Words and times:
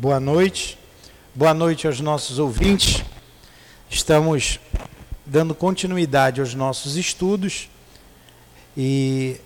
Boa 0.00 0.18
noite. 0.18 0.78
Boa 1.34 1.52
noite 1.52 1.86
aos 1.86 2.00
nossos 2.00 2.38
ouvintes. 2.38 3.04
Estamos 3.90 4.58
dando 5.26 5.54
continuidade 5.54 6.40
aos 6.40 6.54
nossos 6.54 6.96
estudos 6.96 7.68
e 8.74 9.36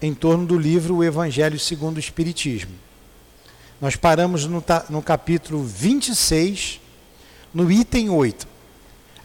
em 0.00 0.14
torno 0.14 0.46
do 0.46 0.58
livro 0.58 0.96
O 0.96 1.04
Evangelho 1.04 1.58
segundo 1.58 1.98
o 1.98 2.00
Espiritismo. 2.00 2.72
Nós 3.78 3.96
paramos 3.96 4.46
no, 4.46 4.64
no 4.88 5.02
capítulo 5.02 5.62
26, 5.62 6.80
no 7.52 7.70
item 7.70 8.08
8. 8.08 8.48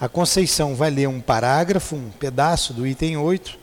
A 0.02 0.10
Conceição 0.10 0.76
vai 0.76 0.90
ler 0.90 1.08
um 1.08 1.22
parágrafo, 1.22 1.96
um 1.96 2.10
pedaço 2.10 2.74
do 2.74 2.86
item 2.86 3.16
8. 3.16 3.58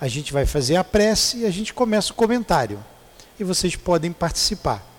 A 0.00 0.08
gente 0.08 0.32
vai 0.32 0.44
fazer 0.44 0.74
a 0.74 0.82
prece 0.82 1.42
e 1.42 1.46
a 1.46 1.50
gente 1.52 1.72
começa 1.72 2.10
o 2.10 2.16
comentário. 2.16 2.84
E 3.38 3.44
vocês 3.44 3.76
podem 3.76 4.10
participar. 4.10 4.89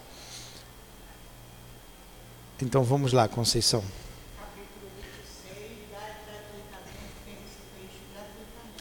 Então 2.62 2.84
vamos 2.84 3.12
lá, 3.12 3.28
Conceição. 3.28 3.84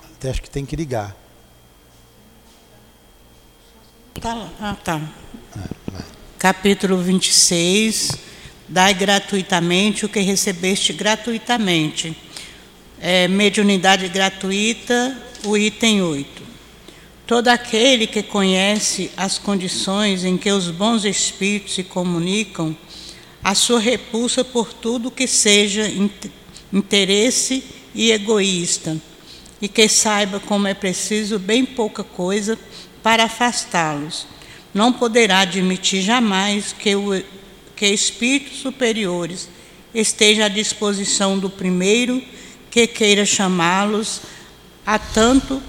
Até 0.02 0.28
acho 0.28 0.42
que 0.42 0.50
tem 0.50 0.66
que 0.66 0.76
ligar. 0.76 1.16
Tá 4.20 4.50
Ah, 4.60 4.76
tá. 4.84 5.00
Ah, 5.56 6.02
Capítulo 6.38 6.98
26. 6.98 8.18
Dai 8.68 8.92
gratuitamente 8.92 10.04
o 10.04 10.10
que 10.10 10.20
recebeste 10.20 10.92
gratuitamente. 10.92 12.14
É, 13.00 13.26
mediunidade 13.28 14.08
gratuita, 14.08 15.16
o 15.44 15.56
item 15.56 16.02
8. 16.02 16.42
Todo 17.26 17.48
aquele 17.48 18.06
que 18.06 18.22
conhece 18.22 19.10
as 19.16 19.38
condições 19.38 20.22
em 20.22 20.36
que 20.36 20.52
os 20.52 20.70
bons 20.70 21.04
espíritos 21.06 21.74
se 21.74 21.82
comunicam 21.82 22.76
a 23.42 23.54
sua 23.54 23.80
repulsa 23.80 24.44
por 24.44 24.72
tudo 24.72 25.10
que 25.10 25.26
seja 25.26 25.90
interesse 26.72 27.64
e 27.94 28.12
egoísta, 28.12 29.00
e 29.60 29.68
que 29.68 29.88
saiba 29.88 30.40
como 30.40 30.66
é 30.66 30.74
preciso 30.74 31.38
bem 31.38 31.64
pouca 31.64 32.04
coisa 32.04 32.58
para 33.02 33.24
afastá-los. 33.24 34.26
Não 34.72 34.92
poderá 34.92 35.40
admitir 35.40 36.02
jamais 36.02 36.72
que, 36.72 36.94
o, 36.94 37.22
que 37.74 37.86
espíritos 37.86 38.58
superiores 38.58 39.48
estejam 39.94 40.44
à 40.44 40.48
disposição 40.48 41.38
do 41.38 41.50
primeiro 41.50 42.22
que 42.70 42.86
queira 42.86 43.26
chamá-los 43.26 44.20
a 44.86 44.98
tanto 44.98 45.60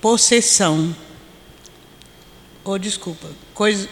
possessão. 0.00 0.94
Ou 2.62 2.74
oh, 2.74 2.78
desculpa, 2.78 3.28
coisa 3.54 3.88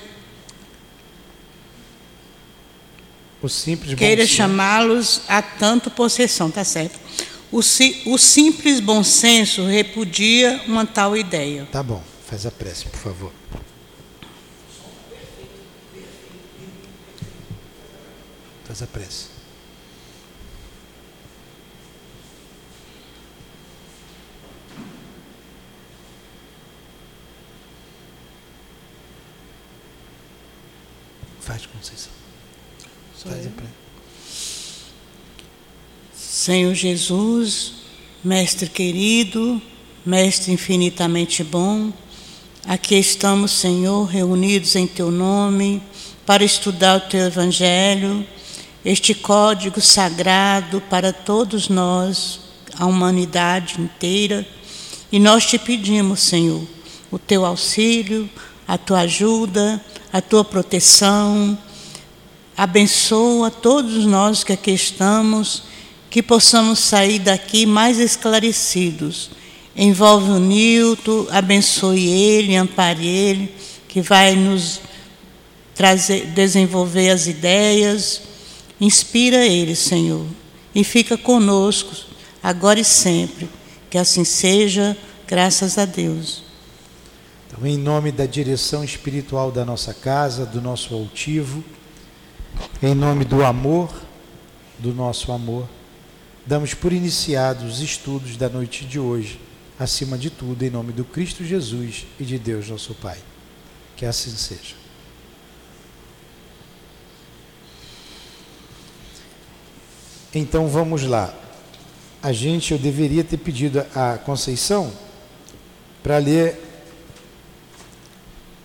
O 3.43 3.49
simples 3.49 3.95
Queira 3.95 4.25
chamá-los 4.25 5.23
a 5.27 5.43
tanto 5.43 5.91
possessão, 5.91 6.49
tá 6.49 6.63
certo. 6.63 6.99
O, 7.51 7.59
o 7.59 8.19
simples 8.19 8.79
bom 8.79 9.03
senso 9.03 9.67
repudia 9.67 10.63
uma 10.67 10.87
tal 10.87 11.17
ideia. 11.17 11.69
Tá 11.73 11.83
bom, 11.83 12.03
faz 12.25 12.47
a 12.47 12.51
prece, 12.53 12.87
por 12.87 13.01
favor. 13.01 13.33
Faz 18.65 18.81
a 18.81 18.87
prece. 18.87 19.27
Faz, 31.41 31.67
Conceição. 31.67 32.13
Senhor 36.15 36.75
Jesus, 36.75 37.73
Mestre 38.25 38.69
querido, 38.69 39.63
Mestre 40.05 40.53
infinitamente 40.53 41.45
bom, 41.45 41.93
aqui 42.67 42.97
estamos, 42.97 43.53
Senhor, 43.53 44.07
reunidos 44.07 44.75
em 44.75 44.89
Teu 44.89 45.13
nome 45.13 45.81
para 46.27 46.43
estudar 46.43 46.97
o 46.97 47.09
Teu 47.09 47.27
Evangelho, 47.27 48.27
este 48.85 49.15
código 49.15 49.81
sagrado 49.81 50.81
para 50.91 51.13
todos 51.13 51.69
nós, 51.69 52.41
a 52.77 52.87
humanidade 52.87 53.81
inteira, 53.81 54.45
e 55.13 55.21
nós 55.21 55.47
te 55.47 55.59
pedimos, 55.59 56.21
Senhor, 56.21 56.67
o 57.11 57.19
Teu 57.21 57.47
auxílio, 57.47 58.29
a 58.67 58.77
Tua 58.77 59.01
ajuda, 59.01 59.81
a 60.13 60.21
Tua 60.21 60.45
proteção, 60.45 61.57
Abençoa 62.57 63.51
todos 63.51 64.05
nós 64.05 64.45
que 64.45 64.53
aqui 64.53 64.73
estamos, 64.73 65.63
que 66.11 66.23
possamos 66.23 66.79
sair 66.79 67.19
daqui 67.19 67.65
mais 67.65 67.99
esclarecidos. 67.99 69.31
Envolve 69.75 70.31
o 70.31 70.39
Nilton, 70.39 71.27
abençoe 71.31 72.07
ele, 72.07 72.55
ampare 72.57 73.07
ele, 73.07 73.55
que 73.89 74.03
vai 74.03 74.37
nos 74.37 74.81
trazer, 75.75 76.27
desenvolver 76.27 77.09
as 77.09 77.27
ideias. 77.27 78.21
Inspira 78.79 79.47
ele, 79.47 79.75
Senhor, 79.75 80.27
e 80.75 80.85
fica 80.85 81.17
conosco, 81.17 81.95
agora 82.43 82.81
e 82.81 82.85
sempre. 82.85 83.49
Que 83.89 83.97
assim 83.97 84.25
seja, 84.25 84.97
graças 85.27 85.79
a 85.79 85.87
Deus. 85.87 86.43
Então, 87.47 87.67
em 87.67 87.79
nome 87.79 88.13
da 88.13 88.27
direção 88.27 88.83
espiritual 88.85 89.51
da 89.51 89.65
nossa 89.65 89.95
casa, 89.95 90.45
do 90.45 90.61
nosso 90.61 90.95
altivo, 90.95 91.63
em 92.83 92.95
nome 92.95 93.25
do 93.25 93.45
amor, 93.45 93.93
do 94.79 94.93
nosso 94.93 95.31
amor, 95.31 95.69
damos 96.45 96.75
por 96.75 96.93
iniciados 96.93 97.75
os 97.75 97.81
estudos 97.81 98.37
da 98.37 98.49
noite 98.49 98.85
de 98.85 98.99
hoje, 98.99 99.41
acima 99.79 100.19
de 100.19 100.31
tudo, 100.31 100.63
em 100.65 100.71
nome 100.71 100.93
do 100.93 101.05
Cristo 101.05 101.45
Jesus 101.45 102.07
e 102.19 102.25
de 102.25 102.39
Deus, 102.39 102.69
nosso 102.69 102.95
Pai. 102.95 103.19
Que 103.97 104.05
assim 104.05 104.31
seja. 104.37 104.75
Então 110.35 110.69
vamos 110.69 111.05
lá. 111.05 111.33
A 112.23 112.33
gente, 112.33 112.73
eu 112.73 112.79
deveria 112.79 113.23
ter 113.23 113.37
pedido 113.37 113.85
a 113.95 114.19
Conceição 114.19 114.93
para 116.03 116.19
ler 116.19 116.59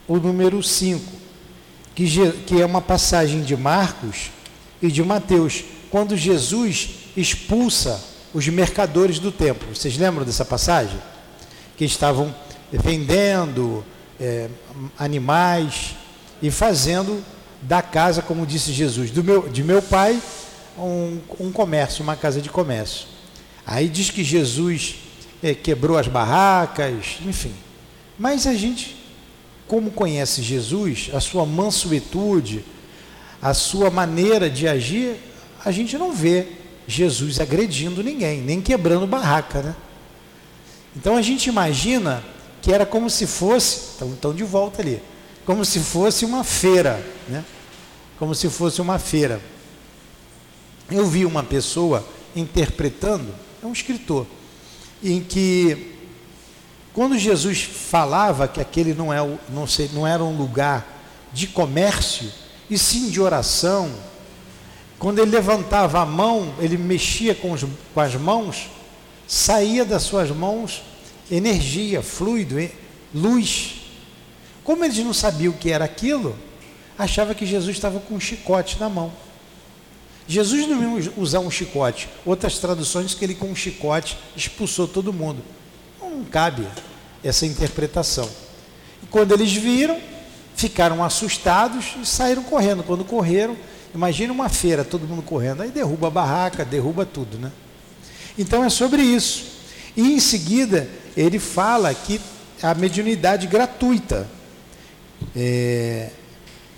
o 0.07 0.17
número 0.17 0.63
5 0.63 1.26
que, 1.97 2.31
que 2.45 2.61
é 2.61 2.65
uma 2.65 2.79
passagem 2.79 3.41
de 3.41 3.57
Marcos 3.57 4.29
e 4.79 4.91
de 4.91 5.03
Mateus, 5.03 5.63
quando 5.89 6.15
Jesus 6.15 6.89
expulsa 7.17 7.99
os 8.31 8.47
mercadores 8.49 9.17
do 9.17 9.31
templo. 9.31 9.73
Vocês 9.73 9.97
lembram 9.97 10.23
dessa 10.23 10.45
passagem? 10.45 10.99
Que 11.75 11.85
estavam 11.85 12.35
vendendo 12.71 13.83
é, 14.19 14.47
animais 14.99 15.95
e 16.39 16.51
fazendo 16.51 17.23
da 17.63 17.81
casa, 17.81 18.21
como 18.21 18.45
disse 18.45 18.71
Jesus, 18.71 19.09
do 19.09 19.23
meu, 19.23 19.49
de 19.49 19.63
meu 19.63 19.81
pai, 19.81 20.21
um, 20.77 21.19
um 21.39 21.51
comércio, 21.51 22.03
uma 22.03 22.15
casa 22.15 22.39
de 22.39 22.49
comércio. 22.49 23.07
Aí 23.65 23.89
diz 23.89 24.11
que 24.11 24.23
Jesus 24.23 24.97
é, 25.41 25.55
quebrou 25.55 25.97
as 25.97 26.07
barracas, 26.07 27.17
enfim. 27.25 27.55
Mas 28.19 28.45
a 28.45 28.53
gente 28.53 28.96
como 29.67 29.91
conhece 29.91 30.41
Jesus, 30.41 31.09
a 31.13 31.19
sua 31.19 31.45
mansuetude, 31.45 32.63
a 33.41 33.53
sua 33.53 33.89
maneira 33.89 34.49
de 34.49 34.67
agir, 34.67 35.17
a 35.63 35.71
gente 35.71 35.97
não 35.97 36.13
vê 36.13 36.47
Jesus 36.87 37.39
agredindo 37.39 38.01
ninguém, 38.01 38.41
nem 38.41 38.61
quebrando 38.61 39.05
barraca, 39.05 39.61
né? 39.61 39.75
Então 40.95 41.17
a 41.17 41.21
gente 41.21 41.47
imagina 41.49 42.23
que 42.61 42.71
era 42.71 42.85
como 42.85 43.09
se 43.09 43.27
fosse, 43.27 43.95
então, 43.95 44.07
então 44.09 44.33
de 44.33 44.43
volta 44.43 44.81
ali, 44.81 45.01
como 45.45 45.63
se 45.65 45.79
fosse 45.79 46.25
uma 46.25 46.43
feira, 46.43 47.05
né? 47.27 47.43
Como 48.17 48.33
se 48.33 48.49
fosse 48.49 48.81
uma 48.81 48.97
feira. 48.97 49.39
Eu 50.89 51.05
vi 51.05 51.25
uma 51.25 51.43
pessoa 51.43 52.07
interpretando, 52.35 53.33
é 53.61 53.65
um 53.65 53.73
escritor, 53.73 54.25
em 55.03 55.21
que 55.21 55.96
quando 56.97 57.15
Jesus 57.15 57.61
falava 57.61 58.47
que 58.47 58.59
aquele 58.59 58.95
não, 58.95 59.13
é, 59.13 59.19
não, 59.49 59.67
sei, 59.67 59.87
não 59.93 60.07
era 60.07 60.23
um 60.23 60.35
lugar 60.35 60.83
de 61.31 61.45
comércio, 61.45 62.27
e 62.71 62.75
sim 62.75 63.11
de 63.11 63.21
oração, 63.21 63.91
quando 64.97 65.19
ele 65.19 65.29
levantava 65.29 65.99
a 65.99 66.05
mão, 66.07 66.55
ele 66.57 66.75
mexia 66.75 67.35
com, 67.35 67.51
os, 67.51 67.63
com 67.93 67.99
as 67.99 68.15
mãos, 68.15 68.71
saía 69.27 69.85
das 69.85 70.01
suas 70.01 70.31
mãos 70.31 70.81
energia, 71.29 72.01
fluido, 72.01 72.67
luz. 73.13 73.75
Como 74.63 74.83
eles 74.83 74.97
não 74.97 75.13
sabiam 75.13 75.53
o 75.53 75.55
que 75.55 75.69
era 75.69 75.85
aquilo, 75.85 76.35
achava 76.97 77.35
que 77.35 77.45
Jesus 77.45 77.75
estava 77.75 77.99
com 77.99 78.15
um 78.15 78.19
chicote 78.19 78.79
na 78.79 78.89
mão. 78.89 79.13
Jesus 80.27 80.67
não 80.67 80.99
ia 80.99 81.13
usar 81.15 81.41
um 81.41 81.51
chicote. 81.51 82.09
Outras 82.25 82.57
traduções 82.57 83.13
que 83.13 83.23
ele 83.23 83.35
com 83.35 83.51
um 83.51 83.55
chicote 83.55 84.17
expulsou 84.35 84.87
todo 84.87 85.13
mundo. 85.13 85.43
Não 86.09 86.23
cabe 86.25 86.67
essa 87.23 87.45
interpretação. 87.45 88.29
E 89.03 89.05
quando 89.07 89.33
eles 89.33 89.53
viram, 89.53 89.99
ficaram 90.55 91.03
assustados 91.03 91.95
e 92.01 92.05
saíram 92.05 92.43
correndo. 92.43 92.83
Quando 92.83 93.03
correram, 93.05 93.55
imagine 93.93 94.31
uma 94.31 94.49
feira, 94.49 94.83
todo 94.83 95.07
mundo 95.07 95.21
correndo, 95.21 95.61
aí 95.61 95.69
derruba 95.69 96.07
a 96.07 96.11
barraca, 96.11 96.65
derruba 96.65 97.05
tudo, 97.05 97.37
né? 97.37 97.51
Então 98.37 98.63
é 98.63 98.69
sobre 98.69 99.01
isso. 99.01 99.57
E 99.95 100.13
em 100.13 100.19
seguida, 100.19 100.87
ele 101.15 101.39
fala 101.39 101.93
que 101.93 102.21
a 102.61 102.73
mediunidade 102.73 103.47
gratuita. 103.47 104.27
É, 105.35 106.09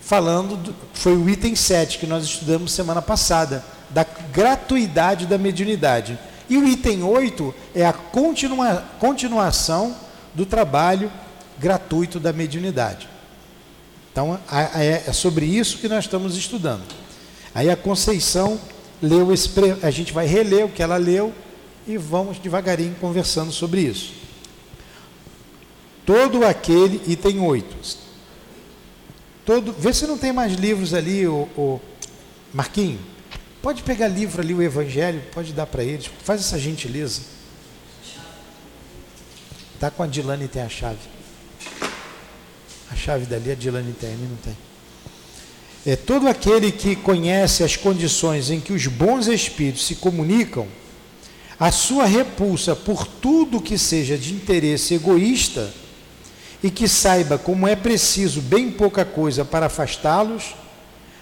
falando, 0.02 0.58
do, 0.58 0.76
foi 0.94 1.16
o 1.16 1.30
item 1.30 1.56
7 1.56 2.00
que 2.00 2.08
nós 2.08 2.24
estudamos 2.24 2.72
semana 2.72 3.02
passada, 3.02 3.64
da 3.90 4.04
gratuidade 4.34 5.26
da 5.26 5.38
mediunidade. 5.38 6.18
E 6.50 6.58
o 6.58 6.68
item 6.68 7.04
8 7.04 7.54
é 7.76 7.86
a 7.86 7.94
continua, 7.94 8.84
continuação 9.00 9.96
do 10.34 10.46
trabalho 10.46 11.12
gratuito 11.60 12.20
da 12.20 12.34
mediunidade. 12.34 13.08
Então 14.12 14.40
é, 14.52 15.04
é 15.08 15.14
sobre 15.14 15.46
isso 15.46 15.78
que 15.78 15.88
nós 15.88 16.06
estamos 16.06 16.36
estudando. 16.36 16.84
Aí 17.54 17.70
a 17.70 17.78
Conceição 17.78 18.60
leu 19.02 19.32
esse, 19.32 19.50
a 19.84 19.92
gente 19.92 20.12
vai 20.12 20.26
reler 20.26 20.66
o 20.66 20.70
que 20.70 20.82
ela 20.82 20.98
leu 20.98 21.34
e 21.88 21.98
vamos 21.98 22.40
devagarinho 22.40 22.96
conversando 23.00 23.52
sobre 23.52 23.82
isso. 23.82 24.14
Todo 26.06 26.44
aquele, 26.44 27.02
item 27.12 27.40
8. 27.40 27.98
Todo, 29.46 29.74
vê 29.74 29.94
se 29.94 30.06
não 30.06 30.18
tem 30.18 30.32
mais 30.32 30.54
livros 30.54 30.94
ali, 30.94 31.28
o, 31.28 31.48
o 31.56 31.82
Marquinho. 32.54 33.00
Pode 33.62 33.84
pegar 33.84 34.08
livro 34.08 34.42
ali, 34.42 34.54
o 34.54 34.62
Evangelho, 34.62 35.22
pode 35.34 35.52
dar 35.52 35.66
para 35.66 35.84
eles. 35.84 36.10
Faz 36.24 36.42
essa 36.42 36.58
gentileza. 36.58 37.22
Tá 39.80 39.92
com 39.92 40.04
a 40.04 40.08
Dilane 40.08 40.48
tem 40.48 40.62
a 40.62 40.70
chave. 40.70 41.00
A 42.92 42.96
chave 42.96 43.26
dali, 43.26 43.52
a 43.52 43.56
Dilane 43.56 43.94
tem, 43.94 44.10
ali 44.10 44.28
não 44.30 44.38
tem. 44.38 44.58
É 45.86 45.96
todo 45.96 46.28
aquele 46.28 46.72
que 46.72 46.96
conhece 46.96 47.64
as 47.64 47.76
condições 47.76 48.50
em 48.50 48.60
que 48.60 48.74
os 48.74 48.88
bons 48.88 49.28
espíritos 49.28 49.86
se 49.86 49.96
comunicam, 49.96 50.68
a 51.58 51.72
sua 51.72 52.06
repulsa 52.06 52.76
por 52.76 53.06
tudo 53.06 53.62
que 53.62 53.78
seja 53.78 54.18
de 54.18 54.34
interesse 54.34 54.94
egoísta 54.94 55.72
e 56.62 56.70
que 56.70 56.88
saiba 56.88 57.38
como 57.38 57.68
é 57.68 57.76
preciso 57.76 58.42
bem 58.42 58.70
pouca 58.72 59.06
coisa 59.06 59.46
para 59.46 59.68
afastá-los, 59.68 60.56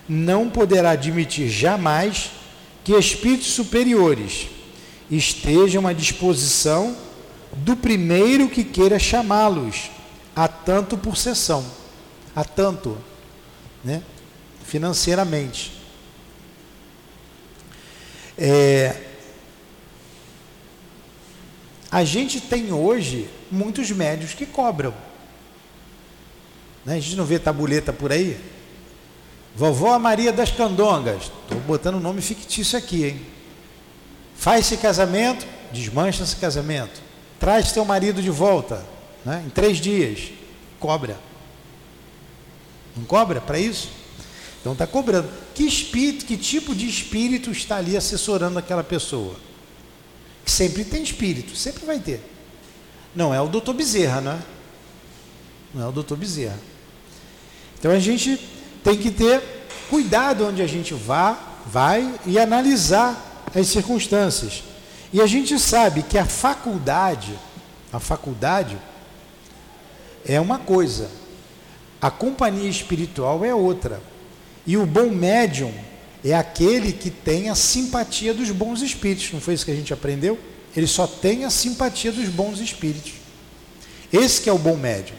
não 0.08 0.50
poderá 0.50 0.92
admitir 0.92 1.50
jamais 1.50 2.32
que 2.84 2.94
espíritos 2.94 3.48
superiores 3.48 4.48
estejam 5.12 5.86
à 5.88 5.94
disposição 5.94 6.96
do 7.54 7.76
primeiro 7.76 8.50
que 8.50 8.64
queira 8.64 9.00
chamá-los, 9.00 9.90
a 10.36 10.48
tanto 10.48 10.98
por 10.98 11.18
sessão, 11.18 11.66
a 12.36 12.44
tanto, 12.44 12.98
né, 13.84 14.02
financeiramente. 14.66 15.74
É, 18.38 19.04
a 21.90 22.04
gente 22.04 22.40
tem 22.40 22.72
hoje 22.72 23.30
muitos 23.52 23.90
médios 23.92 24.34
que 24.34 24.46
cobram. 24.46 24.94
Né? 26.86 26.96
A 26.96 27.00
gente 27.00 27.16
não 27.16 27.26
vê 27.26 27.40
tabuleta 27.40 27.92
por 27.92 28.12
aí? 28.12 28.40
Vovó 29.58 29.98
Maria 29.98 30.32
das 30.32 30.52
Candongas. 30.52 31.24
Estou 31.24 31.60
botando 31.62 31.96
o 31.96 32.00
nome 32.00 32.22
fictício 32.22 32.78
aqui, 32.78 33.06
hein? 33.06 33.22
Faz 34.36 34.68
esse 34.68 34.78
casamento, 34.78 35.48
desmancha 35.74 36.22
esse 36.22 36.36
casamento. 36.36 37.02
Traz 37.40 37.72
teu 37.72 37.84
marido 37.84 38.22
de 38.22 38.30
volta, 38.30 38.86
né? 39.26 39.44
em 39.48 39.50
três 39.50 39.80
dias. 39.80 40.32
Cobra. 40.80 41.18
Não 42.96 43.04
cobra 43.04 43.42
para 43.42 43.58
isso? 43.58 43.90
Então 44.62 44.74
está 44.74 44.86
cobrando. 44.86 45.28
Que 45.56 45.64
espírito, 45.64 46.28
que 46.28 46.38
tipo 46.38 46.76
de 46.76 46.88
espírito 46.88 47.50
está 47.50 47.78
ali 47.78 47.98
assessorando 47.98 48.60
aquela 48.60 48.84
pessoa? 48.84 49.36
Que 50.46 50.52
sempre 50.52 50.86
tem 50.86 51.02
espírito, 51.02 51.56
sempre 51.56 51.84
vai 51.84 51.98
ter. 51.98 52.22
Não 53.16 53.34
é 53.34 53.42
o 53.42 53.48
doutor 53.48 53.74
Bezerra, 53.74 54.22
não 54.22 54.34
é? 54.34 54.40
Não 55.74 55.84
é 55.84 55.88
o 55.88 55.92
doutor 55.92 56.16
Bezerra. 56.16 56.60
Então 57.80 57.92
a 57.92 57.98
gente 57.98 58.40
tem 58.88 58.96
que 58.96 59.12
ter 59.12 59.44
cuidado 59.90 60.48
onde 60.48 60.62
a 60.62 60.66
gente 60.66 60.94
vá, 60.94 61.38
vai 61.66 62.18
e 62.26 62.40
analisar 62.40 63.46
as 63.54 63.68
circunstâncias. 63.68 64.64
E 65.12 65.22
a 65.22 65.28
gente 65.28 65.60
sabe 65.60 66.04
que 66.04 66.18
a 66.18 66.26
faculdade, 66.26 67.38
a 67.92 68.00
faculdade 68.00 68.78
é 70.26 70.40
uma 70.40 70.58
coisa, 70.58 71.10
a 72.02 72.10
companhia 72.10 72.70
espiritual 72.70 73.44
é 73.44 73.54
outra. 73.54 74.02
E 74.66 74.78
o 74.78 74.86
bom 74.86 75.10
médium 75.10 75.74
é 76.24 76.34
aquele 76.34 76.94
que 76.94 77.10
tem 77.10 77.50
a 77.50 77.56
simpatia 77.56 78.34
dos 78.34 78.52
bons 78.52 78.82
espíritos. 78.82 79.34
Não 79.34 79.42
foi 79.42 79.56
isso 79.56 79.66
que 79.66 79.72
a 79.72 79.76
gente 79.76 79.94
aprendeu? 79.94 80.40
Ele 80.74 80.88
só 80.88 81.06
tem 81.06 81.44
a 81.44 81.50
simpatia 81.50 82.14
dos 82.14 82.30
bons 82.30 82.62
espíritos. 82.62 83.16
Esse 84.14 84.40
que 84.40 84.50
é 84.50 84.54
o 84.54 84.58
bom 84.58 84.78
médium. 84.78 85.18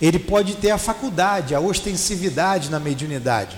Ele 0.00 0.18
pode 0.18 0.56
ter 0.56 0.70
a 0.70 0.78
faculdade, 0.78 1.54
a 1.54 1.60
ostensividade 1.60 2.70
na 2.70 2.78
mediunidade. 2.78 3.56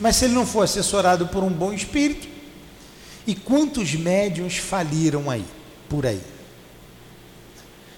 Mas 0.00 0.16
se 0.16 0.24
ele 0.24 0.34
não 0.34 0.46
for 0.46 0.62
assessorado 0.62 1.28
por 1.28 1.42
um 1.42 1.50
bom 1.50 1.72
espírito, 1.72 2.26
e 3.26 3.34
quantos 3.34 3.94
médiums 3.94 4.56
faliram 4.56 5.30
aí, 5.30 5.44
por 5.88 6.06
aí? 6.06 6.20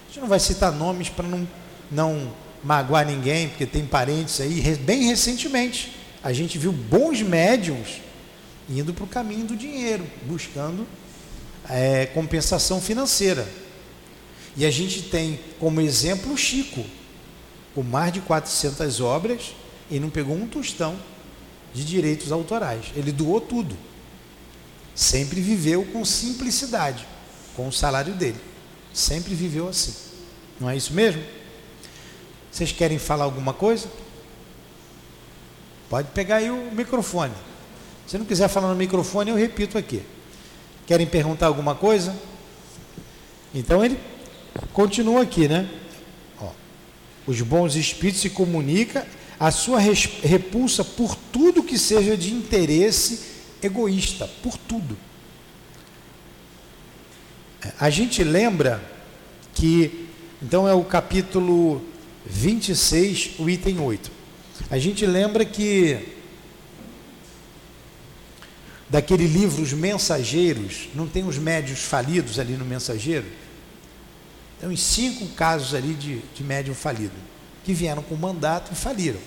A 0.03 0.07
gente 0.07 0.19
não 0.21 0.27
vai 0.27 0.39
citar 0.39 0.71
nomes 0.71 1.09
para 1.09 1.27
não, 1.27 1.47
não 1.91 2.33
magoar 2.63 3.05
ninguém, 3.05 3.49
porque 3.49 3.65
tem 3.65 3.85
parentes 3.85 4.39
aí, 4.39 4.61
bem 4.77 5.03
recentemente. 5.03 5.93
A 6.23 6.33
gente 6.33 6.57
viu 6.57 6.71
bons 6.71 7.21
médiums 7.21 8.01
indo 8.69 8.93
para 8.93 9.03
o 9.03 9.07
caminho 9.07 9.45
do 9.45 9.55
dinheiro, 9.55 10.05
buscando 10.25 10.85
é, 11.69 12.05
compensação 12.07 12.81
financeira. 12.81 13.47
E 14.55 14.65
a 14.65 14.71
gente 14.71 15.03
tem 15.03 15.39
como 15.59 15.79
exemplo 15.79 16.33
o 16.33 16.37
Chico, 16.37 16.83
com 17.77 17.83
mais 17.83 18.11
de 18.11 18.21
400 18.21 18.99
obras 19.01 19.53
e 19.91 19.99
não 19.99 20.09
pegou 20.09 20.35
um 20.35 20.47
tostão 20.47 20.97
de 21.75 21.85
direitos 21.85 22.31
autorais. 22.31 22.85
Ele 22.95 23.11
doou 23.11 23.39
tudo. 23.39 23.77
Sempre 24.95 25.39
viveu 25.39 25.85
com 25.85 26.03
simplicidade, 26.03 27.05
com 27.55 27.67
o 27.67 27.71
salário 27.71 28.15
dele. 28.15 28.39
Sempre 28.91 29.35
viveu 29.35 29.67
assim. 29.67 29.93
Não 30.59 30.67
é 30.67 30.75
isso 30.75 30.91
mesmo? 30.91 31.21
Vocês 32.51 32.71
querem 32.71 32.97
falar 32.97 33.25
alguma 33.25 33.53
coisa? 33.53 33.87
Pode 35.87 36.07
pegar 36.15 36.37
aí 36.37 36.49
o 36.49 36.71
microfone. 36.71 37.35
Se 38.07 38.17
não 38.17 38.25
quiser 38.25 38.47
falar 38.47 38.69
no 38.69 38.75
microfone, 38.75 39.29
eu 39.29 39.37
repito 39.37 39.77
aqui. 39.77 40.01
Querem 40.87 41.05
perguntar 41.05 41.45
alguma 41.45 41.75
coisa? 41.75 42.15
Então 43.53 43.85
ele 43.85 43.99
continua 44.73 45.21
aqui, 45.21 45.47
né? 45.47 45.69
Os 47.27 47.41
bons 47.41 47.75
espíritos 47.75 48.21
se 48.21 48.29
comunicam 48.29 49.03
a 49.37 49.51
sua 49.51 49.79
repulsa 49.79 50.83
por 50.83 51.15
tudo 51.15 51.61
que 51.61 51.77
seja 51.77 52.17
de 52.17 52.33
interesse 52.33 53.19
egoísta, 53.61 54.27
por 54.41 54.57
tudo. 54.57 54.97
A 57.79 57.89
gente 57.89 58.23
lembra 58.23 58.81
que, 59.53 60.07
então 60.41 60.67
é 60.67 60.73
o 60.73 60.83
capítulo 60.83 61.81
26, 62.25 63.31
o 63.39 63.49
item 63.49 63.79
8. 63.79 64.09
A 64.69 64.77
gente 64.77 65.05
lembra 65.05 65.43
que 65.43 66.15
daquele 68.89 69.27
livro 69.27 69.61
Os 69.61 69.73
Mensageiros, 69.73 70.87
não 70.95 71.07
tem 71.07 71.27
os 71.27 71.37
médios 71.37 71.81
falidos 71.81 72.39
ali 72.39 72.53
no 72.53 72.65
mensageiro? 72.65 73.25
Tem 74.59 74.69
uns 74.69 74.81
cinco 74.81 75.27
casos 75.29 75.73
ali 75.73 75.93
de, 75.93 76.19
de 76.33 76.43
médium 76.43 76.73
falido, 76.73 77.13
que 77.63 77.73
vieram 77.73 78.01
com 78.01 78.15
mandato 78.15 78.71
e 78.71 78.75
faliram. 78.75 79.19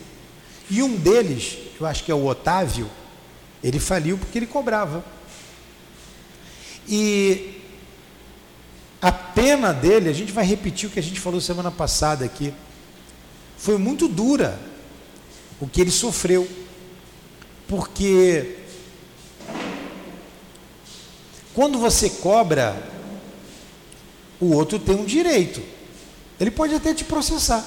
E 0.69 0.83
um 0.83 0.97
deles, 0.97 1.59
eu 1.81 1.87
acho 1.87 2.05
que 2.05 2.11
é 2.11 2.15
o 2.15 2.27
Otávio, 2.27 2.89
ele 3.63 3.79
faliu 3.79 4.19
porque 4.19 4.39
ele 4.39 4.47
cobrava. 4.47 5.05
E 6.89 7.61
a 9.01 9.13
pena 9.13 9.73
dele, 9.73 10.09
a 10.09 10.13
gente 10.13 10.33
vai 10.33 10.45
repetir 10.45 10.89
o 10.89 10.93
que 10.93 10.99
a 10.99 11.03
gente 11.03 11.21
falou 11.21 11.41
semana 11.41 11.71
passada 11.71 12.25
aqui, 12.25 12.53
foi 13.57 13.79
muito 13.79 14.09
dura 14.09 14.59
o 15.61 15.67
que 15.67 15.81
ele 15.81 15.91
sofreu, 15.91 16.49
porque 17.69 18.57
quando 21.55 21.79
você 21.79 22.09
cobra 22.09 23.00
o 24.41 24.53
outro 24.55 24.79
tem 24.79 24.97
um 24.97 25.05
direito. 25.05 25.63
Ele 26.39 26.51
pode 26.51 26.75
até 26.75 26.95
te 26.95 27.05
processar. 27.05 27.65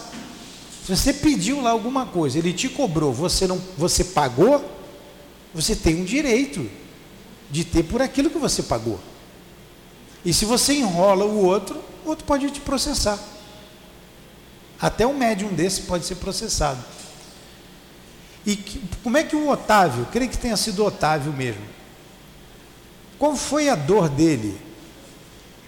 Se 0.85 0.95
você 0.95 1.13
pediu 1.13 1.61
lá 1.61 1.69
alguma 1.69 2.05
coisa, 2.05 2.37
ele 2.37 2.51
te 2.51 2.67
cobrou, 2.67 3.13
você 3.13 3.47
não, 3.47 3.61
você 3.77 4.03
pagou, 4.03 4.63
você 5.53 5.75
tem 5.75 6.01
um 6.01 6.03
direito 6.03 6.69
de 7.49 7.63
ter 7.63 7.83
por 7.83 8.01
aquilo 8.01 8.29
que 8.29 8.39
você 8.39 8.63
pagou. 8.63 8.99
E 10.25 10.33
se 10.33 10.45
você 10.45 10.73
enrola 10.73 11.25
o 11.25 11.45
outro, 11.45 11.79
o 12.03 12.09
outro 12.09 12.25
pode 12.25 12.49
te 12.49 12.59
processar. 12.59 13.19
Até 14.79 15.05
um 15.05 15.15
médium 15.15 15.53
desse 15.53 15.83
pode 15.83 16.05
ser 16.05 16.15
processado. 16.15 16.83
E 18.45 18.55
que, 18.55 18.81
como 19.01 19.17
é 19.17 19.23
que 19.23 19.35
o 19.35 19.47
Otávio, 19.49 20.07
creio 20.11 20.29
que 20.29 20.37
tenha 20.37 20.57
sido 20.57 20.83
Otávio 20.83 21.31
mesmo, 21.31 21.61
qual 23.17 23.35
foi 23.35 23.69
a 23.69 23.75
dor 23.75 24.09
dele? 24.09 24.59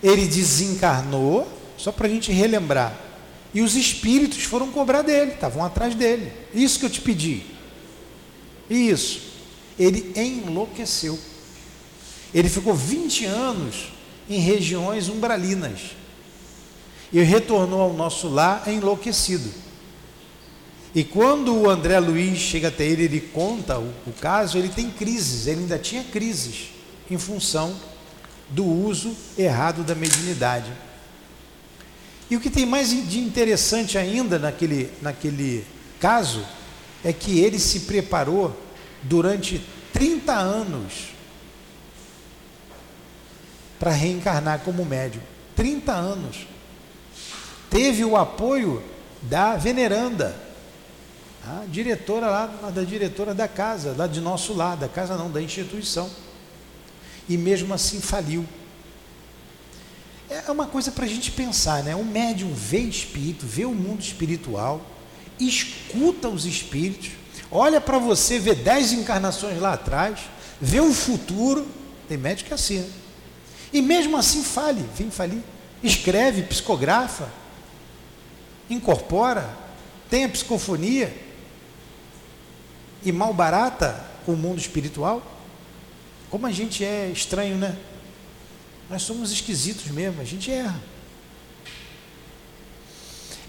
Ele 0.01 0.27
desencarnou, 0.27 1.47
só 1.77 1.91
para 1.91 2.07
a 2.07 2.09
gente 2.09 2.31
relembrar, 2.31 2.95
e 3.53 3.61
os 3.61 3.75
espíritos 3.75 4.43
foram 4.43 4.71
cobrar 4.71 5.01
dele, 5.01 5.31
estavam 5.31 5.63
atrás 5.63 5.95
dele. 5.95 6.31
Isso 6.53 6.77
que 6.77 6.85
eu 6.85 6.89
te 6.89 6.99
pedi. 6.99 7.43
Isso. 8.69 9.21
Ele 9.79 10.11
enlouqueceu. 10.15 11.17
Ele 12.33 12.49
ficou 12.49 12.73
20 12.73 13.25
anos 13.25 13.93
em 14.29 14.39
regiões 14.39 15.07
umbralinas 15.07 15.79
e 17.13 17.21
retornou 17.21 17.79
ao 17.79 17.93
nosso 17.93 18.27
lar 18.27 18.67
enlouquecido. 18.67 19.49
E 20.93 21.03
quando 21.03 21.55
o 21.55 21.69
André 21.69 21.99
Luiz 21.99 22.37
chega 22.37 22.69
até 22.69 22.85
ele, 22.85 23.03
ele 23.03 23.21
conta 23.21 23.79
o, 23.79 23.93
o 24.07 24.13
caso, 24.19 24.57
ele 24.57 24.69
tem 24.69 24.89
crises, 24.89 25.47
ele 25.47 25.61
ainda 25.61 25.79
tinha 25.79 26.03
crises 26.03 26.71
em 27.09 27.17
função 27.17 27.75
do 28.49 28.65
uso 28.65 29.15
errado 29.37 29.83
da 29.83 29.95
mediunidade. 29.95 30.71
E 32.29 32.35
o 32.35 32.39
que 32.39 32.49
tem 32.49 32.65
mais 32.65 32.89
de 32.89 33.19
interessante 33.19 33.97
ainda 33.97 34.39
naquele, 34.39 34.91
naquele 35.01 35.65
caso 35.99 36.45
é 37.03 37.13
que 37.13 37.39
ele 37.39 37.59
se 37.59 37.81
preparou 37.81 38.55
durante 39.03 39.61
30 39.93 40.33
anos 40.33 41.15
para 43.79 43.91
reencarnar 43.91 44.59
como 44.59 44.83
médium. 44.83 45.21
30 45.55 45.91
anos. 45.91 46.47
Teve 47.69 48.03
o 48.03 48.17
apoio 48.17 48.81
da 49.21 49.55
veneranda, 49.55 50.35
a 51.45 51.65
diretora 51.67 52.27
lá, 52.27 52.47
da 52.73 52.83
diretora 52.83 53.33
da 53.33 53.47
casa, 53.47 53.93
lá 53.97 54.07
de 54.07 54.19
nosso 54.19 54.53
lado, 54.53 54.79
da 54.79 54.87
casa 54.87 55.15
não, 55.15 55.29
da 55.29 55.41
instituição. 55.41 56.09
E 57.27 57.37
mesmo 57.37 57.73
assim 57.73 57.99
faliu. 57.99 58.45
É 60.29 60.51
uma 60.51 60.65
coisa 60.65 60.91
para 60.91 61.05
a 61.05 61.07
gente 61.07 61.31
pensar, 61.31 61.83
né? 61.83 61.95
O 61.95 62.03
médium 62.03 62.53
vê 62.53 62.79
espírito, 62.79 63.45
vê 63.45 63.65
o 63.65 63.73
mundo 63.73 64.01
espiritual, 64.01 64.81
escuta 65.39 66.27
os 66.27 66.45
espíritos, 66.45 67.11
olha 67.51 67.79
para 67.79 67.99
você, 67.99 68.39
vê 68.39 68.55
dez 68.55 68.91
encarnações 68.91 69.59
lá 69.59 69.73
atrás, 69.73 70.19
vê 70.59 70.79
o 70.79 70.93
futuro. 70.93 71.67
Tem 72.07 72.17
médico 72.17 72.47
que 72.47 72.53
é 72.53 72.55
assim, 72.55 72.79
né? 72.79 72.89
E 73.71 73.81
mesmo 73.81 74.17
assim 74.17 74.43
fale, 74.43 74.83
vem 74.95 75.11
falir. 75.11 75.41
Escreve, 75.83 76.43
psicografa, 76.43 77.29
incorpora, 78.69 79.55
tem 80.09 80.25
a 80.25 80.29
psicofonia 80.29 81.15
e 83.03 83.11
mal 83.11 83.33
barata 83.33 84.03
o 84.25 84.31
mundo 84.31 84.59
espiritual? 84.59 85.21
Como 86.35 86.47
a 86.47 86.51
gente 86.51 86.83
é 86.83 87.09
estranho, 87.13 87.55
né? 87.55 87.77
Nós 88.89 89.03
somos 89.03 89.31
esquisitos 89.31 89.85
mesmo, 89.85 90.19
a 90.19 90.25
gente 90.25 90.51
erra. 90.51 90.83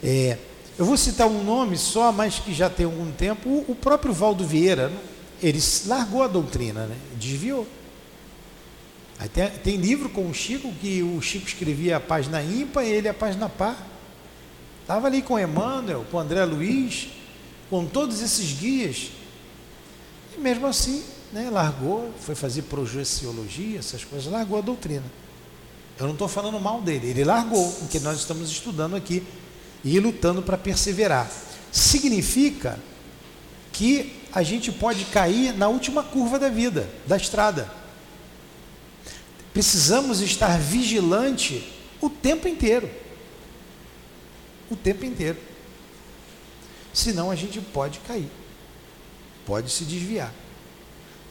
É, 0.01 0.39
eu 0.79 0.85
vou 0.85 0.97
citar 0.97 1.27
um 1.27 1.43
nome 1.43 1.77
só, 1.77 2.13
mas 2.13 2.39
que 2.39 2.55
já 2.55 2.71
tem 2.71 2.87
algum 2.87 3.11
tempo, 3.11 3.49
o, 3.49 3.73
o 3.73 3.75
próprio 3.75 4.13
Valdo 4.13 4.47
Vieira, 4.47 4.89
né? 4.89 5.01
ele 5.43 5.59
largou 5.87 6.23
a 6.23 6.29
doutrina, 6.29 6.87
né? 6.87 6.97
desviou. 7.17 7.67
Tem, 9.33 9.51
tem, 9.51 9.77
livro 9.79 10.09
com 10.09 10.31
o 10.31 10.33
Chico, 10.33 10.73
que 10.81 11.03
o 11.03 11.21
Chico 11.21 11.49
escrevia 11.49 11.97
a 11.97 12.01
página 12.01 12.41
ímpar 12.41 12.85
e 12.85 12.91
ele 12.91 13.09
a 13.09 13.15
página 13.15 13.49
par. 13.49 13.85
Estava 14.83 15.09
ali 15.09 15.23
com 15.23 15.37
Emmanuel, 15.37 16.07
com 16.09 16.21
André 16.21 16.45
Luiz, 16.45 17.09
com 17.69 17.85
todos 17.85 18.23
esses 18.23 18.53
guias. 18.53 19.11
E 20.37 20.41
mesmo 20.41 20.69
assim, 20.69 21.03
né, 21.33 21.51
largou, 21.51 22.13
foi 22.21 22.35
fazer 22.35 22.63
projeciologia, 22.63 23.79
essas 23.79 24.05
coisas, 24.05 24.31
largou 24.31 24.59
a 24.59 24.61
doutrina. 24.61 25.05
Eu 25.99 26.07
não 26.07 26.13
estou 26.13 26.29
falando 26.29 26.61
mal 26.61 26.81
dele, 26.83 27.09
ele 27.09 27.25
largou 27.25 27.67
o 27.83 27.89
que 27.89 27.99
nós 28.01 28.19
estamos 28.19 28.51
estudando 28.51 28.97
aqui 28.97 29.23
e 29.85 29.99
lutando 29.99 30.43
para 30.43 30.57
perseverar. 30.57 31.31
Significa 31.73 32.79
que 33.73 34.15
a 34.33 34.43
gente 34.43 34.71
pode 34.71 35.05
cair 35.07 35.57
na 35.57 35.69
última 35.69 36.03
curva 36.03 36.39
da 36.39 36.49
vida, 36.49 36.89
da 37.07 37.17
estrada. 37.17 37.71
Precisamos 39.53 40.21
estar 40.21 40.59
vigilante 40.59 41.67
o 42.01 42.11
tempo 42.11 42.47
inteiro. 42.47 42.91
O 44.71 44.77
tempo 44.77 45.05
inteiro. 45.05 45.39
Senão 46.93 47.31
a 47.31 47.35
gente 47.35 47.61
pode 47.61 47.99
cair 48.01 48.29
pode 49.47 49.71
se 49.71 49.85
desviar. 49.85 50.35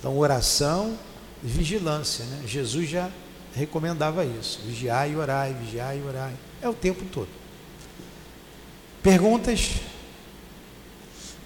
Então, 0.06 0.20
oração 0.20 0.96
e 1.44 1.48
vigilância. 1.48 2.24
Né? 2.26 2.44
Jesus 2.46 2.88
já 2.88 3.10
recomendava 3.56 4.24
isso. 4.24 4.62
Vigiai 4.64 5.14
e 5.14 5.16
orai, 5.16 5.56
vigiai 5.60 5.98
e 5.98 6.08
orai. 6.08 6.34
É 6.62 6.70
o 6.70 6.76
tempo 6.76 7.04
todo. 7.12 7.28
Perguntas? 9.02 9.72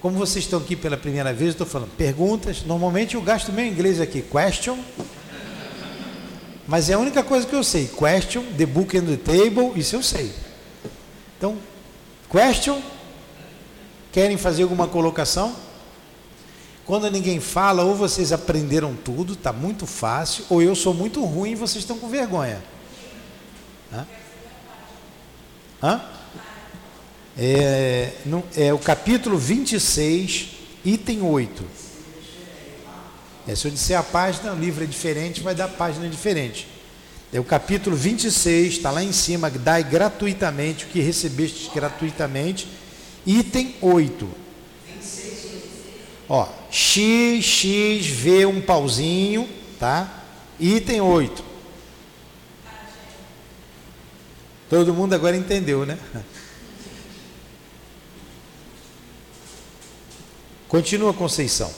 Como 0.02 0.18
vocês 0.18 0.44
estão 0.44 0.60
aqui 0.60 0.76
pela 0.76 0.98
primeira 0.98 1.32
vez, 1.32 1.44
eu 1.44 1.52
estou 1.52 1.68
falando 1.68 1.96
perguntas. 1.96 2.62
Normalmente 2.64 3.16
eu 3.16 3.22
gasto 3.22 3.54
meu 3.54 3.66
inglês 3.66 4.02
aqui, 4.02 4.22
question. 4.22 4.78
Mas 6.68 6.90
é 6.90 6.96
a 6.96 7.00
única 7.00 7.24
coisa 7.24 7.48
que 7.48 7.56
eu 7.56 7.64
sei. 7.64 7.88
Question, 7.88 8.44
the 8.58 8.66
book 8.66 8.98
and 8.98 9.06
the 9.06 9.16
table, 9.16 9.72
isso 9.80 9.96
eu 9.96 10.04
sei. 10.04 10.34
Então, 11.38 11.58
question. 12.30 12.82
Querem 14.12 14.36
fazer 14.36 14.64
alguma 14.64 14.86
colocação? 14.86 15.69
Quando 16.90 17.08
ninguém 17.12 17.40
fala, 17.40 17.84
ou 17.84 17.94
vocês 17.94 18.32
aprenderam 18.32 18.96
tudo, 18.96 19.34
está 19.34 19.54
muito 19.54 19.86
fácil, 19.86 20.44
ou 20.50 20.60
eu 20.60 20.74
sou 20.74 20.92
muito 20.92 21.24
ruim 21.24 21.52
e 21.52 21.56
vocês 21.56 21.84
estão 21.84 22.00
com 22.00 22.10
vergonha. 22.10 22.64
Hã? 23.94 24.08
Hã? 25.84 26.02
É, 27.38 28.14
no, 28.26 28.44
é 28.58 28.74
o 28.74 28.80
capítulo 28.80 29.38
26, 29.38 30.48
item 30.84 31.22
8. 31.22 31.64
É, 33.48 33.54
se 33.54 33.68
eu 33.68 33.72
disser 33.72 34.00
a 34.00 34.02
página, 34.02 34.52
o 34.52 34.60
livro 34.60 34.84
é 34.84 34.88
diferente, 34.88 35.42
vai 35.42 35.54
dar 35.54 35.68
página 35.68 36.10
diferente. 36.10 36.68
É 37.32 37.40
o 37.40 37.44
capítulo 37.44 37.96
26, 37.96 38.78
está 38.78 38.90
lá 38.90 39.04
em 39.04 39.12
cima, 39.12 39.48
dai 39.52 39.84
gratuitamente 39.84 40.86
o 40.86 40.88
que 40.88 41.02
recebeste 41.02 41.70
gratuitamente, 41.72 42.68
item 43.28 43.76
8. 43.80 44.49
Ó, 46.30 46.48
X, 46.70 47.44
X, 47.44 48.06
V, 48.06 48.46
um 48.46 48.62
pauzinho, 48.62 49.50
tá? 49.80 50.24
Item 50.60 51.02
8. 51.02 51.44
Todo 54.70 54.94
mundo 54.94 55.16
agora 55.16 55.36
entendeu, 55.36 55.88
né? 55.88 55.98
Continua 60.68 61.12
Conceição. 61.12 61.74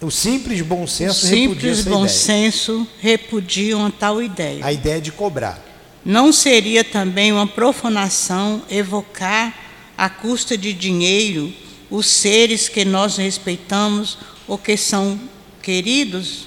O 0.00 0.10
simples 0.10 0.62
bom 0.62 0.86
senso 0.86 1.26
o 1.26 1.28
simples 1.28 1.84
bom 1.84 2.06
ideia. 2.06 2.08
senso 2.08 2.88
repudiam 3.00 3.84
a 3.84 3.90
tal 3.90 4.22
ideia. 4.22 4.64
A 4.64 4.72
ideia 4.72 4.98
de 4.98 5.12
cobrar. 5.12 5.62
Não 6.02 6.32
seria 6.32 6.82
também 6.82 7.30
uma 7.30 7.46
profanação 7.46 8.62
evocar 8.70 9.54
a 9.98 10.08
custa 10.08 10.56
de 10.56 10.72
dinheiro 10.72 11.52
os 11.90 12.06
seres 12.06 12.68
que 12.68 12.84
nós 12.84 13.16
respeitamos 13.16 14.18
ou 14.46 14.56
que 14.56 14.76
são 14.76 15.20
queridos, 15.62 16.46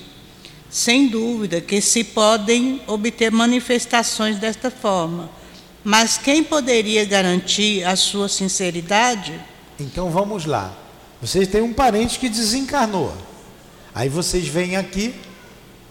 sem 0.70 1.08
dúvida 1.08 1.62
que 1.62 1.82
se 1.82 2.04
podem 2.04 2.82
obter 2.88 3.32
manifestações 3.32 4.40
desta 4.40 4.72
forma. 4.72 5.30
Mas 5.84 6.18
quem 6.18 6.44
poderia 6.44 7.04
garantir 7.06 7.84
a 7.84 7.96
sua 7.96 8.30
sinceridade? 8.30 9.40
Então 9.80 10.10
vamos 10.10 10.46
lá. 10.46 10.74
Vocês 11.22 11.48
têm 11.48 11.62
um 11.62 11.74
parente 11.74 12.20
que 12.20 12.30
desencarnou. 12.30 13.14
Aí 13.94 14.10
vocês 14.10 14.48
vêm 14.48 14.76
aqui 14.76 15.14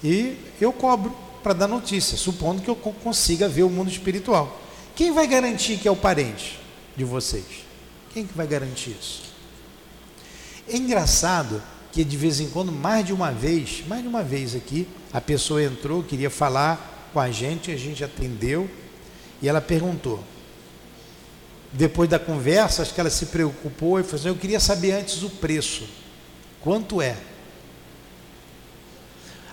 e 0.02 0.36
eu 0.60 0.72
cobro 0.72 1.14
para 1.42 1.52
dar 1.52 1.68
notícia, 1.68 2.16
supondo 2.16 2.62
que 2.62 2.68
eu 2.68 2.76
consiga 2.76 3.48
ver 3.48 3.62
o 3.64 3.70
mundo 3.70 3.90
espiritual. 3.90 4.60
Quem 4.94 5.12
vai 5.12 5.26
garantir 5.26 5.78
que 5.78 5.88
é 5.88 5.90
o 5.90 5.96
parente 5.96 6.58
de 6.96 7.04
vocês? 7.04 7.44
Quem 8.12 8.26
que 8.26 8.36
vai 8.36 8.46
garantir 8.46 8.96
isso? 8.98 9.31
É 10.68 10.76
engraçado 10.76 11.62
que 11.90 12.04
de 12.04 12.16
vez 12.16 12.40
em 12.40 12.48
quando, 12.48 12.72
mais 12.72 13.04
de 13.04 13.12
uma 13.12 13.30
vez, 13.30 13.84
mais 13.86 14.02
de 14.02 14.08
uma 14.08 14.22
vez 14.22 14.54
aqui, 14.54 14.88
a 15.12 15.20
pessoa 15.20 15.62
entrou, 15.62 16.02
queria 16.02 16.30
falar 16.30 17.10
com 17.12 17.20
a 17.20 17.30
gente, 17.30 17.70
a 17.70 17.76
gente 17.76 18.02
atendeu 18.02 18.68
e 19.40 19.48
ela 19.48 19.60
perguntou. 19.60 20.22
Depois 21.72 22.08
da 22.08 22.18
conversa, 22.18 22.82
acho 22.82 22.94
que 22.94 23.00
ela 23.00 23.10
se 23.10 23.26
preocupou 23.26 24.00
e 24.00 24.02
falou 24.02 24.20
assim, 24.20 24.28
eu 24.28 24.36
queria 24.36 24.60
saber 24.60 24.92
antes 24.92 25.22
o 25.22 25.30
preço. 25.30 25.86
Quanto 26.60 27.02
é? 27.02 27.16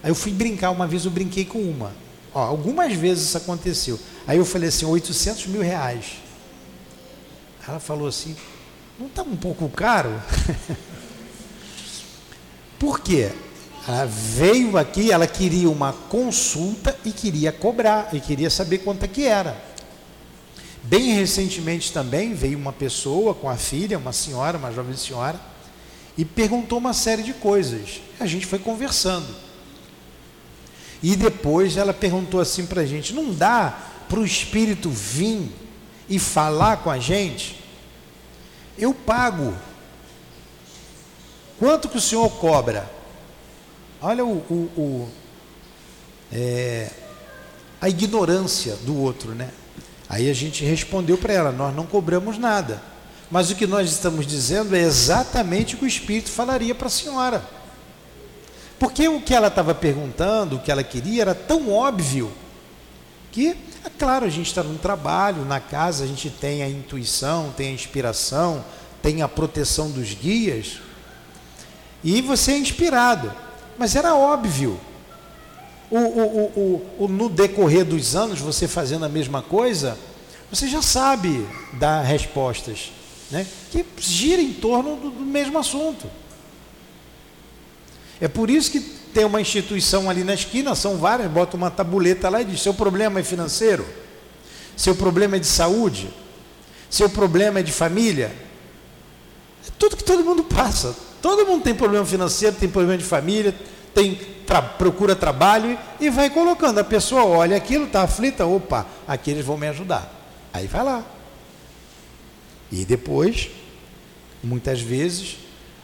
Aí 0.02 0.10
eu 0.10 0.16
fui 0.16 0.32
brincar, 0.32 0.72
uma 0.72 0.88
vez 0.88 1.06
eu 1.06 1.12
brinquei 1.12 1.44
com 1.44 1.60
uma. 1.60 1.92
Ó, 2.34 2.40
algumas 2.40 2.94
vezes 2.94 3.26
isso 3.26 3.38
aconteceu. 3.38 4.00
Aí 4.28 4.38
eu 4.38 4.46
falei 4.46 4.70
assim, 4.70 4.86
800 4.86 5.48
mil 5.48 5.62
reais. 5.62 6.18
Ela 7.68 7.80
falou 7.80 8.08
assim: 8.08 8.36
não 9.00 9.08
está 9.08 9.24
um 9.24 9.36
pouco 9.36 9.68
caro? 9.70 10.12
Por 12.80 13.02
quê? 13.02 13.32
Ela 13.88 14.06
veio 14.06 14.78
aqui, 14.78 15.12
ela 15.12 15.28
queria 15.28 15.70
uma 15.70 15.92
consulta 15.92 16.98
e 17.04 17.12
queria 17.12 17.52
cobrar, 17.52 18.10
e 18.14 18.20
queria 18.20 18.50
saber 18.50 18.80
quanto 18.80 19.04
é 19.04 19.08
que 19.08 19.26
era. 19.26 19.70
Bem 20.84 21.14
recentemente 21.14 21.92
também 21.92 22.34
veio 22.34 22.58
uma 22.58 22.72
pessoa 22.72 23.34
com 23.34 23.50
a 23.50 23.58
filha, 23.58 23.98
uma 23.98 24.14
senhora, 24.14 24.58
uma 24.58 24.72
jovem 24.72 24.96
senhora, 24.96 25.40
e 26.18 26.24
perguntou 26.24 26.78
uma 26.78 26.94
série 26.94 27.22
de 27.22 27.34
coisas. 27.34 28.02
A 28.20 28.26
gente 28.26 28.46
foi 28.46 28.60
conversando. 28.60 29.28
E 31.02 31.16
depois 31.16 31.78
ela 31.78 31.94
perguntou 31.94 32.40
assim 32.40 32.66
para 32.66 32.82
a 32.82 32.86
gente: 32.86 33.14
não 33.14 33.34
dá 33.34 33.78
para 34.08 34.20
o 34.20 34.26
Espírito 34.26 34.90
vir 34.90 35.50
e 36.10 36.20
falar 36.20 36.78
com 36.78 36.90
a 36.90 37.00
gente? 37.00 37.60
Eu 38.78 38.94
pago. 38.94 39.54
Quanto 41.60 41.90
que 41.90 41.98
o 41.98 42.02
senhor 42.02 42.30
cobra? 42.38 42.90
Olha 44.02 44.24
o, 44.24 44.38
o, 44.50 44.82
o 44.82 45.10
é, 46.32 46.90
a 47.82 47.90
ignorância 47.90 48.78
do 48.78 48.98
outro, 48.98 49.36
né? 49.36 49.50
Aí 50.08 50.30
a 50.30 50.34
gente 50.34 50.64
respondeu 50.64 51.18
para 51.18 51.34
ela: 51.34 51.52
nós 51.52 51.76
não 51.76 51.86
cobramos 51.86 52.38
nada. 52.38 52.82
Mas 53.30 53.52
o 53.52 53.56
que 53.56 53.68
nós 53.68 53.92
estamos 53.92 54.26
dizendo 54.26 54.76
é 54.76 54.80
exatamente 54.80 55.76
o 55.76 55.78
que 55.78 55.84
o 55.84 55.88
Espírito 55.88 56.30
falaria 56.30 56.74
para 56.74 56.88
a 56.88 56.90
senhora. 56.92 57.44
Porque 58.80 59.08
o 59.08 59.22
que 59.22 59.36
ela 59.36 59.50
estava 59.50 59.76
perguntando, 59.76 60.56
o 60.56 60.60
que 60.60 60.72
ela 60.72 60.84
queria, 60.84 61.22
era 61.22 61.36
tão 61.36 61.70
óbvio 61.70 62.32
que, 63.32 63.50
é 63.86 63.90
claro, 64.00 64.26
a 64.26 64.30
gente 64.30 64.48
está 64.48 64.64
num 64.64 64.78
trabalho, 64.78 65.46
na 65.46 65.60
casa 65.60 66.06
a 66.06 66.08
gente 66.08 66.30
tem 66.30 66.64
a 66.64 66.70
intuição, 66.70 67.54
tem 67.56 67.68
a 67.68 67.74
inspiração, 67.74 68.64
tem 69.02 69.22
a 69.22 69.28
proteção 69.28 69.92
dos 69.92 70.14
guias, 70.14 70.80
e 72.04 72.22
você 72.22 72.54
é 72.54 72.58
inspirado. 72.58 73.32
Mas 73.78 73.96
era 73.96 74.16
óbvio. 74.16 74.80
O, 75.90 75.98
o, 75.98 76.86
o, 77.00 77.08
no 77.08 77.30
decorrer 77.30 77.84
dos 77.84 78.16
anos, 78.16 78.40
você 78.40 78.68
fazendo 78.68 79.06
a 79.06 79.10
mesma 79.10 79.42
coisa, 79.42 79.98
você 80.52 80.68
já 80.68 80.82
sabe 80.82 81.48
dar 81.74 82.04
respostas 82.04 82.92
né, 83.32 83.46
que 83.72 83.86
gira 83.98 84.42
em 84.42 84.54
torno 84.54 84.96
do, 84.96 85.10
do 85.10 85.26
mesmo 85.26 85.58
assunto. 85.58 86.08
É 88.22 88.28
por 88.28 88.50
isso 88.50 88.72
que 88.72 88.80
tem 89.14 89.26
uma 89.26 89.42
instituição 89.42 90.10
ali 90.10 90.24
na 90.24 90.34
esquina, 90.34 90.76
são 90.76 90.98
várias, 90.98 91.32
bota 91.32 91.56
uma 91.56 91.72
tabuleta 91.72 92.30
lá 92.30 92.42
e 92.42 92.46
diz: 92.46 92.62
seu 92.62 92.74
problema 92.74 93.20
é 93.20 93.24
financeiro, 93.24 93.86
seu 94.76 94.94
problema 94.94 95.38
é 95.38 95.40
de 95.40 95.48
saúde, 95.48 96.10
seu 96.90 97.10
problema 97.10 97.60
é 97.60 97.64
de 97.64 97.72
família. 97.72 98.32
É 99.68 99.72
tudo 99.78 99.98
que 99.98 100.04
todo 100.04 100.24
mundo 100.24 100.44
passa. 100.44 100.96
Todo 101.22 101.46
mundo 101.46 101.64
tem 101.64 101.76
problema 101.76 102.06
financeiro, 102.06 102.56
tem 102.56 102.70
problema 102.70 102.98
de 102.98 103.04
família, 103.04 103.56
tem 103.94 104.16
tra 104.46 104.62
procura 104.62 105.16
trabalho 105.16 105.78
e 106.00 106.10
vai 106.10 106.30
colocando. 106.30 106.80
A 106.80 106.84
pessoa 106.84 107.24
olha 107.24 107.56
aquilo, 107.56 107.86
está 107.86 108.04
aflita, 108.04 108.46
opa, 108.46 108.86
aqui 109.08 109.32
eles 109.32 109.46
vão 109.46 109.58
me 109.58 109.68
ajudar. 109.68 110.12
Aí 110.54 110.68
vai 110.68 110.84
lá. 110.84 111.06
E 112.72 112.86
depois, 112.86 113.50
muitas 114.44 114.82
vezes, 114.82 115.38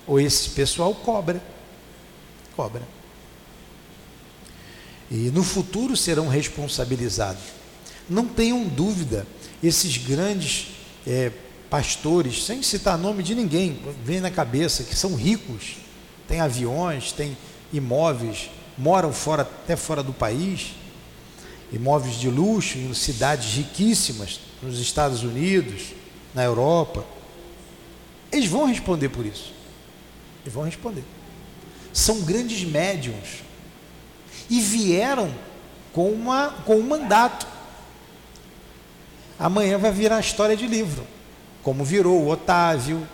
ou 0.08 0.20
esse 0.20 0.52
pessoal 0.52 0.94
cobra 0.94 1.42
cobra. 2.56 2.82
E 5.12 5.30
no 5.30 5.44
futuro 5.44 5.96
serão 5.96 6.28
responsabilizados. 6.28 7.44
Não 8.10 8.26
tenham 8.26 8.66
dúvida, 8.66 9.28
esses 9.62 9.98
grandes 9.98 10.68
é, 11.06 11.32
pastores, 11.70 12.44
sem 12.44 12.62
citar 12.62 12.98
nome 12.98 13.24
de 13.24 13.36
ninguém, 13.36 13.80
vem 14.04 14.20
na 14.20 14.32
cabeça 14.32 14.84
que 14.84 14.96
são 14.96 15.16
ricos, 15.16 15.78
têm 16.28 16.42
aviões, 16.42 17.12
têm 17.12 17.38
imóveis, 17.74 18.50
moram 18.78 19.12
fora, 19.12 19.44
até 19.44 19.76
fora 19.76 20.02
do 20.02 20.14
país, 20.14 20.74
imóveis 21.72 22.16
de 22.16 22.30
luxo 22.30 22.78
em 22.78 22.94
cidades 22.94 23.54
riquíssimas, 23.54 24.40
nos 24.62 24.80
Estados 24.80 25.24
Unidos, 25.24 25.94
na 26.34 26.44
Europa. 26.44 27.06
Eles 28.32 28.50
vão 28.50 28.66
responder 28.66 29.10
por 29.10 29.26
isso. 29.26 29.54
Eles 30.44 30.54
vão 30.54 30.64
responder 30.64 31.04
são 31.96 32.20
grandes 32.24 32.62
médiums 32.66 33.42
e 34.50 34.60
vieram 34.60 35.34
com, 35.94 36.12
uma, 36.12 36.50
com 36.66 36.76
um 36.76 36.84
mandato. 36.84 37.48
Amanhã 39.40 39.78
vai 39.78 39.94
virar 39.94 40.20
história 40.20 40.58
de 40.58 40.68
livro, 40.68 41.08
como 41.66 41.84
virou 41.84 42.22
o 42.22 42.30
Otávio, 42.30 43.08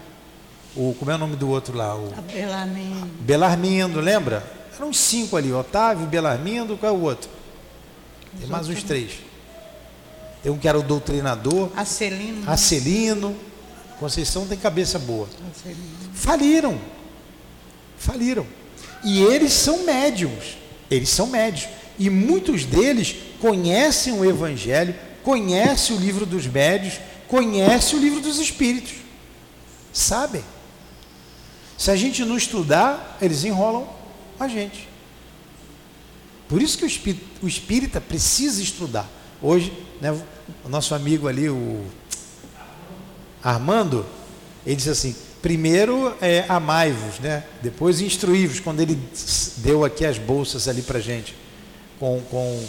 o, 0.75 0.93
como 0.99 1.09
é 1.09 1.15
o 1.15 1.17
nome 1.17 1.37
do 1.37 1.47
outro 1.47 1.73
lá? 1.73 1.95
O 1.95 2.11
Belarmindo. 2.33 3.07
Belarmindo, 3.21 4.01
lembra? 4.01 4.45
Eram 4.75 4.89
uns 4.89 4.99
cinco 4.99 5.37
ali, 5.37 5.53
Otávio, 5.53 6.05
Belarmindo, 6.05 6.75
qual 6.75 6.93
é 6.93 6.97
o 6.97 6.99
outro? 6.99 7.29
Tem 8.37 8.49
mais 8.49 8.67
uns 8.67 8.83
três. 8.83 9.13
Tem 10.43 10.51
um 10.51 10.57
que 10.57 10.67
era 10.67 10.77
o 10.77 10.83
doutrinador. 10.83 11.71
Acelino. 11.77 12.43
Acelino. 12.45 13.37
Conceição 13.97 14.45
tem 14.45 14.57
cabeça 14.57 14.99
boa. 14.99 15.29
Acelino. 15.49 15.81
Faliram. 16.13 16.77
Faliram. 17.97 18.45
E 19.01 19.21
eles 19.21 19.53
são 19.53 19.85
médiums. 19.85 20.57
Eles 20.89 21.07
são 21.07 21.27
médios. 21.27 21.69
E 21.97 22.09
muitos 22.09 22.65
deles 22.65 23.15
conhecem 23.39 24.11
o 24.11 24.25
Evangelho, 24.25 24.93
conhecem 25.23 25.95
o 25.95 25.99
livro 25.99 26.25
dos 26.25 26.47
médios, 26.47 26.99
conhecem 27.32 27.98
o 27.98 28.02
livro 28.02 28.20
dos 28.20 28.39
espíritos. 28.39 28.91
Sabem. 29.94 30.44
Se 31.78 31.89
a 31.89 31.96
gente 31.96 32.26
não 32.26 32.36
estudar, 32.36 33.17
eles 33.22 33.46
enrolam 33.46 33.88
a 34.38 34.50
gente. 34.50 34.89
Por 36.50 36.62
isso 36.62 36.78
que 36.78 36.84
o 36.84 36.88
espírita, 36.88 37.26
o 37.41 37.48
espírita 37.48 38.02
precisa 38.02 38.62
estudar. 38.62 39.10
Hoje, 39.41 39.72
né, 40.02 40.12
o 40.65 40.67
nosso 40.67 40.94
amigo 40.94 41.30
ali, 41.30 41.48
o 41.50 41.86
Armando, 43.41 44.06
ele 44.65 44.76
disse 44.76 44.89
assim: 44.89 45.15
Primeiro 45.41 46.13
é 46.20 46.44
amai-vos, 46.50 47.17
né? 47.20 47.46
Depois 47.62 48.02
instruí-vos, 48.02 48.60
quando 48.60 48.82
ele 48.82 49.00
deu 49.58 49.86
aqui 49.86 50.06
as 50.06 50.17
bolsas 50.17 50.67
ali 50.67 50.82
para 50.82 51.00
gente, 51.00 51.34
com, 51.98 52.22
com, 52.30 52.65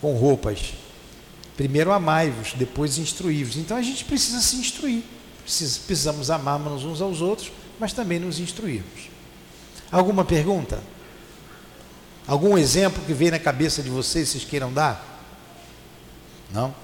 com 0.00 0.12
roupas. 0.14 0.72
Primeiro 1.56 1.92
amai-vos, 1.92 2.54
depois 2.54 2.98
instruí-vos. 2.98 3.56
Então 3.56 3.76
a 3.76 3.82
gente 3.82 4.04
precisa 4.04 4.40
se 4.40 4.56
instruir. 4.56 5.02
precisamos 5.44 6.30
amar-nos 6.30 6.84
uns 6.84 7.00
aos 7.00 7.20
outros, 7.20 7.52
mas 7.78 7.92
também 7.92 8.18
nos 8.18 8.38
instruirmos. 8.38 9.10
Alguma 9.90 10.24
pergunta? 10.24 10.82
Algum 12.26 12.56
exemplo 12.56 13.02
que 13.04 13.12
veio 13.12 13.32
na 13.32 13.38
cabeça 13.38 13.82
de 13.82 13.90
vocês, 13.90 14.28
vocês 14.28 14.44
queiram 14.44 14.72
dar? 14.72 15.04
Não? 16.50 16.74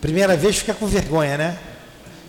Primeira 0.00 0.36
vez 0.36 0.58
fica 0.58 0.72
com 0.72 0.86
vergonha, 0.86 1.36
né? 1.36 1.58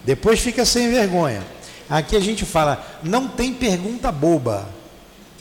Depois 0.03 0.39
fica 0.39 0.65
sem 0.65 0.89
vergonha. 0.89 1.43
Aqui 1.89 2.15
a 2.15 2.19
gente 2.19 2.45
fala, 2.45 2.99
não 3.03 3.27
tem 3.27 3.53
pergunta 3.53 4.11
boba. 4.11 4.67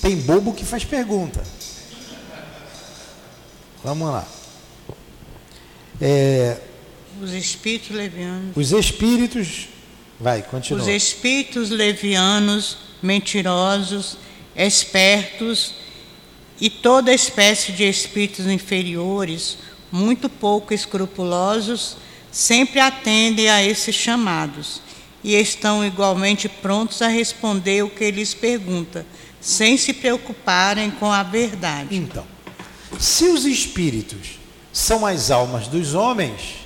Tem 0.00 0.16
bobo 0.16 0.52
que 0.52 0.64
faz 0.64 0.84
pergunta. 0.84 1.42
Vamos 3.82 4.10
lá. 4.10 4.26
É, 6.00 6.56
os 7.20 7.32
espíritos 7.32 7.90
levianos. 7.90 8.56
Os 8.56 8.72
espíritos. 8.72 9.68
Vai, 10.18 10.42
continua. 10.42 10.80
Os 10.80 10.88
espíritos 10.88 11.70
levianos, 11.70 12.78
mentirosos, 13.02 14.16
espertos 14.56 15.74
e 16.60 16.68
toda 16.68 17.12
espécie 17.12 17.72
de 17.72 17.84
espíritos 17.84 18.46
inferiores, 18.46 19.58
muito 19.90 20.28
pouco 20.28 20.72
escrupulosos, 20.72 21.96
sempre 22.30 22.80
atendem 22.80 23.48
a 23.48 23.62
esses 23.62 23.94
chamados 23.94 24.80
e 25.22 25.34
estão 25.34 25.84
igualmente 25.84 26.48
prontos 26.48 27.02
a 27.02 27.08
responder 27.08 27.82
o 27.82 27.90
que 27.90 28.10
lhes 28.10 28.32
pergunta, 28.34 29.06
sem 29.40 29.76
se 29.76 29.92
preocuparem 29.92 30.90
com 30.90 31.10
a 31.10 31.22
verdade. 31.22 31.96
Então, 31.96 32.26
se 32.98 33.24
os 33.24 33.44
espíritos 33.44 34.39
são 34.72 35.04
as 35.06 35.30
almas 35.30 35.68
dos 35.68 35.94
homens 35.94 36.56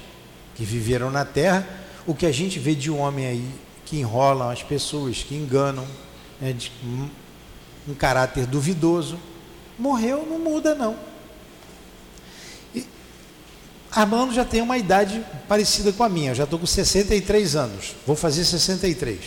que 0.55 0.65
viveram 0.65 1.11
na 1.11 1.25
terra, 1.25 1.67
o 2.07 2.15
que 2.15 2.27
a 2.27 2.33
gente 2.33 2.59
vê 2.59 2.75
de 2.75 2.91
homem 2.91 3.27
aí 3.27 3.49
que 3.85 3.99
enrolam 3.99 4.51
as 4.51 4.63
pessoas, 4.63 5.23
que 5.23 5.35
enganam, 5.35 5.87
né, 6.41 6.53
de 6.53 6.71
um 7.89 7.95
caráter 7.95 8.47
duvidoso, 8.47 9.19
morreu, 9.79 10.27
não 10.29 10.39
muda 10.39 10.75
não. 10.75 10.97
Armando 13.91 14.35
já 14.35 14.45
tem 14.45 14.61
uma 14.61 14.77
idade 14.77 15.25
parecida 15.49 15.93
com 15.93 16.03
a 16.03 16.09
minha, 16.09 16.33
eu 16.33 16.35
já 16.35 16.45
estou 16.45 16.59
com 16.59 16.67
63 16.67 17.57
anos, 17.57 17.95
vou 18.07 18.17
fazer 18.17 18.45
63. 18.45 19.21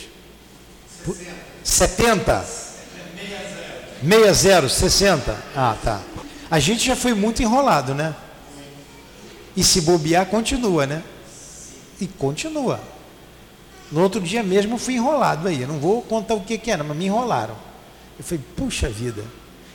70? 1.63 2.46
60, 4.04 4.70
60. 4.70 5.38
Ah, 5.56 5.76
tá. 5.82 6.02
A 6.50 6.60
gente 6.60 6.86
já 6.86 6.96
foi 6.96 7.13
muito 7.13 7.42
enrolado, 7.42 7.94
né? 7.94 8.16
E 9.58 9.63
se 9.63 9.82
bobear, 9.82 10.28
continua, 10.28 10.86
né? 10.86 11.04
E 12.00 12.06
continua. 12.06 12.80
No 13.91 14.04
outro 14.04 14.22
dia 14.22 14.43
mesmo 14.43 14.78
fui 14.78 14.93
enrolado 14.93 15.48
aí. 15.48 15.63
Eu 15.63 15.67
não 15.67 15.80
vou 15.80 16.04
contar 16.04 16.36
o 16.36 16.41
que, 16.41 16.60
que 16.60 16.70
era, 16.70 16.84
mas 16.84 16.96
me 16.96 17.06
enrolaram. 17.06 17.56
Eu 18.20 18.24
falei, 18.24 18.43
puxa 18.56 18.88
vida. 18.88 19.24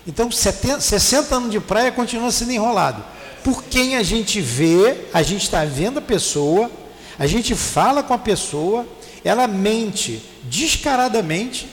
Então 0.06 0.30
70, 0.30 0.80
60 0.80 1.34
anos 1.34 1.50
de 1.50 1.58
praia 1.58 1.90
continua 1.90 2.30
sendo 2.30 2.52
enrolado. 2.52 3.04
Por 3.42 3.64
quem 3.64 3.96
a 3.96 4.04
gente 4.04 4.40
vê, 4.40 5.08
a 5.12 5.20
gente 5.20 5.42
está 5.42 5.64
vendo 5.64 5.98
a 5.98 6.02
pessoa, 6.02 6.70
a 7.18 7.26
gente 7.26 7.56
fala 7.56 8.04
com 8.04 8.14
a 8.14 8.18
pessoa, 8.18 8.86
ela 9.24 9.48
mente 9.48 10.22
descaradamente 10.44 11.68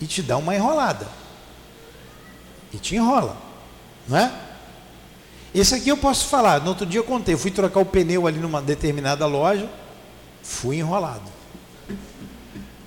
e 0.00 0.06
te 0.06 0.22
dá 0.22 0.38
uma 0.38 0.54
enrolada. 0.54 1.06
E 2.72 2.78
te 2.78 2.96
enrola, 2.96 3.36
não 4.08 4.16
é? 4.16 4.32
Esse 5.54 5.74
aqui 5.76 5.88
eu 5.88 5.96
posso 5.96 6.26
falar. 6.26 6.60
No 6.60 6.70
outro 6.70 6.84
dia 6.84 6.98
eu 6.98 7.04
contei, 7.04 7.34
eu 7.34 7.38
fui 7.38 7.50
trocar 7.50 7.80
o 7.80 7.86
pneu 7.86 8.26
ali 8.26 8.38
numa 8.38 8.60
determinada 8.60 9.24
loja, 9.26 9.70
fui 10.42 10.78
enrolado. 10.78 11.32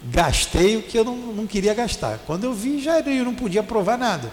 Gastei 0.03 0.77
o 0.77 0.83
que 0.83 0.97
eu 0.97 1.05
não, 1.05 1.15
não 1.15 1.47
queria 1.47 1.73
gastar. 1.73 2.19
Quando 2.25 2.43
eu 2.43 2.53
vi, 2.53 2.81
já 2.81 2.99
eu 2.99 3.25
não 3.25 3.33
podia 3.33 3.63
provar 3.63 3.97
nada. 3.97 4.31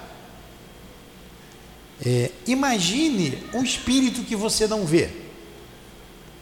É, 2.05 2.31
imagine 2.47 3.39
um 3.55 3.63
espírito 3.63 4.25
que 4.25 4.35
você 4.35 4.67
não 4.67 4.85
vê, 4.85 5.11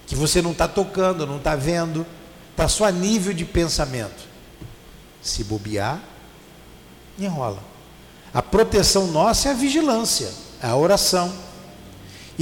que 0.06 0.14
você 0.14 0.40
não 0.40 0.52
está 0.52 0.66
tocando, 0.66 1.26
não 1.26 1.36
está 1.36 1.54
vendo, 1.54 2.06
está 2.50 2.68
só 2.68 2.86
a 2.86 2.90
nível 2.90 3.34
de 3.34 3.44
pensamento. 3.44 4.28
Se 5.20 5.44
bobear, 5.44 6.02
enrola. 7.18 7.62
A 8.32 8.40
proteção 8.40 9.08
nossa 9.08 9.48
é 9.48 9.52
a 9.52 9.54
vigilância, 9.54 10.32
é 10.62 10.66
a 10.66 10.76
oração. 10.76 11.51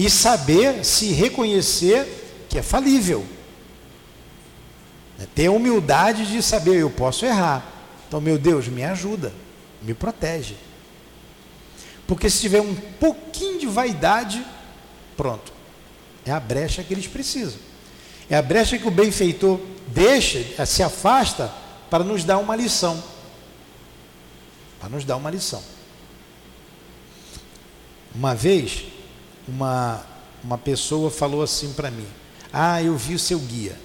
E 0.00 0.08
saber 0.08 0.82
se 0.82 1.12
reconhecer 1.12 2.46
que 2.48 2.58
é 2.58 2.62
falível. 2.62 3.22
Ter 5.34 5.48
a 5.48 5.52
humildade 5.52 6.24
de 6.24 6.42
saber, 6.42 6.76
eu 6.76 6.88
posso 6.88 7.26
errar. 7.26 7.70
Então, 8.08 8.18
meu 8.18 8.38
Deus, 8.38 8.66
me 8.66 8.82
ajuda, 8.82 9.30
me 9.82 9.92
protege. 9.92 10.56
Porque 12.06 12.30
se 12.30 12.40
tiver 12.40 12.62
um 12.62 12.74
pouquinho 12.74 13.58
de 13.58 13.66
vaidade, 13.66 14.42
pronto. 15.18 15.52
É 16.24 16.30
a 16.30 16.40
brecha 16.40 16.82
que 16.82 16.94
eles 16.94 17.06
precisam. 17.06 17.60
É 18.30 18.38
a 18.38 18.42
brecha 18.42 18.78
que 18.78 18.88
o 18.88 18.90
benfeitor 18.90 19.60
deixa, 19.86 20.64
se 20.64 20.82
afasta 20.82 21.52
para 21.90 22.02
nos 22.02 22.24
dar 22.24 22.38
uma 22.38 22.56
lição. 22.56 23.04
Para 24.80 24.88
nos 24.88 25.04
dar 25.04 25.16
uma 25.16 25.30
lição. 25.30 25.62
Uma 28.14 28.34
vez, 28.34 28.84
uma, 29.50 30.04
uma 30.42 30.56
pessoa 30.56 31.10
falou 31.10 31.42
assim 31.42 31.72
para 31.72 31.90
mim: 31.90 32.06
Ah, 32.52 32.82
eu 32.82 32.96
vi 32.96 33.14
o 33.14 33.18
seu 33.18 33.38
guia. 33.38 33.76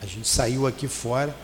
A 0.00 0.06
gente 0.06 0.28
saiu 0.28 0.66
aqui 0.66 0.86
fora. 0.86 1.34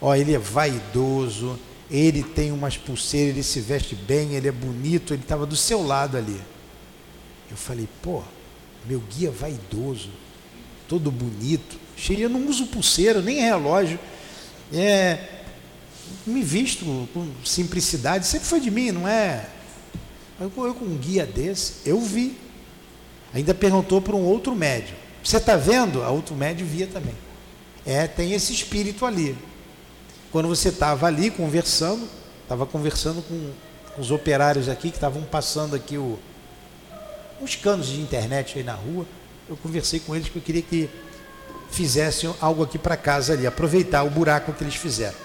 Ó, 0.00 0.14
ele 0.14 0.32
é 0.32 0.38
vaidoso, 0.38 1.58
ele 1.90 2.22
tem 2.22 2.52
umas 2.52 2.76
pulseiras, 2.76 3.34
ele 3.34 3.42
se 3.42 3.60
veste 3.60 3.96
bem, 3.96 4.34
ele 4.34 4.46
é 4.46 4.52
bonito, 4.52 5.12
ele 5.12 5.22
estava 5.22 5.44
do 5.44 5.56
seu 5.56 5.84
lado 5.84 6.16
ali. 6.16 6.40
Eu 7.50 7.56
falei, 7.56 7.88
pô, 8.00 8.22
meu 8.86 9.00
guia 9.00 9.30
vaidoso, 9.30 10.10
todo 10.86 11.10
bonito. 11.10 11.76
Eu 12.10 12.28
não 12.28 12.46
uso 12.46 12.66
pulseira, 12.66 13.20
nem 13.20 13.40
relógio. 13.40 13.98
É, 14.72 15.18
me 16.24 16.42
visto 16.42 16.84
com 17.12 17.28
simplicidade, 17.44 18.26
sempre 18.26 18.46
foi 18.46 18.60
de 18.60 18.70
mim, 18.70 18.92
não 18.92 19.08
é? 19.08 19.48
Eu, 20.40 20.52
eu 20.56 20.74
com 20.74 20.84
um 20.84 20.96
guia 20.96 21.26
desse, 21.26 21.74
eu 21.84 22.00
vi. 22.00 22.36
Ainda 23.34 23.54
perguntou 23.54 24.00
para 24.00 24.14
um 24.14 24.24
outro 24.24 24.54
médium. 24.54 24.96
Você 25.22 25.36
está 25.36 25.56
vendo? 25.56 26.02
A 26.02 26.10
outro 26.10 26.34
médium 26.34 26.66
via 26.66 26.86
também. 26.86 27.14
É, 27.84 28.06
tem 28.06 28.32
esse 28.32 28.52
espírito 28.52 29.04
ali. 29.04 29.36
Quando 30.30 30.48
você 30.48 30.68
estava 30.68 31.06
ali 31.06 31.30
conversando, 31.30 32.08
estava 32.42 32.66
conversando 32.66 33.22
com, 33.22 33.50
com, 33.94 34.00
os 34.00 34.10
operários 34.10 34.68
aqui 34.68 34.90
que 34.90 34.96
estavam 34.96 35.22
passando 35.22 35.74
aqui 35.74 35.98
o, 35.98 36.18
uns 37.40 37.56
canos 37.56 37.88
de 37.88 38.00
internet 38.00 38.58
aí 38.58 38.64
na 38.64 38.74
rua. 38.74 39.06
Eu 39.48 39.56
conversei 39.56 40.00
com 40.00 40.14
eles 40.14 40.28
que 40.28 40.36
eu 40.36 40.42
queria 40.42 40.62
que 40.62 40.88
fizessem 41.70 42.32
algo 42.40 42.62
aqui 42.62 42.78
para 42.78 42.96
casa 42.96 43.32
ali, 43.32 43.46
aproveitar 43.46 44.02
o 44.02 44.10
buraco 44.10 44.52
que 44.52 44.62
eles 44.62 44.74
fizeram. 44.74 45.16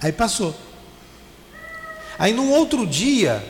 Aí 0.00 0.12
passou. 0.12 0.54
Aí 2.18 2.32
num 2.32 2.50
outro 2.50 2.86
dia, 2.86 3.44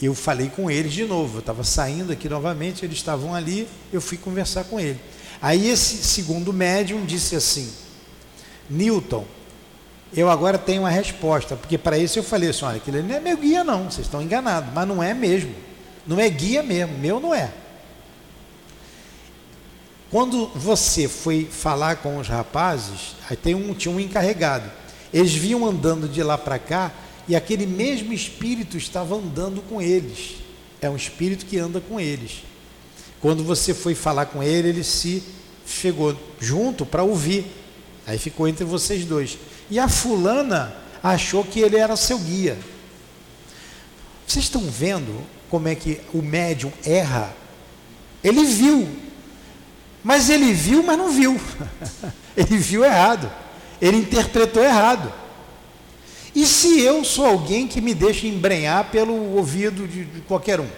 eu 0.00 0.14
falei 0.14 0.48
com 0.48 0.70
eles 0.70 0.92
de 0.92 1.04
novo. 1.04 1.36
Eu 1.36 1.40
estava 1.40 1.64
saindo 1.64 2.12
aqui 2.12 2.28
novamente, 2.28 2.84
eles 2.84 2.96
estavam 2.96 3.34
ali, 3.34 3.68
eu 3.92 4.00
fui 4.00 4.18
conversar 4.18 4.64
com 4.64 4.78
ele. 4.78 5.00
Aí 5.40 5.68
esse 5.68 6.02
segundo 6.04 6.52
médium 6.52 7.04
disse 7.04 7.36
assim: 7.36 7.70
Newton, 8.68 9.24
eu 10.16 10.30
agora 10.30 10.56
tenho 10.56 10.82
uma 10.82 10.90
resposta, 10.90 11.56
porque 11.56 11.76
para 11.76 11.98
isso 11.98 12.18
eu 12.18 12.22
falei 12.22 12.50
assim: 12.50 12.64
olha, 12.64 12.76
aquilo 12.76 13.02
não 13.02 13.14
é 13.14 13.20
meu 13.20 13.36
guia, 13.36 13.64
não, 13.64 13.90
vocês 13.90 14.06
estão 14.06 14.22
enganados, 14.22 14.72
mas 14.72 14.86
não 14.86 15.02
é 15.02 15.12
mesmo, 15.12 15.54
não 16.06 16.20
é 16.20 16.28
guia 16.28 16.62
mesmo, 16.62 16.96
meu 16.98 17.18
não 17.18 17.34
é. 17.34 17.50
Quando 20.10 20.46
você 20.54 21.08
foi 21.08 21.44
falar 21.50 21.96
com 21.96 22.18
os 22.18 22.28
rapazes, 22.28 23.16
aí 23.28 23.36
tem 23.36 23.54
um, 23.54 23.74
tinha 23.74 23.92
um 23.92 23.98
encarregado, 23.98 24.70
eles 25.14 25.32
vinham 25.32 25.64
andando 25.64 26.08
de 26.08 26.20
lá 26.24 26.36
para 26.36 26.58
cá 26.58 26.92
e 27.28 27.36
aquele 27.36 27.66
mesmo 27.66 28.12
espírito 28.12 28.76
estava 28.76 29.14
andando 29.14 29.62
com 29.62 29.80
eles. 29.80 30.34
É 30.82 30.90
um 30.90 30.96
espírito 30.96 31.46
que 31.46 31.56
anda 31.56 31.80
com 31.80 32.00
eles. 32.00 32.42
Quando 33.20 33.44
você 33.44 33.72
foi 33.72 33.94
falar 33.94 34.26
com 34.26 34.42
ele, 34.42 34.70
ele 34.70 34.82
se 34.82 35.22
chegou 35.64 36.16
junto 36.40 36.84
para 36.84 37.04
ouvir. 37.04 37.46
Aí 38.04 38.18
ficou 38.18 38.48
entre 38.48 38.64
vocês 38.64 39.04
dois. 39.04 39.38
E 39.70 39.78
a 39.78 39.88
fulana 39.88 40.74
achou 41.00 41.44
que 41.44 41.60
ele 41.60 41.76
era 41.76 41.94
seu 41.94 42.18
guia. 42.18 42.58
Vocês 44.26 44.46
estão 44.46 44.62
vendo 44.62 45.22
como 45.48 45.68
é 45.68 45.76
que 45.76 46.00
o 46.12 46.20
médium 46.20 46.72
erra? 46.84 47.32
Ele 48.22 48.44
viu, 48.44 48.88
mas 50.02 50.28
ele 50.28 50.52
viu, 50.52 50.82
mas 50.82 50.98
não 50.98 51.12
viu. 51.12 51.40
ele 52.36 52.58
viu 52.58 52.84
errado. 52.84 53.43
Ele 53.80 53.96
interpretou 53.98 54.62
errado. 54.62 55.12
E 56.34 56.46
se 56.46 56.80
eu 56.80 57.04
sou 57.04 57.26
alguém 57.26 57.66
que 57.68 57.80
me 57.80 57.94
deixa 57.94 58.26
embrenhar 58.26 58.90
pelo 58.90 59.36
ouvido 59.36 59.86
de, 59.86 60.04
de 60.04 60.20
qualquer 60.22 60.60
um? 60.60 60.68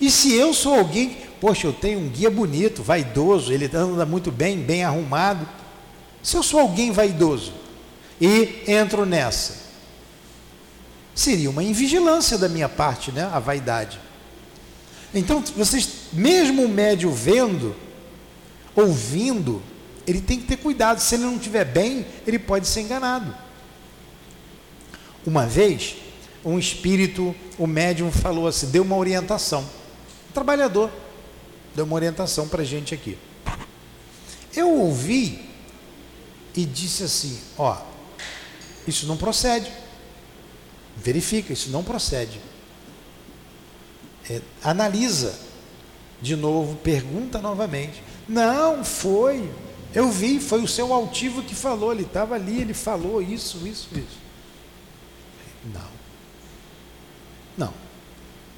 E 0.00 0.10
se 0.10 0.34
eu 0.34 0.54
sou 0.54 0.74
alguém, 0.74 1.16
poxa, 1.40 1.66
eu 1.66 1.72
tenho 1.72 1.98
um 1.98 2.08
guia 2.08 2.30
bonito, 2.30 2.82
vaidoso, 2.82 3.52
ele 3.52 3.68
anda 3.74 4.06
muito 4.06 4.30
bem, 4.30 4.58
bem 4.58 4.84
arrumado. 4.84 5.48
Se 6.22 6.36
eu 6.36 6.42
sou 6.42 6.60
alguém 6.60 6.92
vaidoso 6.92 7.52
e 8.20 8.62
entro 8.66 9.04
nessa, 9.04 9.64
seria 11.14 11.50
uma 11.50 11.62
invigilância 11.62 12.38
da 12.38 12.48
minha 12.48 12.68
parte, 12.68 13.10
né? 13.12 13.28
A 13.32 13.38
vaidade. 13.38 13.98
Então, 15.12 15.42
vocês, 15.56 15.88
mesmo 16.12 16.64
o 16.64 16.68
médio 16.68 17.10
vendo, 17.10 17.74
ouvindo, 18.74 19.62
ele 20.06 20.20
tem 20.20 20.40
que 20.40 20.46
ter 20.46 20.56
cuidado. 20.56 21.00
Se 21.00 21.14
ele 21.14 21.24
não 21.24 21.36
estiver 21.36 21.64
bem, 21.64 22.06
ele 22.26 22.38
pode 22.38 22.66
ser 22.66 22.80
enganado. 22.80 23.34
Uma 25.26 25.46
vez, 25.46 25.96
um 26.44 26.58
espírito, 26.58 27.34
o 27.58 27.66
médium 27.66 28.10
falou 28.10 28.46
assim, 28.46 28.70
deu 28.70 28.82
uma 28.82 28.96
orientação 28.96 29.64
trabalhador. 30.34 30.90
Deu 31.74 31.84
uma 31.84 31.94
orientação 31.94 32.48
para 32.48 32.62
a 32.62 32.64
gente 32.64 32.92
aqui. 32.92 33.16
Eu 34.54 34.70
ouvi 34.70 35.48
e 36.54 36.64
disse 36.64 37.04
assim: 37.04 37.40
ó, 37.56 37.76
isso 38.86 39.06
não 39.06 39.16
procede. 39.16 39.70
Verifica, 40.96 41.52
isso 41.52 41.70
não 41.70 41.82
procede. 41.82 42.40
É, 44.28 44.40
analisa 44.62 45.38
de 46.20 46.36
novo, 46.36 46.76
pergunta 46.76 47.38
novamente. 47.38 48.02
Não, 48.28 48.84
foi. 48.84 49.50
Eu 49.94 50.10
vi, 50.10 50.40
foi 50.40 50.60
o 50.60 50.68
seu 50.68 50.92
altivo 50.92 51.42
que 51.42 51.54
falou, 51.54 51.92
ele 51.92 52.02
estava 52.02 52.34
ali, 52.34 52.60
ele 52.60 52.74
falou 52.74 53.22
isso, 53.22 53.66
isso, 53.66 53.88
isso. 53.92 54.18
Não. 55.72 55.94
Não. 57.56 57.74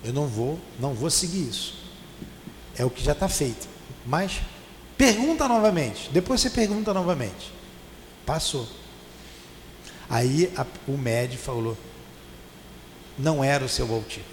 Eu 0.02 0.12
não 0.12 0.26
vou, 0.26 0.58
não 0.80 0.94
vou 0.94 1.10
seguir 1.10 1.48
isso. 1.48 1.74
É 2.78 2.84
o 2.84 2.90
que 2.90 3.04
já 3.04 3.12
está 3.12 3.28
feito. 3.28 3.68
Mas 4.06 4.40
pergunta 4.96 5.46
novamente. 5.46 6.08
Depois 6.10 6.40
você 6.40 6.48
pergunta 6.48 6.94
novamente. 6.94 7.52
Passou. 8.24 8.66
Aí 10.08 10.50
a, 10.56 10.64
o 10.88 10.96
médico 10.96 11.42
falou: 11.42 11.76
não 13.18 13.42
era 13.42 13.64
o 13.64 13.68
seu 13.68 13.92
altivo. 13.92 14.24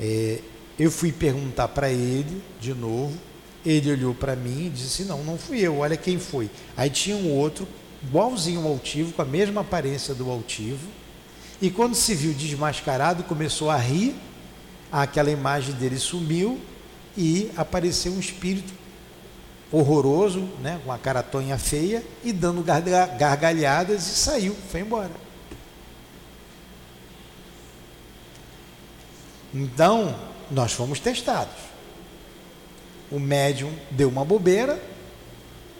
É, 0.00 0.40
eu 0.78 0.90
fui 0.90 1.12
perguntar 1.12 1.68
para 1.68 1.90
ele 1.90 2.42
de 2.60 2.74
novo. 2.74 3.16
Ele 3.64 3.92
olhou 3.92 4.14
para 4.14 4.34
mim 4.34 4.66
e 4.66 4.70
disse: 4.70 5.04
Não, 5.04 5.22
não 5.22 5.38
fui 5.38 5.60
eu, 5.60 5.78
olha 5.78 5.96
quem 5.96 6.18
foi. 6.18 6.50
Aí 6.76 6.90
tinha 6.90 7.16
um 7.16 7.30
outro, 7.30 7.66
igualzinho 8.02 8.60
ao 8.60 8.68
altivo, 8.68 9.12
com 9.12 9.22
a 9.22 9.24
mesma 9.26 9.60
aparência 9.60 10.14
do 10.14 10.30
altivo, 10.30 10.88
e 11.60 11.70
quando 11.70 11.94
se 11.94 12.14
viu 12.14 12.34
desmascarado, 12.34 13.22
começou 13.22 13.70
a 13.70 13.76
rir, 13.76 14.16
aquela 14.90 15.30
imagem 15.30 15.74
dele 15.74 15.96
sumiu 15.96 16.60
e 17.16 17.52
apareceu 17.56 18.12
um 18.12 18.18
espírito 18.18 18.72
horroroso, 19.70 20.40
né, 20.60 20.80
com 20.84 20.92
a 20.92 20.98
cara 20.98 21.22
tonha 21.22 21.56
feia, 21.56 22.04
e 22.24 22.32
dando 22.32 22.62
gargalhadas 22.62 24.06
e 24.06 24.14
saiu, 24.14 24.56
foi 24.70 24.80
embora. 24.80 25.12
Então, 29.54 30.14
nós 30.50 30.72
fomos 30.72 30.98
testados. 30.98 31.71
O 33.12 33.20
médium 33.20 33.70
deu 33.90 34.08
uma 34.08 34.24
bobeira, 34.24 34.82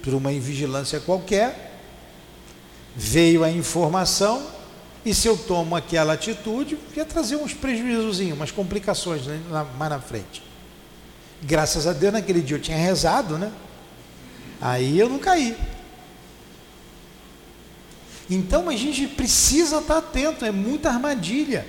por 0.03 0.13
uma 0.13 0.31
invigilância 0.31 1.01
qualquer, 1.01 1.81
veio 2.95 3.43
a 3.43 3.51
informação, 3.51 4.47
e 5.03 5.15
se 5.15 5.27
eu 5.27 5.37
tomo 5.37 5.75
aquela 5.75 6.13
atitude, 6.13 6.79
ia 6.95 7.07
trazer 7.07 7.37
uns 7.37 7.55
prejuízos, 7.55 8.21
umas 8.21 8.51
complicações 8.51 9.27
né, 9.27 9.41
mais 9.79 9.91
na 9.91 9.99
frente. 9.99 10.43
Graças 11.43 11.87
a 11.87 11.95
Deus, 11.95 12.13
naquele 12.13 12.43
dia 12.43 12.57
eu 12.57 12.61
tinha 12.61 12.77
rezado, 12.77 13.39
né? 13.39 13.51
Aí 14.61 14.99
eu 14.99 15.09
não 15.09 15.19
caí. 15.19 15.57
Então 18.29 18.69
a 18.69 18.77
gente 18.77 19.09
precisa 19.09 19.79
estar 19.79 19.99
atento, 19.99 20.45
é 20.45 20.53
muita 20.53 20.91
armadilha. 20.91 21.67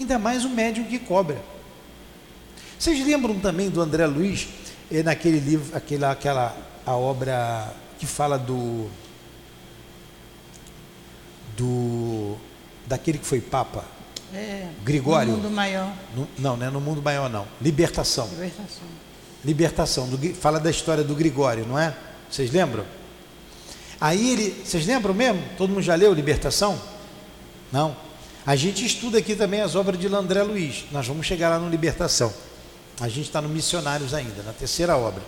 Ainda 0.00 0.18
mais 0.18 0.44
o 0.44 0.48
médium 0.48 0.86
que 0.86 0.98
cobra. 0.98 1.53
Vocês 2.84 3.02
lembram 3.02 3.40
também 3.40 3.70
do 3.70 3.80
André 3.80 4.04
Luiz, 4.04 4.46
eh, 4.92 5.02
naquele 5.02 5.40
livro, 5.40 5.74
aquela, 5.74 6.10
aquela 6.10 6.54
a 6.84 6.94
obra 6.94 7.72
que 7.98 8.04
fala 8.04 8.38
do 8.38 8.90
do 11.56 12.36
daquele 12.86 13.16
que 13.16 13.24
foi 13.24 13.40
papa? 13.40 13.86
É, 14.34 14.68
Gregório. 14.82 15.30
No 15.32 15.38
mundo 15.38 15.50
maior. 15.50 15.94
No, 16.14 16.28
não, 16.38 16.58
não 16.58 16.66
é 16.66 16.68
no 16.68 16.78
mundo 16.78 17.00
maior 17.00 17.30
não. 17.30 17.46
Libertação. 17.58 18.28
Libertação. 18.28 18.86
Libertação. 19.42 20.08
Do, 20.10 20.34
fala 20.34 20.60
da 20.60 20.70
história 20.70 21.02
do 21.02 21.14
Gregório, 21.14 21.64
não 21.66 21.78
é? 21.78 21.96
Vocês 22.30 22.50
lembram? 22.50 22.84
Aí 23.98 24.30
ele, 24.30 24.62
vocês 24.62 24.84
lembram 24.84 25.14
mesmo? 25.14 25.42
Todo 25.56 25.70
mundo 25.70 25.80
já 25.80 25.94
leu 25.94 26.12
Libertação? 26.12 26.78
Não. 27.72 27.96
A 28.44 28.54
gente 28.54 28.84
estuda 28.84 29.16
aqui 29.16 29.34
também 29.34 29.62
as 29.62 29.74
obras 29.74 29.98
de 29.98 30.06
Landré 30.06 30.42
Luiz. 30.42 30.84
Nós 30.92 31.06
vamos 31.06 31.26
chegar 31.26 31.48
lá 31.48 31.58
no 31.58 31.70
Libertação. 31.70 32.30
A 33.00 33.08
gente 33.08 33.26
está 33.26 33.40
no 33.42 33.48
Missionários 33.48 34.14
ainda, 34.14 34.42
na 34.42 34.52
terceira 34.52 34.96
obra. 34.96 35.22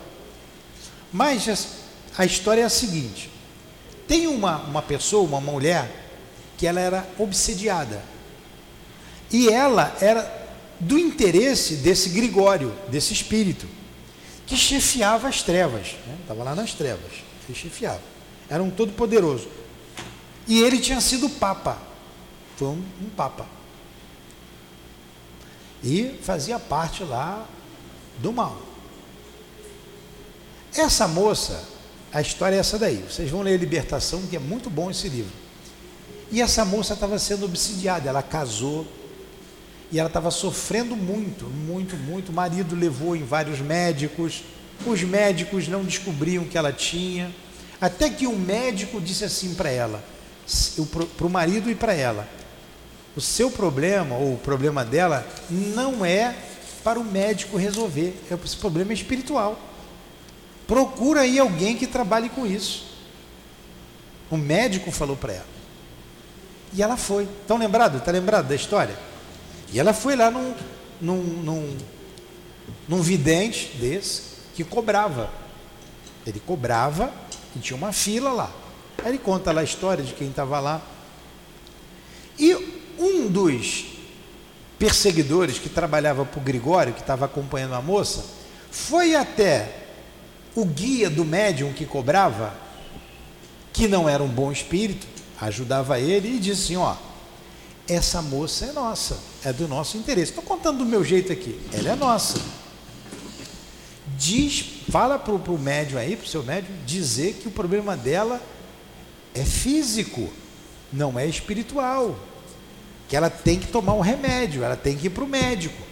Mas 1.12 1.68
a 2.16 2.24
história 2.24 2.62
é 2.62 2.64
a 2.64 2.70
seguinte: 2.70 3.30
tem 4.06 4.26
uma, 4.26 4.58
uma 4.58 4.82
pessoa, 4.82 5.26
uma 5.26 5.40
mulher, 5.40 5.90
que 6.56 6.66
ela 6.66 6.80
era 6.80 7.08
obsediada. 7.18 8.02
E 9.30 9.48
ela 9.48 9.96
era 10.00 10.46
do 10.78 10.98
interesse 10.98 11.76
desse 11.76 12.10
Gregório, 12.10 12.72
desse 12.88 13.12
espírito, 13.12 13.66
que 14.46 14.56
chefiava 14.56 15.28
as 15.28 15.42
trevas. 15.42 15.96
Estava 16.20 16.44
né? 16.44 16.50
lá 16.50 16.54
nas 16.54 16.72
trevas, 16.74 17.12
ele 17.48 17.58
chefiava. 17.58 18.02
Era 18.48 18.62
um 18.62 18.70
todo-poderoso. 18.70 19.48
E 20.46 20.62
ele 20.62 20.78
tinha 20.78 21.00
sido 21.00 21.28
papa. 21.28 21.78
Foi 22.56 22.68
um, 22.68 22.84
um 23.02 23.10
papa. 23.16 23.46
E 25.82 26.18
fazia 26.22 26.58
parte 26.58 27.02
lá 27.02 27.46
do 28.18 28.32
mal. 28.32 28.60
Essa 30.74 31.08
moça, 31.08 31.64
a 32.12 32.20
história 32.20 32.56
é 32.56 32.58
essa 32.58 32.78
daí. 32.78 33.04
Vocês 33.08 33.30
vão 33.30 33.42
ler 33.42 33.58
Libertação, 33.58 34.22
que 34.26 34.36
é 34.36 34.38
muito 34.38 34.68
bom 34.68 34.90
esse 34.90 35.08
livro. 35.08 35.32
E 36.30 36.42
essa 36.42 36.64
moça 36.64 36.94
estava 36.94 37.18
sendo 37.18 37.44
obsidiada, 37.44 38.08
ela 38.08 38.22
casou 38.22 38.86
e 39.90 39.98
ela 39.98 40.08
estava 40.08 40.30
sofrendo 40.30 40.96
muito, 40.96 41.44
muito, 41.44 41.96
muito. 41.96 42.30
O 42.30 42.34
marido 42.34 42.74
levou 42.74 43.14
em 43.16 43.24
vários 43.24 43.60
médicos, 43.60 44.42
os 44.84 45.02
médicos 45.02 45.68
não 45.68 45.84
descobriam 45.84 46.44
que 46.44 46.58
ela 46.58 46.72
tinha, 46.72 47.32
até 47.80 48.10
que 48.10 48.26
um 48.26 48.36
médico 48.36 49.00
disse 49.00 49.24
assim 49.24 49.54
para 49.54 49.70
ela, 49.70 50.04
para 51.16 51.26
o 51.26 51.30
marido 51.30 51.70
e 51.70 51.74
para 51.74 51.94
ela: 51.94 52.28
o 53.14 53.20
seu 53.20 53.50
problema 53.50 54.16
ou 54.16 54.34
o 54.34 54.38
problema 54.38 54.84
dela 54.84 55.26
não 55.48 56.04
é 56.04 56.34
para 56.86 57.00
o 57.00 57.04
médico 57.04 57.56
resolver, 57.56 58.16
esse 58.44 58.56
problema 58.58 58.92
é 58.92 58.94
espiritual. 58.94 59.58
Procura 60.68 61.22
aí 61.22 61.36
alguém 61.36 61.76
que 61.76 61.84
trabalhe 61.84 62.28
com 62.28 62.46
isso. 62.46 62.86
O 64.30 64.36
médico 64.36 64.92
falou 64.92 65.16
para 65.16 65.32
ela. 65.32 65.48
E 66.72 66.80
ela 66.80 66.96
foi. 66.96 67.24
Estão 67.24 67.58
lembrados? 67.58 67.98
Está 67.98 68.12
lembrado 68.12 68.46
da 68.46 68.54
história? 68.54 68.96
E 69.72 69.80
ela 69.80 69.92
foi 69.92 70.14
lá 70.14 70.30
num, 70.30 70.54
num, 71.00 71.22
num, 71.24 71.76
num 72.86 73.02
vidente 73.02 73.76
desse 73.78 74.22
que 74.54 74.62
cobrava. 74.62 75.28
Ele 76.24 76.38
cobrava 76.38 77.12
e 77.56 77.58
tinha 77.58 77.76
uma 77.76 77.92
fila 77.92 78.30
lá. 78.30 78.52
Aí 79.02 79.10
ele 79.10 79.18
conta 79.18 79.50
lá 79.50 79.60
a 79.60 79.64
história 79.64 80.04
de 80.04 80.14
quem 80.14 80.28
estava 80.28 80.60
lá. 80.60 80.80
E 82.38 82.54
um 82.96 83.26
dos 83.26 83.95
perseguidores 84.78 85.58
que 85.58 85.68
trabalhava 85.68 86.24
para 86.24 86.38
o 86.38 86.42
Gregório, 86.42 86.92
que 86.92 87.00
estava 87.00 87.24
acompanhando 87.24 87.74
a 87.74 87.82
moça, 87.82 88.24
foi 88.70 89.14
até 89.14 89.84
o 90.54 90.64
guia 90.64 91.08
do 91.08 91.24
médium 91.24 91.72
que 91.72 91.84
cobrava, 91.84 92.54
que 93.72 93.88
não 93.88 94.08
era 94.08 94.22
um 94.22 94.28
bom 94.28 94.52
espírito, 94.52 95.06
ajudava 95.40 95.98
ele 95.98 96.36
e 96.36 96.38
disse 96.38 96.64
assim: 96.64 96.76
Ó, 96.76 96.94
essa 97.88 98.20
moça 98.20 98.66
é 98.66 98.72
nossa, 98.72 99.18
é 99.44 99.52
do 99.52 99.66
nosso 99.66 99.96
interesse. 99.96 100.32
Estou 100.32 100.44
contando 100.44 100.78
do 100.78 100.86
meu 100.86 101.04
jeito 101.04 101.32
aqui, 101.32 101.60
ela 101.72 101.90
é 101.90 101.96
nossa. 101.96 102.40
Diz, 104.18 104.64
fala 104.90 105.18
para 105.18 105.34
o 105.34 105.58
médium 105.58 105.98
aí, 105.98 106.16
para 106.16 106.24
o 106.24 106.28
seu 106.28 106.42
médium, 106.42 106.74
dizer 106.86 107.34
que 107.34 107.48
o 107.48 107.50
problema 107.50 107.96
dela 107.96 108.40
é 109.34 109.44
físico, 109.44 110.30
não 110.92 111.18
é 111.18 111.26
espiritual 111.26 112.16
que 113.08 113.16
ela 113.16 113.30
tem 113.30 113.58
que 113.58 113.68
tomar 113.68 113.94
um 113.94 114.00
remédio, 114.00 114.64
ela 114.64 114.76
tem 114.76 114.96
que 114.96 115.06
ir 115.06 115.10
para 115.10 115.24
o 115.24 115.28
médico. 115.28 115.82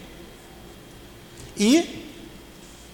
E 1.57 2.05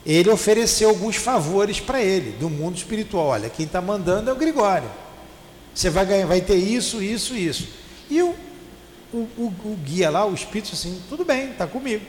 ele 0.05 0.29
ofereceu 0.29 0.89
alguns 0.89 1.15
favores 1.15 1.79
para 1.79 2.01
ele, 2.01 2.31
do 2.31 2.49
mundo 2.49 2.77
espiritual. 2.77 3.27
Olha, 3.27 3.49
quem 3.49 3.65
está 3.65 3.81
mandando 3.81 4.29
é 4.29 4.33
o 4.33 4.37
Gregório. 4.37 4.89
Você 5.73 5.89
vai, 5.89 6.05
ganhar, 6.05 6.27
vai 6.27 6.41
ter 6.41 6.55
isso, 6.55 7.01
isso, 7.01 7.35
isso. 7.35 7.67
E 8.09 8.21
o, 8.21 8.35
o, 9.13 9.17
o, 9.17 9.55
o 9.65 9.77
guia 9.83 10.09
lá, 10.09 10.25
o 10.25 10.33
espírito, 10.33 10.73
assim, 10.73 11.01
tudo 11.07 11.23
bem, 11.23 11.51
está 11.51 11.65
comigo. 11.65 12.05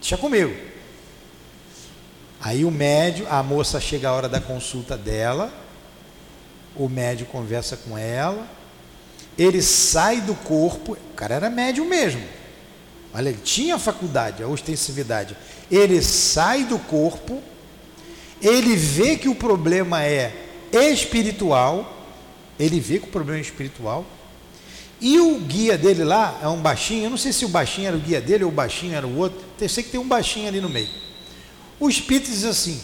Deixa 0.00 0.16
comigo. 0.16 0.54
Aí 2.40 2.64
o 2.64 2.70
médio, 2.70 3.26
a 3.30 3.42
moça 3.42 3.80
chega 3.80 4.08
a 4.08 4.12
hora 4.12 4.28
da 4.28 4.40
consulta 4.40 4.96
dela, 4.96 5.52
o 6.74 6.88
médio 6.88 7.26
conversa 7.26 7.76
com 7.76 7.96
ela, 7.96 8.46
ele 9.38 9.62
sai 9.62 10.20
do 10.20 10.34
corpo, 10.34 10.92
o 10.92 11.14
cara 11.14 11.34
era 11.34 11.50
médium 11.50 11.86
mesmo. 11.86 12.22
Olha, 13.14 13.28
ele 13.28 13.40
tinha 13.42 13.74
a 13.74 13.78
faculdade, 13.78 14.42
a 14.42 14.48
ostensividade. 14.48 15.36
Ele 15.70 16.00
sai 16.02 16.64
do 16.64 16.78
corpo, 16.78 17.42
ele 18.40 18.74
vê 18.74 19.16
que 19.16 19.28
o 19.28 19.34
problema 19.34 20.02
é 20.04 20.32
espiritual, 20.72 22.10
ele 22.58 22.80
vê 22.80 22.98
que 22.98 23.06
o 23.06 23.10
problema 23.10 23.38
é 23.38 23.42
espiritual, 23.42 24.06
e 25.00 25.18
o 25.18 25.40
guia 25.40 25.76
dele 25.76 26.04
lá 26.04 26.38
é 26.40 26.46
um 26.46 26.58
baixinho, 26.58 27.04
eu 27.04 27.10
não 27.10 27.16
sei 27.16 27.32
se 27.32 27.44
o 27.44 27.48
baixinho 27.48 27.88
era 27.88 27.96
o 27.96 28.00
guia 28.00 28.20
dele 28.20 28.44
ou 28.44 28.50
o 28.50 28.54
baixinho 28.54 28.94
era 28.94 29.06
o 29.06 29.18
outro, 29.18 29.40
eu 29.60 29.68
sei 29.68 29.82
que 29.82 29.90
tem 29.90 30.00
um 30.00 30.06
baixinho 30.06 30.46
ali 30.46 30.60
no 30.60 30.68
meio. 30.68 30.88
O 31.80 31.88
espírito 31.88 32.30
diz 32.30 32.44
assim: 32.44 32.80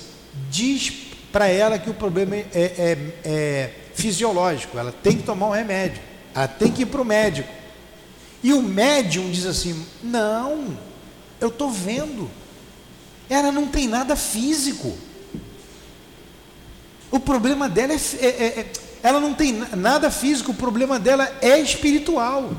diz 0.50 0.92
para 1.30 1.46
ela 1.46 1.78
que 1.78 1.88
o 1.88 1.94
problema 1.94 2.34
é, 2.34 2.46
é, 2.52 2.98
é 3.24 3.70
fisiológico, 3.94 4.76
ela 4.76 4.90
tem 4.90 5.16
que 5.16 5.22
tomar 5.22 5.46
um 5.46 5.52
remédio. 5.52 6.02
Ela 6.38 6.46
tem 6.46 6.70
que 6.70 6.82
ir 6.82 6.86
para 6.86 7.02
o 7.02 7.04
médico. 7.04 7.52
E 8.44 8.52
o 8.52 8.62
médium 8.62 9.28
diz 9.28 9.44
assim: 9.44 9.84
Não, 10.00 10.78
eu 11.40 11.48
estou 11.48 11.68
vendo. 11.68 12.30
Ela 13.28 13.50
não 13.50 13.66
tem 13.66 13.88
nada 13.88 14.14
físico. 14.14 14.96
O 17.10 17.18
problema 17.18 17.68
dela 17.68 17.92
é, 17.92 17.96
é, 17.96 18.28
é, 18.28 18.60
é 18.60 18.72
ela 19.02 19.18
não 19.18 19.34
tem 19.34 19.52
nada 19.76 20.12
físico, 20.12 20.52
o 20.52 20.54
problema 20.54 20.96
dela 20.96 21.28
é 21.42 21.58
espiritual. 21.58 22.52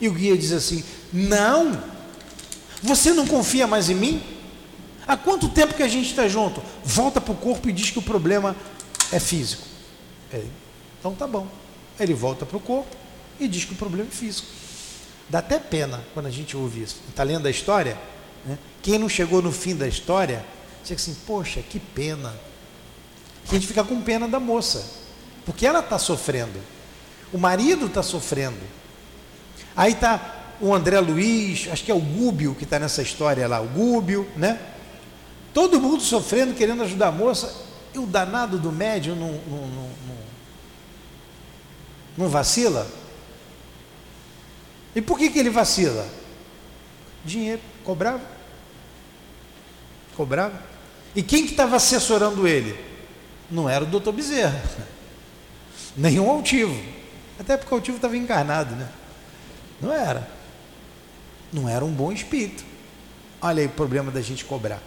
E 0.00 0.08
o 0.08 0.12
guia 0.12 0.36
diz 0.38 0.52
assim: 0.52 0.82
Não, 1.12 1.78
você 2.82 3.12
não 3.12 3.26
confia 3.26 3.66
mais 3.66 3.90
em 3.90 3.94
mim? 3.94 4.22
Há 5.06 5.14
quanto 5.14 5.50
tempo 5.50 5.74
que 5.74 5.82
a 5.82 5.88
gente 5.88 6.08
está 6.08 6.26
junto? 6.26 6.62
Volta 6.82 7.20
para 7.20 7.34
o 7.34 7.36
corpo 7.36 7.68
e 7.68 7.72
diz 7.72 7.90
que 7.90 7.98
o 7.98 8.02
problema 8.02 8.56
é 9.12 9.20
físico. 9.20 9.62
É, 10.32 10.42
então 10.98 11.14
tá 11.14 11.26
bom. 11.26 11.46
Ele 12.02 12.14
volta 12.14 12.44
para 12.44 12.56
o 12.56 12.60
corpo 12.60 12.96
e 13.38 13.46
diz 13.48 13.64
que 13.64 13.72
o 13.72 13.76
problema 13.76 14.08
é 14.08 14.12
físico. 14.12 14.48
Dá 15.28 15.38
até 15.38 15.58
pena 15.58 16.02
quando 16.12 16.26
a 16.26 16.30
gente 16.30 16.56
ouve 16.56 16.82
isso. 16.82 16.96
Está 17.08 17.22
lendo 17.22 17.46
a 17.46 17.50
história? 17.50 17.96
Né? 18.44 18.58
Quem 18.82 18.98
não 18.98 19.08
chegou 19.08 19.40
no 19.40 19.52
fim 19.52 19.74
da 19.74 19.86
história, 19.86 20.44
diz 20.82 20.92
assim, 20.92 21.16
poxa, 21.26 21.62
que 21.62 21.78
pena. 21.78 22.34
A 23.48 23.54
gente 23.54 23.66
fica 23.66 23.82
com 23.84 24.00
pena 24.00 24.28
da 24.28 24.40
moça, 24.40 24.84
porque 25.46 25.66
ela 25.66 25.80
está 25.80 25.98
sofrendo. 25.98 26.58
O 27.32 27.38
marido 27.38 27.86
está 27.86 28.02
sofrendo. 28.02 28.60
Aí 29.76 29.92
está 29.92 30.42
o 30.60 30.72
André 30.74 31.00
Luiz, 31.00 31.68
acho 31.72 31.84
que 31.84 31.90
é 31.90 31.94
o 31.94 32.00
Gúbio 32.00 32.54
que 32.54 32.64
está 32.64 32.78
nessa 32.78 33.02
história 33.02 33.48
lá, 33.48 33.60
o 33.60 33.66
Gúbio, 33.66 34.28
né? 34.36 34.60
Todo 35.52 35.80
mundo 35.80 36.02
sofrendo, 36.02 36.54
querendo 36.54 36.82
ajudar 36.82 37.08
a 37.08 37.12
moça, 37.12 37.52
e 37.92 37.98
o 37.98 38.06
danado 38.06 38.58
do 38.58 38.70
médium 38.70 39.16
não, 39.16 39.32
não, 39.32 39.66
não, 39.66 39.90
não 42.16 42.28
vacila? 42.28 42.86
E 44.94 45.00
por 45.00 45.18
que, 45.18 45.30
que 45.30 45.38
ele 45.38 45.50
vacila? 45.50 46.06
Dinheiro, 47.24 47.60
cobrava. 47.84 48.22
Cobrava. 50.16 50.62
E 51.14 51.22
quem 51.22 51.44
que 51.44 51.52
estava 51.52 51.76
assessorando 51.76 52.46
ele? 52.46 52.78
Não 53.50 53.68
era 53.68 53.84
o 53.84 53.86
doutor 53.86 54.12
Bezerra, 54.12 54.62
nenhum 55.96 56.30
altivo. 56.30 56.80
Até 57.38 57.56
porque 57.56 57.74
o 57.74 57.76
altivo 57.76 57.96
estava 57.96 58.16
encarnado, 58.16 58.74
né? 58.74 58.88
Não 59.80 59.92
era. 59.92 60.28
Não 61.52 61.68
era 61.68 61.84
um 61.84 61.92
bom 61.92 62.12
espírito. 62.12 62.64
Olha 63.40 63.60
aí 63.60 63.66
o 63.66 63.70
problema 63.70 64.10
da 64.10 64.20
gente 64.20 64.44
cobrar. 64.44 64.80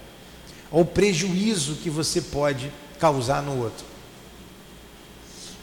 O 0.70 0.84
prejuízo 0.84 1.76
que 1.76 1.90
você 1.90 2.20
pode 2.20 2.72
causar 2.98 3.42
no 3.42 3.62
outro. 3.62 3.84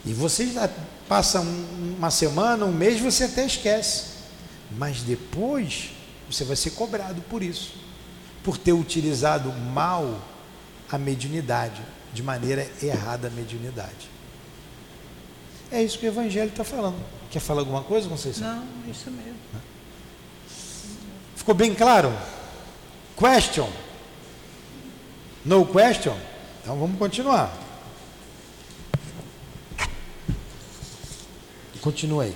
E 0.06 0.12
você 0.12 0.46
já 0.46 0.70
passa 1.08 1.40
uma 1.40 2.10
semana, 2.10 2.64
um 2.64 2.72
mês, 2.72 3.00
você 3.00 3.24
até 3.24 3.44
esquece. 3.44 4.14
Mas 4.72 5.02
depois 5.02 5.90
você 6.30 6.44
vai 6.44 6.56
ser 6.56 6.70
cobrado 6.70 7.20
por 7.22 7.42
isso, 7.42 7.74
por 8.42 8.58
ter 8.58 8.72
utilizado 8.72 9.52
mal 9.52 10.20
a 10.90 10.98
mediunidade, 10.98 11.82
de 12.12 12.22
maneira 12.22 12.68
errada 12.82 13.28
a 13.28 13.30
mediunidade. 13.30 14.08
É 15.70 15.82
isso 15.82 15.98
que 15.98 16.06
o 16.06 16.08
Evangelho 16.08 16.50
está 16.50 16.64
falando. 16.64 16.96
Quer 17.30 17.40
falar 17.40 17.60
alguma 17.60 17.82
coisa, 17.82 18.08
Conceição? 18.08 18.48
Não, 18.54 18.90
isso 18.90 19.10
mesmo. 19.10 19.34
Ficou 21.34 21.54
bem 21.54 21.74
claro? 21.74 22.12
Question? 23.16 23.68
No 25.44 25.66
question? 25.66 26.16
Então 26.62 26.78
vamos 26.78 26.98
continuar. 26.98 27.63
Continua 31.84 32.22
aí. 32.22 32.34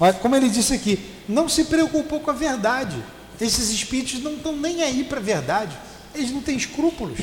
Olha, 0.00 0.14
como 0.14 0.34
ele 0.34 0.48
disse 0.48 0.72
aqui, 0.72 0.98
não 1.28 1.50
se 1.50 1.64
preocupou 1.64 2.18
com 2.20 2.30
a 2.30 2.34
verdade. 2.34 2.96
Esses 3.38 3.68
espíritos 3.68 4.22
não 4.22 4.36
estão 4.36 4.56
nem 4.56 4.82
aí 4.82 5.04
para 5.04 5.18
a 5.18 5.22
verdade. 5.22 5.76
Eles 6.14 6.30
não 6.30 6.40
têm 6.40 6.56
escrúpulos. 6.56 7.18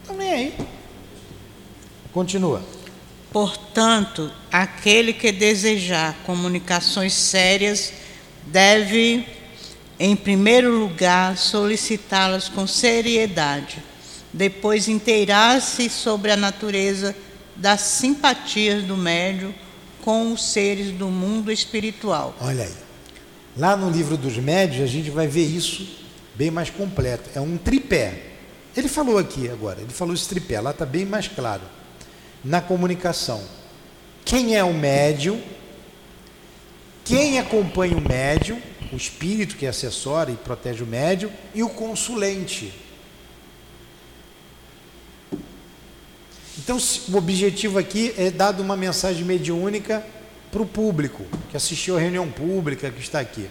Estão 0.00 0.16
nem 0.16 0.32
aí. 0.32 0.54
Continua. 2.12 2.62
Portanto, 3.32 4.32
aquele 4.50 5.12
que 5.12 5.32
desejar 5.32 6.14
comunicações 6.24 7.12
sérias 7.12 7.92
deve, 8.46 9.26
em 9.98 10.14
primeiro 10.14 10.70
lugar, 10.70 11.36
solicitá-las 11.36 12.48
com 12.48 12.64
seriedade, 12.64 13.82
depois 14.32 14.86
inteirar-se 14.86 15.90
sobre 15.90 16.30
a 16.30 16.36
natureza 16.36 17.14
das 17.56 17.80
simpatias 17.80 18.84
do 18.84 18.96
médium 18.96 19.52
com 20.06 20.32
os 20.32 20.52
seres 20.52 20.92
do 20.92 21.08
mundo 21.08 21.50
espiritual. 21.50 22.32
Olha 22.40 22.62
aí. 22.62 22.74
Lá 23.58 23.76
no 23.76 23.90
livro 23.90 24.16
dos 24.16 24.38
médios 24.38 24.84
a 24.84 24.86
gente 24.86 25.10
vai 25.10 25.26
ver 25.26 25.42
isso 25.42 25.84
bem 26.36 26.48
mais 26.48 26.70
completo. 26.70 27.28
É 27.34 27.40
um 27.40 27.56
tripé. 27.58 28.22
Ele 28.76 28.86
falou 28.86 29.18
aqui 29.18 29.50
agora, 29.50 29.80
ele 29.80 29.92
falou 29.92 30.14
esse 30.14 30.28
tripé, 30.28 30.60
lá 30.60 30.70
está 30.70 30.86
bem 30.86 31.04
mais 31.04 31.26
claro. 31.26 31.62
Na 32.44 32.60
comunicação. 32.60 33.42
Quem 34.24 34.54
é 34.54 34.62
o 34.62 34.72
médium? 34.72 35.42
Quem 37.04 37.40
acompanha 37.40 37.96
o 37.96 38.00
médium? 38.00 38.62
O 38.92 38.96
espírito 38.96 39.56
que 39.56 39.66
assessora 39.66 40.30
e 40.30 40.36
protege 40.36 40.84
o 40.84 40.86
médium 40.86 41.32
e 41.52 41.64
o 41.64 41.68
consulente. 41.68 42.72
Então, 46.58 46.78
o 47.10 47.16
objetivo 47.16 47.78
aqui 47.78 48.14
é 48.16 48.30
dar 48.30 48.58
uma 48.58 48.76
mensagem 48.76 49.24
mediúnica 49.24 50.02
para 50.50 50.62
o 50.62 50.66
público 50.66 51.24
que 51.50 51.56
assistiu 51.56 51.96
a 51.96 52.00
reunião 52.00 52.30
pública, 52.30 52.90
que 52.90 53.00
está 53.00 53.20
aqui. 53.20 53.48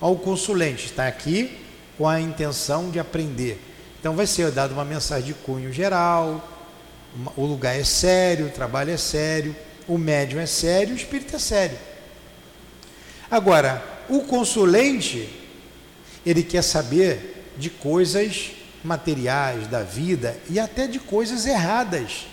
Ao 0.00 0.16
consulente 0.16 0.86
está 0.86 1.06
aqui 1.06 1.56
com 1.96 2.08
a 2.08 2.20
intenção 2.20 2.90
de 2.90 2.98
aprender. 2.98 3.60
Então, 4.00 4.16
vai 4.16 4.26
ser 4.26 4.50
dada 4.50 4.74
uma 4.74 4.84
mensagem 4.84 5.26
de 5.26 5.34
cunho 5.34 5.72
geral. 5.72 6.46
O 7.36 7.46
lugar 7.46 7.78
é 7.78 7.84
sério, 7.84 8.46
o 8.46 8.50
trabalho 8.50 8.90
é 8.90 8.96
sério, 8.96 9.54
o 9.86 9.96
médium 9.96 10.40
é 10.40 10.46
sério, 10.46 10.94
o 10.94 10.96
espírito 10.96 11.36
é 11.36 11.38
sério. 11.38 11.78
Agora, 13.30 13.82
o 14.08 14.22
consulente, 14.22 15.28
ele 16.26 16.42
quer 16.42 16.62
saber 16.62 17.52
de 17.56 17.70
coisas 17.70 18.50
materiais 18.82 19.68
da 19.68 19.82
vida 19.82 20.36
e 20.50 20.58
até 20.58 20.86
de 20.88 20.98
coisas 20.98 21.46
erradas 21.46 22.26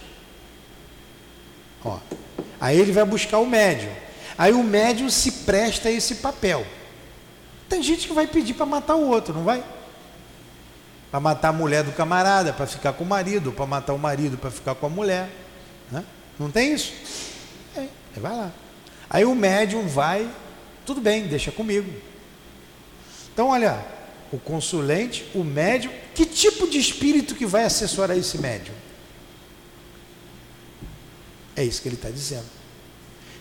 Ó. 1.86 2.00
Aí 2.60 2.80
ele 2.80 2.92
vai 2.92 3.06
buscar 3.06 3.38
o 3.38 3.46
médium. 3.46 3.92
Aí 4.38 4.52
o 4.52 4.64
médium 4.64 5.10
se 5.10 5.32
presta 5.32 5.88
a 5.88 5.92
esse 5.92 6.16
papel. 6.16 6.66
Tem 7.70 7.82
gente 7.82 8.08
que 8.08 8.14
vai 8.14 8.28
pedir 8.28 8.56
para 8.56 8.66
matar 8.66 8.96
o 8.96 9.08
outro, 9.08 9.34
não 9.34 9.44
vai? 9.44 9.64
Para 11.12 11.20
matar 11.20 11.50
a 11.50 11.54
mulher 11.54 11.84
do 11.84 11.92
camarada, 11.92 12.52
para 12.52 12.66
ficar 12.66 12.94
com 12.94 13.04
o 13.04 13.08
marido, 13.08 13.52
para 13.52 13.66
matar 13.66 13.94
o 13.94 14.00
marido, 14.00 14.38
para 14.38 14.52
ficar 14.52 14.76
com 14.76 14.88
a 14.88 14.90
mulher. 14.90 15.30
Né? 15.92 16.04
Não 16.40 16.52
tem 16.52 16.74
isso? 16.74 16.92
É, 17.78 17.88
vai 18.18 18.36
lá. 18.36 18.52
Aí 19.10 19.24
o 19.24 19.36
médium 19.36 19.88
vai, 19.88 20.30
tudo 20.86 21.00
bem, 21.00 21.28
deixa 21.28 21.52
comigo. 21.52 21.90
Então, 23.34 23.50
olha, 23.50 23.80
o 24.32 24.38
consulente, 24.38 25.30
o 25.34 25.44
médium, 25.44 25.92
que 26.14 26.26
tipo 26.26 26.68
de 26.68 26.80
espírito 26.80 27.36
que 27.36 27.46
vai 27.46 27.64
assessorar 27.64 28.18
esse 28.18 28.38
médium? 28.38 28.74
É 31.56 31.64
isso 31.64 31.82
que 31.82 31.88
ele 31.88 31.96
está 31.96 32.10
dizendo. 32.10 32.46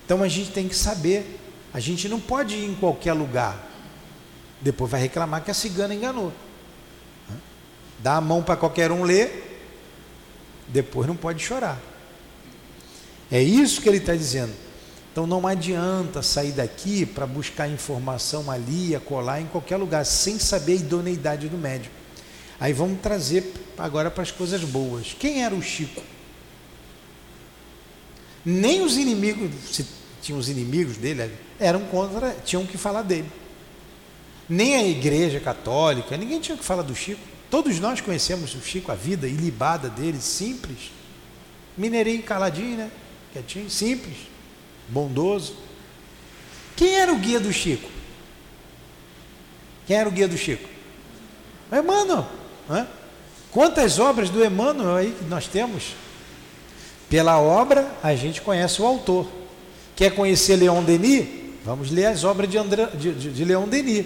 Então 0.05 0.22
a 0.22 0.29
gente 0.29 0.50
tem 0.50 0.68
que 0.68 0.77
saber, 0.77 1.40
a 1.72 1.81
gente 1.81 2.09
não 2.09 2.20
pode 2.20 2.55
ir 2.55 2.66
em 2.66 2.74
qualquer 2.74 3.12
lugar. 3.12 3.70
Depois 4.61 4.90
vai 4.90 5.00
reclamar 5.00 5.42
que 5.42 5.50
a 5.50 5.55
cigana 5.55 5.94
enganou. 5.94 6.33
Dá 7.98 8.16
a 8.16 8.20
mão 8.20 8.42
para 8.42 8.57
qualquer 8.57 8.92
um 8.92 9.03
ler, 9.03 9.66
depois 10.68 11.07
não 11.07 11.16
pode 11.16 11.42
chorar. 11.42 11.81
É 13.31 13.42
isso 13.42 13.81
que 13.81 13.88
ele 13.88 13.98
está 13.98 14.14
dizendo. 14.14 14.53
Então 15.11 15.27
não 15.27 15.46
adianta 15.46 16.22
sair 16.22 16.53
daqui 16.53 17.07
para 17.07 17.27
buscar 17.27 17.68
informação 17.68 18.50
ali, 18.50 18.98
colar 19.07 19.40
em 19.40 19.46
qualquer 19.46 19.77
lugar, 19.77 20.05
sem 20.05 20.38
saber 20.38 20.72
a 20.72 20.77
idoneidade 20.77 21.48
do 21.48 21.57
médico. 21.57 21.94
Aí 22.59 22.72
vamos 22.72 23.00
trazer 23.00 23.53
agora 23.79 24.11
para 24.11 24.22
as 24.22 24.31
coisas 24.31 24.62
boas. 24.62 25.14
Quem 25.18 25.44
era 25.44 25.55
o 25.55 25.62
Chico? 25.62 26.03
Nem 28.45 28.83
os 28.83 28.97
inimigos, 28.97 29.51
se 29.71 29.87
tinham 30.21 30.39
os 30.39 30.49
inimigos 30.49 30.97
dele, 30.97 31.31
eram 31.59 31.81
contra, 31.87 32.37
tinham 32.45 32.67
que 32.67 32.77
falar 32.77 33.03
dele. 33.03 33.31
Nem 34.49 34.77
a 34.77 34.87
igreja 34.87 35.41
católica, 35.41 36.17
ninguém 36.17 36.41
tinha 36.41 36.57
que 36.57 36.65
falar 36.65 36.83
do 36.83 36.95
Chico. 36.95 37.21
Todos 37.51 37.79
nós 37.81 38.01
conhecemos 38.01 38.55
o 38.55 38.61
Chico, 38.61 38.93
a 38.93 38.95
vida 38.95 39.27
ilibada 39.27 39.89
dele, 39.89 40.21
simples. 40.21 40.91
Mineirinho 41.77 42.23
caladinho, 42.23 42.77
né? 42.77 42.91
Quietinho, 43.33 43.71
simples, 43.71 44.17
bondoso. 44.89 45.57
Quem 46.77 46.95
era 46.97 47.13
o 47.13 47.19
guia 47.19 47.41
do 47.41 47.53
Chico? 47.53 47.89
Quem 49.87 49.97
era 49.97 50.09
o 50.09 50.13
guia 50.13 50.29
do 50.29 50.37
Chico? 50.37 50.69
O 51.71 51.77
Emmanuel. 51.77 52.27
Né? 52.69 52.87
Quantas 53.51 53.99
obras 53.99 54.31
do 54.31 54.45
Emmanuel 54.45 54.97
aí 54.97 55.13
que 55.13 55.25
nós 55.25 55.47
temos? 55.47 55.95
Pela 57.14 57.38
obra, 57.38 57.88
a 58.03 58.12
gente 58.16 58.42
conhece 58.42 58.83
o 58.83 58.85
autor. 58.85 59.29
Quer 59.94 60.16
conhecer 60.16 60.57
Leon 60.57 60.83
Denis? 60.83 61.25
Vamos 61.65 61.88
ler 61.88 62.06
as 62.06 62.25
obras 62.25 62.50
de, 62.50 62.58
André, 62.58 62.87
de, 62.87 63.12
de, 63.12 63.31
de 63.31 63.44
Leon 63.44 63.69
Denis. 63.69 64.04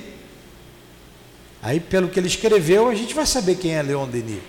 Aí, 1.62 1.80
pelo 1.80 2.10
que 2.10 2.20
ele 2.20 2.26
escreveu, 2.26 2.86
a 2.86 2.94
gente 2.94 3.14
vai 3.14 3.24
saber 3.24 3.54
quem 3.54 3.74
é 3.74 3.82
Leon 3.82 4.06
Denis. 4.06 4.42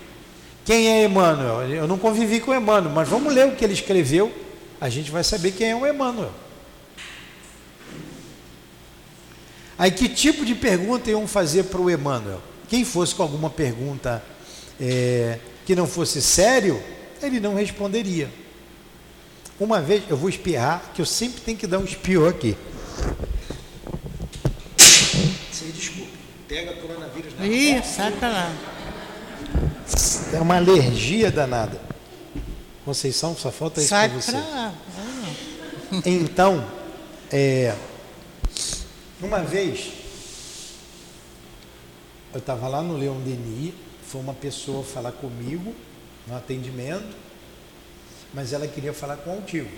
Quem 0.62 0.88
é 0.88 1.04
Emmanuel? 1.04 1.70
Eu 1.70 1.88
não 1.88 1.96
convivi 1.96 2.38
com 2.38 2.54
Emmanuel, 2.54 2.92
mas 2.94 3.08
vamos 3.08 3.32
ler 3.32 3.46
o 3.46 3.56
que 3.56 3.64
ele 3.64 3.72
escreveu, 3.72 4.30
a 4.78 4.90
gente 4.90 5.10
vai 5.10 5.24
saber 5.24 5.52
quem 5.52 5.70
é 5.70 5.74
o 5.74 5.86
Emmanuel. 5.86 6.32
Aí, 9.78 9.90
que 9.90 10.06
tipo 10.06 10.44
de 10.44 10.54
pergunta 10.54 11.10
iam 11.10 11.26
fazer 11.26 11.62
para 11.62 11.80
o 11.80 11.90
Emmanuel? 11.90 12.42
Quem 12.68 12.84
fosse 12.84 13.14
com 13.14 13.22
alguma 13.22 13.48
pergunta 13.48 14.22
é, 14.78 15.38
que 15.64 15.74
não 15.74 15.86
fosse 15.86 16.20
sério, 16.20 16.78
ele 17.22 17.40
não 17.40 17.54
responderia. 17.54 18.28
Uma 19.60 19.78
vez, 19.82 20.04
eu 20.08 20.16
vou 20.16 20.30
espirrar, 20.30 20.90
que 20.94 21.02
eu 21.02 21.06
sempre 21.06 21.42
tenho 21.42 21.58
que 21.58 21.66
dar 21.66 21.78
um 21.78 21.84
espirro 21.84 22.26
aqui. 22.26 22.56
Você 25.52 25.66
desculpe, 25.66 26.10
pega 26.48 26.72
coronavírus 26.76 27.38
na 27.38 27.46
Ih, 27.46 27.82
saca 27.82 28.26
lá. 28.26 28.56
É 30.32 30.40
uma 30.40 30.56
alergia 30.56 31.30
danada. 31.30 31.78
Conceição, 32.86 33.36
só 33.36 33.52
falta 33.52 33.82
isso 33.82 33.90
para 33.90 34.08
você. 34.08 34.32
Pra... 34.32 34.72
Então, 36.06 36.66
é, 37.30 37.74
uma 39.20 39.42
vez, 39.42 39.92
eu 42.32 42.38
estava 42.38 42.66
lá 42.66 42.80
no 42.80 42.96
Leão 42.96 43.20
Denis, 43.20 43.74
foi 44.06 44.22
uma 44.22 44.32
pessoa 44.32 44.82
falar 44.82 45.12
comigo 45.12 45.74
no 46.26 46.34
atendimento, 46.34 47.14
mas 48.32 48.52
ela 48.52 48.66
queria 48.66 48.92
falar 48.92 49.16
com 49.18 49.30
o 49.30 49.34
altivo. 49.34 49.70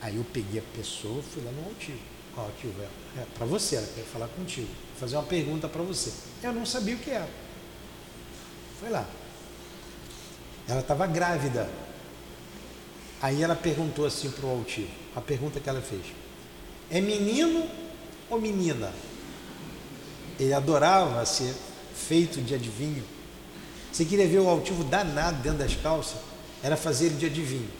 Aí 0.00 0.16
eu 0.16 0.24
peguei 0.32 0.60
a 0.60 0.76
pessoa, 0.76 1.22
fui 1.22 1.42
lá 1.44 1.50
no 1.52 1.68
altivo. 1.68 1.98
Ó, 2.36 2.42
altivo, 2.42 2.80
é, 2.80 3.20
é 3.20 3.26
para 3.36 3.46
você, 3.46 3.76
ela 3.76 3.86
quer 3.94 4.04
falar 4.04 4.28
contigo, 4.28 4.68
Vou 4.68 5.00
fazer 5.00 5.16
uma 5.16 5.24
pergunta 5.24 5.68
para 5.68 5.82
você. 5.82 6.12
Eu 6.42 6.52
não 6.52 6.64
sabia 6.64 6.94
o 6.94 6.98
que 6.98 7.10
era. 7.10 7.28
Foi 8.78 8.88
lá. 8.88 9.06
Ela 10.68 10.80
estava 10.80 11.06
grávida. 11.06 11.68
Aí 13.20 13.42
ela 13.42 13.54
perguntou 13.54 14.06
assim 14.06 14.30
para 14.30 14.46
o 14.46 14.50
altivo, 14.50 14.88
a 15.14 15.20
pergunta 15.20 15.60
que 15.60 15.68
ela 15.68 15.82
fez. 15.82 16.02
É 16.90 17.00
menino 17.00 17.68
ou 18.30 18.40
menina? 18.40 18.92
Ele 20.38 20.54
adorava 20.54 21.24
ser 21.26 21.54
feito 21.94 22.40
de 22.40 22.54
adivinho. 22.54 23.04
Você 23.92 24.04
queria 24.04 24.26
ver 24.26 24.38
o 24.38 24.48
altivo 24.48 24.84
danado 24.84 25.42
dentro 25.42 25.58
das 25.58 25.74
calças? 25.74 26.18
Era 26.62 26.76
fazer 26.76 27.06
ele 27.06 27.16
de 27.16 27.26
adivinho. 27.26 27.79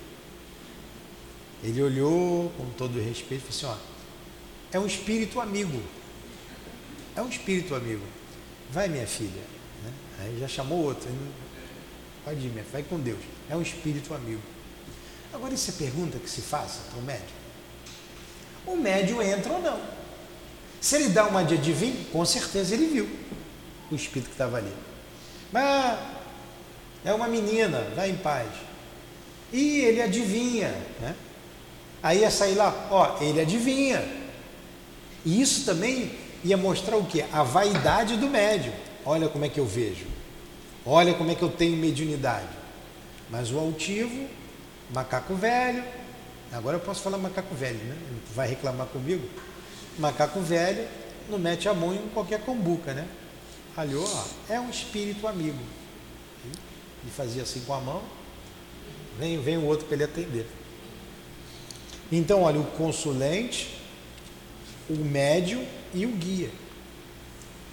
Ele 1.63 1.83
olhou 1.83 2.51
com 2.57 2.71
todo 2.71 2.99
respeito 2.99 3.45
e 3.49 3.53
falou 3.53 3.75
assim: 3.75 3.83
ó, 3.83 3.91
é 4.73 4.79
um 4.79 4.87
espírito 4.87 5.41
amigo. 5.41 5.81
É 7.17 7.21
um 7.21 7.29
espírito 7.29 7.75
amigo. 7.75 8.05
Vai, 8.71 8.89
minha 8.89 9.07
filha. 9.07 9.43
Né? 9.85 9.93
Aí 10.21 10.39
já 10.41 10.49
chamou 10.49 10.85
outro. 10.85 11.09
Pode 12.25 12.47
ir, 12.47 12.51
minha 12.51 12.65
vai 12.73 12.83
com 12.83 12.99
Deus. 12.99 13.19
É 13.49 13.57
um 13.57 13.63
espírito 13.63 14.15
amigo. 14.15 14.43
Agora, 15.33 15.55
isso 15.55 15.71
é 15.71 15.75
pergunta 15.75 16.19
que 16.19 16.31
se 16.31 16.41
faça 16.41 16.81
para 16.91 16.99
o 16.99 17.03
médium. 17.03 17.41
O 18.67 18.77
médium 18.77 19.23
entra 19.23 19.53
ou 19.53 19.63
não. 19.63 19.81
Se 20.81 20.97
ele 20.97 21.09
dá 21.11 21.27
uma 21.27 21.45
de 21.45 21.55
adivinho, 21.55 22.05
com 22.07 22.25
certeza 22.25 22.75
ele 22.75 22.87
viu 22.87 23.09
o 23.91 23.95
espírito 23.95 24.29
que 24.29 24.35
estava 24.35 24.57
ali. 24.57 24.73
Mas 25.53 25.99
é 27.05 27.13
uma 27.13 27.29
menina, 27.29 27.81
vai 27.95 28.11
em 28.11 28.17
paz. 28.17 28.49
E 29.53 29.81
ele 29.81 30.01
adivinha, 30.01 30.69
né? 31.01 31.15
Aí 32.03 32.21
ia 32.21 32.31
sair 32.31 32.55
lá, 32.55 32.89
ó, 32.91 33.19
ele 33.21 33.41
adivinha. 33.41 34.03
E 35.25 35.41
isso 35.41 35.67
também 35.67 36.13
ia 36.43 36.57
mostrar 36.57 36.97
o 36.97 37.05
que? 37.05 37.23
A 37.33 37.43
vaidade 37.43 38.17
do 38.17 38.29
médium. 38.29 38.73
Olha 39.05 39.29
como 39.29 39.45
é 39.45 39.49
que 39.49 39.61
eu 39.61 39.67
vejo. 39.67 40.07
Olha 40.85 41.15
como 41.15 41.31
é 41.31 41.35
que 41.35 41.43
eu 41.43 41.51
tenho 41.51 41.77
mediunidade. 41.77 42.49
Mas 43.29 43.53
o 43.53 43.59
altivo, 43.59 44.27
macaco 44.95 45.35
velho, 45.35 45.85
agora 46.53 46.77
eu 46.77 46.81
posso 46.81 47.03
falar 47.03 47.19
macaco 47.19 47.55
velho, 47.55 47.79
né? 47.79 47.97
Vai 48.35 48.49
reclamar 48.49 48.87
comigo? 48.87 49.29
Macaco 49.99 50.41
velho 50.41 50.87
não 51.29 51.39
mete 51.39 51.69
a 51.69 51.75
mão 51.75 51.95
em 51.95 52.09
qualquer 52.09 52.41
combuca, 52.41 52.93
né? 52.93 53.07
Alhou, 53.77 54.05
ó, 54.05 54.25
é 54.53 54.59
um 54.59 54.69
espírito 54.69 55.27
amigo. 55.27 55.59
E 57.07 57.11
fazia 57.11 57.43
assim 57.43 57.61
com 57.61 57.73
a 57.73 57.81
mão, 57.81 58.03
vem, 59.19 59.41
vem 59.41 59.59
o 59.59 59.65
outro 59.65 59.87
para 59.87 59.95
ele 59.95 60.05
atender. 60.05 60.47
Então, 62.11 62.43
olha, 62.43 62.59
o 62.59 62.65
consulente, 62.65 63.81
o 64.89 64.97
médium 64.97 65.65
e 65.95 66.05
o 66.07 66.11
guia. 66.11 66.51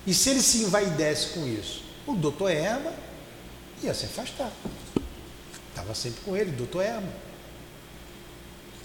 E 0.05 0.13
se 0.13 0.29
ele 0.29 0.41
se 0.41 0.59
envaidece 0.59 1.29
com 1.33 1.47
isso? 1.47 1.83
O 2.05 2.15
doutor 2.15 2.51
Erma 2.51 2.93
ia 3.83 3.93
se 3.93 4.05
afastar. 4.05 4.51
Estava 5.69 5.93
sempre 5.93 6.21
com 6.21 6.35
ele, 6.35 6.51
doutor 6.51 6.83
Erma. 6.83 7.09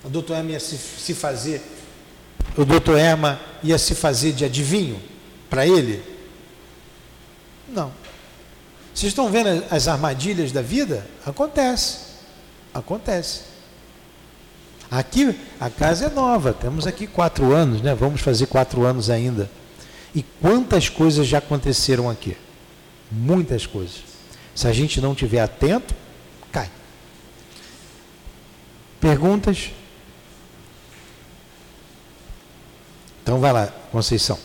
O 0.05 0.09
doutor 0.09 0.35
Erma 0.35 0.51
ia 0.51 0.61
se, 0.61 0.77
se 0.77 1.15
fazer. 1.15 1.63
O 2.57 2.65
doutor 2.65 2.99
Erma 2.99 3.41
ia 3.63 3.79
se 3.79 3.95
fazer 3.95 4.33
de 4.33 4.45
adivinho 4.45 5.01
para 5.49 5.67
ele? 5.67 6.03
Não. 7.69 7.93
Vocês 8.95 9.11
estão 9.11 9.31
vendo 9.31 9.65
as 9.71 9.89
armadilhas 9.89 10.53
da 10.53 10.61
vida? 10.61 11.07
Acontece. 11.25 11.99
Acontece. 12.75 13.52
Aqui 14.93 15.35
a 15.59 15.71
casa 15.71 16.05
é 16.05 16.11
nova, 16.11 16.53
temos 16.53 16.87
aqui 16.87 17.07
quatro 17.07 17.55
anos, 17.55 17.81
né? 17.81 17.95
Vamos 17.95 18.21
fazer 18.21 18.45
quatro 18.45 18.85
anos 18.85 19.09
ainda. 19.09 19.51
E 20.15 20.23
quantas 20.23 20.91
coisas 20.91 21.27
já 21.27 21.39
aconteceram 21.39 22.11
aqui? 22.11 22.37
Muitas 23.11 23.65
coisas. 23.65 24.03
Se 24.55 24.69
a 24.69 24.73
gente 24.73 25.01
não 25.01 25.15
tiver 25.15 25.41
atento, 25.41 25.95
cai. 26.53 26.71
Perguntas? 29.01 29.71
Então 33.23 33.41
vai 33.41 33.51
lá, 33.51 33.69
Conceição. 33.91 34.39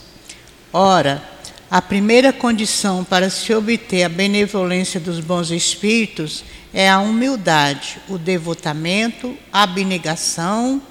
Ora, 0.72 1.22
a 1.70 1.82
primeira 1.82 2.32
condição 2.32 3.04
para 3.04 3.28
se 3.28 3.52
obter 3.52 4.02
a 4.02 4.08
benevolência 4.08 4.98
dos 4.98 5.20
bons 5.20 5.50
espíritos 5.50 6.42
é 6.42 6.57
a 6.88 7.00
humildade, 7.00 7.98
o 8.08 8.18
devotamento, 8.18 9.34
a 9.52 9.62
abnegação, 9.62 10.82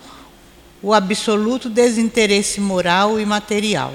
o 0.82 0.94
absoluto 0.94 1.70
desinteresse 1.70 2.60
moral 2.60 3.20
e 3.20 3.26
material. 3.26 3.94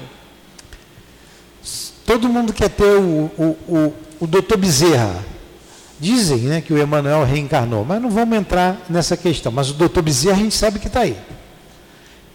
Todo 2.05 2.29
mundo 2.29 2.53
quer 2.53 2.69
ter 2.69 2.83
o, 2.83 3.31
o, 3.37 3.57
o, 3.67 3.93
o 4.21 4.27
doutor 4.27 4.57
Bezerra. 4.57 5.23
Dizem 5.99 6.39
né, 6.39 6.61
que 6.61 6.73
o 6.73 6.77
Emanuel 6.77 7.23
reencarnou, 7.23 7.85
mas 7.85 8.01
não 8.01 8.09
vamos 8.09 8.37
entrar 8.37 8.77
nessa 8.89 9.15
questão. 9.15 9.51
Mas 9.51 9.69
o 9.69 9.73
doutor 9.73 10.01
Bezerra 10.01 10.37
a 10.37 10.43
gente 10.43 10.55
sabe 10.55 10.79
que 10.79 10.87
está 10.87 11.01
aí. 11.01 11.17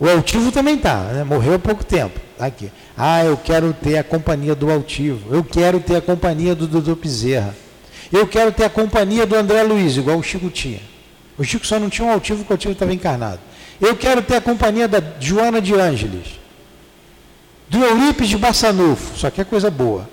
O 0.01 0.09
altivo 0.09 0.53
também 0.53 0.77
está, 0.77 1.01
né? 1.05 1.25
morreu 1.25 1.55
há 1.55 1.59
pouco 1.59 1.85
tempo. 1.85 2.19
Tá 2.39 2.47
aqui. 2.47 2.71
Ah, 2.97 3.25
eu 3.25 3.37
quero 3.37 3.73
ter 3.73 3.99
a 3.99 4.05
companhia 4.05 4.55
do 4.55 4.71
altivo. 4.71 5.35
Eu 5.35 5.43
quero 5.43 5.81
ter 5.81 5.97
a 5.97 6.01
companhia 6.01 6.55
do 6.55 6.67
doutor 6.67 6.97
Bezerra. 6.97 7.55
Eu 8.13 8.27
quero 8.27 8.53
ter 8.53 8.65
a 8.65 8.71
companhia 8.71 9.27
do 9.27 9.37
André 9.37 9.63
Luiz, 9.63 9.97
igual 9.97 10.19
o 10.19 10.23
Chico 10.23 10.49
tinha. 10.51 10.81
O 11.37 11.45
Chico 11.45 11.67
só 11.67 11.79
não 11.79 11.91
tinha 11.91 12.07
um 12.07 12.11
altivo 12.11 12.39
porque 12.41 12.53
o 12.53 12.55
altivo 12.55 12.73
estava 12.73 12.93
encarnado. 12.93 13.41
Eu 13.81 13.95
quero 13.95 14.23
ter 14.23 14.37
a 14.37 14.41
companhia 14.41 14.89
da 14.89 15.01
Joana 15.21 15.61
de 15.61 15.75
Ângeles, 15.75 16.27
do 17.69 17.79
Eurípides 17.79 18.31
de 18.31 18.39
Bassanufo, 18.39 19.17
só 19.17 19.31
que 19.31 19.41
é 19.41 19.45
coisa 19.45 19.71
boa. 19.71 20.09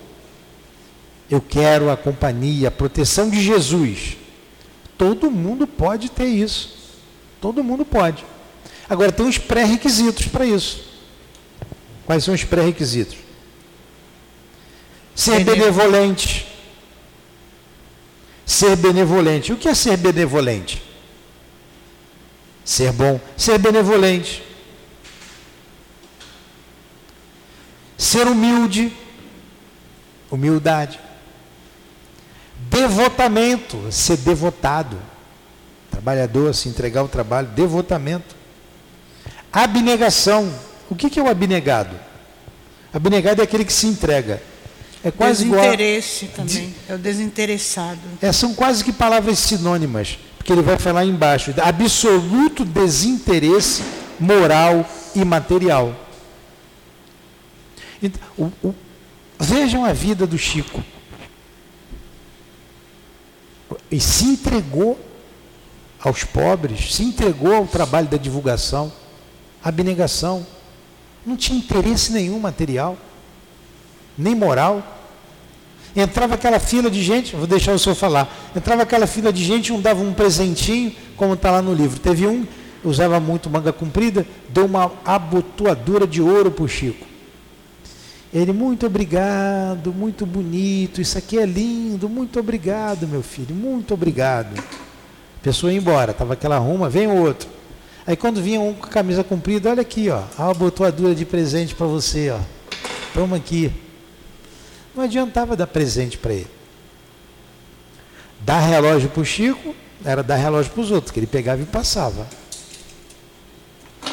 Eu 1.29 1.41
quero 1.41 1.89
a 1.89 1.97
companhia, 1.97 2.67
a 2.67 2.71
proteção 2.71 3.29
de 3.29 3.41
Jesus. 3.41 4.17
Todo 4.97 5.31
mundo 5.31 5.65
pode 5.65 6.09
ter 6.09 6.25
isso. 6.25 6.75
Todo 7.41 7.63
mundo 7.63 7.83
pode. 7.83 8.23
Agora 8.87 9.11
tem 9.11 9.25
uns 9.25 9.37
pré-requisitos 9.37 10.27
para 10.27 10.45
isso. 10.45 10.83
Quais 12.05 12.23
são 12.23 12.33
os 12.33 12.43
pré-requisitos? 12.43 13.17
Ser 15.15 15.43
benevolente 15.43 16.45
Ser 18.45 18.75
benevolente. 18.75 19.51
O 19.51 19.57
que 19.57 19.67
é 19.67 19.73
ser 19.73 19.97
benevolente? 19.97 20.83
Ser 22.63 22.91
bom. 22.91 23.19
Ser 23.35 23.57
benevolente. 23.57 24.43
Ser 27.97 28.27
humilde. 28.27 28.95
Humildade. 30.29 30.99
Devotamento. 32.69 33.91
Ser 33.91 34.17
devotado. 34.17 34.97
Trabalhador, 35.89 36.53
se 36.53 36.69
entregar 36.69 37.03
o 37.03 37.07
trabalho. 37.07 37.47
Devotamento. 37.47 38.35
Abnegação. 39.51 40.53
O 40.89 40.95
que 40.95 41.19
é 41.19 41.23
o 41.23 41.29
abnegado? 41.29 41.99
Abnegado 42.93 43.41
é 43.41 43.43
aquele 43.43 43.65
que 43.65 43.73
se 43.73 43.87
entrega. 43.87 44.41
É 45.05 45.11
quase 45.11 45.45
Desinteresse 45.45 46.25
igual. 46.25 46.47
também. 46.47 46.69
De... 46.69 46.91
É 46.91 46.95
o 46.95 46.97
desinteressado. 46.97 47.99
É, 48.19 48.31
são 48.31 48.55
quase 48.55 48.83
que 48.83 48.91
palavras 48.91 49.37
sinônimas, 49.37 50.17
porque 50.35 50.51
ele 50.51 50.63
vai 50.63 50.79
falar 50.79 51.05
embaixo: 51.05 51.53
absoluto 51.61 52.65
desinteresse 52.65 53.83
moral 54.19 54.83
e 55.13 55.23
material. 55.23 55.95
Então, 58.01 58.19
o, 58.35 58.45
o, 58.67 58.75
vejam 59.39 59.85
a 59.85 59.93
vida 59.93 60.25
do 60.25 60.39
Chico. 60.39 60.83
E 63.91 63.99
se 63.99 64.25
entregou 64.25 64.99
aos 65.99 66.23
pobres, 66.23 66.95
se 66.95 67.03
entregou 67.03 67.53
ao 67.53 67.67
trabalho 67.67 68.07
da 68.07 68.17
divulgação, 68.17 68.91
abnegação. 69.63 70.47
Não 71.23 71.37
tinha 71.37 71.59
interesse 71.59 72.11
nenhum 72.11 72.39
material, 72.39 72.97
nem 74.17 74.33
moral. 74.33 74.93
Entrava 75.95 76.35
aquela 76.35 76.59
fila 76.59 76.91
de 76.91 77.01
gente, 77.01 77.35
vou 77.35 77.47
deixar 77.47 77.73
o 77.73 77.79
senhor 77.79 77.95
falar. 77.95 78.51
Entrava 78.53 78.83
aquela 78.83 79.07
fila 79.07 79.31
de 79.31 79.43
gente, 79.43 79.71
um 79.71 79.79
dava 79.79 80.01
um 80.01 80.13
presentinho, 80.13 80.91
como 81.15 81.35
está 81.35 81.51
lá 81.51 81.61
no 81.61 81.73
livro. 81.73 81.99
Teve 81.99 82.27
um, 82.27 82.45
usava 82.83 83.19
muito 83.19 83.49
manga 83.49 83.71
comprida, 83.71 84.25
deu 84.49 84.65
uma 84.65 84.91
abotoadura 85.05 86.05
de 86.05 86.21
ouro 86.21 86.51
para 86.51 86.65
o 86.65 86.67
Chico. 86.67 87.05
Ele, 88.33 88.51
muito 88.51 88.85
obrigado, 88.85 89.93
muito 89.93 90.25
bonito, 90.25 90.99
isso 90.99 91.17
aqui 91.17 91.39
é 91.39 91.45
lindo, 91.45 92.09
muito 92.09 92.37
obrigado, 92.37 93.07
meu 93.07 93.23
filho, 93.23 93.55
muito 93.55 93.93
obrigado. 93.93 94.59
A 94.59 95.41
pessoa 95.41 95.71
ia 95.71 95.77
embora, 95.77 96.11
estava 96.11 96.33
aquela 96.33 96.57
ruma, 96.57 96.89
vem 96.89 97.07
outro. 97.07 97.47
Aí 98.05 98.17
quando 98.17 98.41
vinha 98.41 98.59
um 98.59 98.73
com 98.73 98.87
camisa 98.87 99.23
comprida, 99.23 99.69
olha 99.69 99.81
aqui, 99.81 100.09
ó, 100.09 100.23
a 100.37 100.49
abotoadura 100.49 101.15
de 101.15 101.23
presente 101.23 101.73
para 101.73 101.87
você, 101.87 102.29
ó. 102.29 102.39
Toma 103.13 103.37
aqui. 103.37 103.71
Não 104.95 105.03
adiantava 105.03 105.55
dar 105.55 105.67
presente 105.67 106.17
para 106.17 106.33
ele. 106.33 106.47
Dar 108.39 108.59
relógio 108.59 109.09
para 109.09 109.21
o 109.21 109.25
Chico 109.25 109.75
era 110.03 110.23
dar 110.23 110.35
relógio 110.35 110.71
para 110.71 110.81
os 110.81 110.91
outros, 110.91 111.11
que 111.11 111.19
ele 111.19 111.27
pegava 111.27 111.61
e 111.61 111.65
passava. 111.65 112.27
Não 114.03 114.11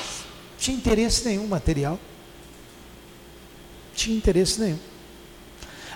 tinha 0.58 0.76
interesse 0.76 1.26
nenhum 1.26 1.46
material. 1.46 1.92
Não 3.88 3.94
tinha 3.94 4.16
interesse 4.16 4.60
nenhum. 4.60 4.78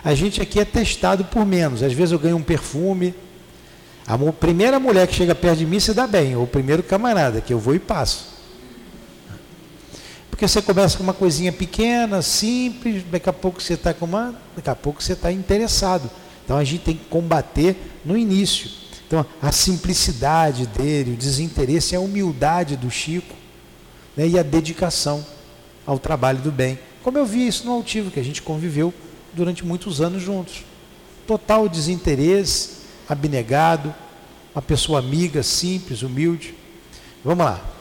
A 0.03 0.13
gente 0.13 0.41
aqui 0.41 0.59
é 0.59 0.65
testado 0.65 1.25
por 1.25 1.45
menos. 1.45 1.83
Às 1.83 1.93
vezes 1.93 2.11
eu 2.11 2.19
ganho 2.19 2.37
um 2.37 2.43
perfume. 2.43 3.13
A 4.05 4.17
primeira 4.31 4.79
mulher 4.79 5.07
que 5.07 5.15
chega 5.15 5.35
perto 5.35 5.57
de 5.57 5.65
mim 5.65 5.81
se 5.81 5.93
dá 5.93 6.07
bem, 6.07 6.35
ou 6.35 6.43
o 6.43 6.47
primeiro 6.47 6.81
camarada, 6.81 7.41
que 7.41 7.53
eu 7.53 7.59
vou 7.59 7.75
e 7.75 7.79
passo. 7.79 8.36
Porque 10.37 10.47
você 10.47 10.61
começa 10.61 10.95
com 10.95 11.01
uma 11.01 11.15
coisinha 11.15 11.51
pequena, 11.51 12.21
simples, 12.21 13.03
daqui 13.09 13.27
a 13.27 13.33
pouco 13.33 13.59
você 13.59 13.73
está 13.73 13.91
com 13.91 14.05
uma. 14.05 14.39
Daqui 14.55 14.69
a 14.69 14.75
pouco 14.75 15.01
você 15.01 15.13
está 15.13 15.31
interessado. 15.31 16.11
Então 16.45 16.55
a 16.57 16.63
gente 16.63 16.83
tem 16.83 16.95
que 16.95 17.05
combater 17.05 17.75
no 18.05 18.15
início. 18.15 18.69
Então 19.07 19.25
a 19.41 19.51
simplicidade 19.51 20.67
dele, 20.67 21.13
o 21.13 21.17
desinteresse, 21.17 21.95
a 21.95 21.99
humildade 21.99 22.77
do 22.77 22.91
Chico 22.91 23.33
né, 24.15 24.27
e 24.27 24.37
a 24.37 24.43
dedicação 24.43 25.25
ao 25.87 25.97
trabalho 25.97 26.37
do 26.37 26.51
bem. 26.51 26.77
Como 27.01 27.17
eu 27.17 27.25
vi 27.25 27.47
isso 27.47 27.65
no 27.65 27.71
Altivo, 27.71 28.11
que 28.11 28.19
a 28.19 28.23
gente 28.23 28.43
conviveu 28.43 28.93
durante 29.33 29.65
muitos 29.65 30.01
anos 30.01 30.21
juntos. 30.21 30.63
Total 31.25 31.67
desinteresse, 31.67 32.73
abnegado, 33.09 33.91
uma 34.53 34.61
pessoa 34.61 34.99
amiga, 34.99 35.41
simples, 35.41 36.03
humilde. 36.03 36.53
Vamos 37.25 37.43
lá. 37.43 37.76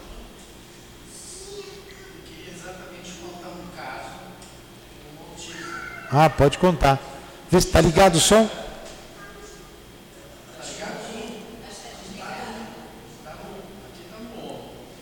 Ah, 6.10 6.30
pode 6.30 6.58
contar. 6.58 7.00
Vê 7.50 7.60
se 7.60 7.66
está 7.66 7.80
ligado 7.80 8.16
o 8.16 8.20
som. 8.20 8.48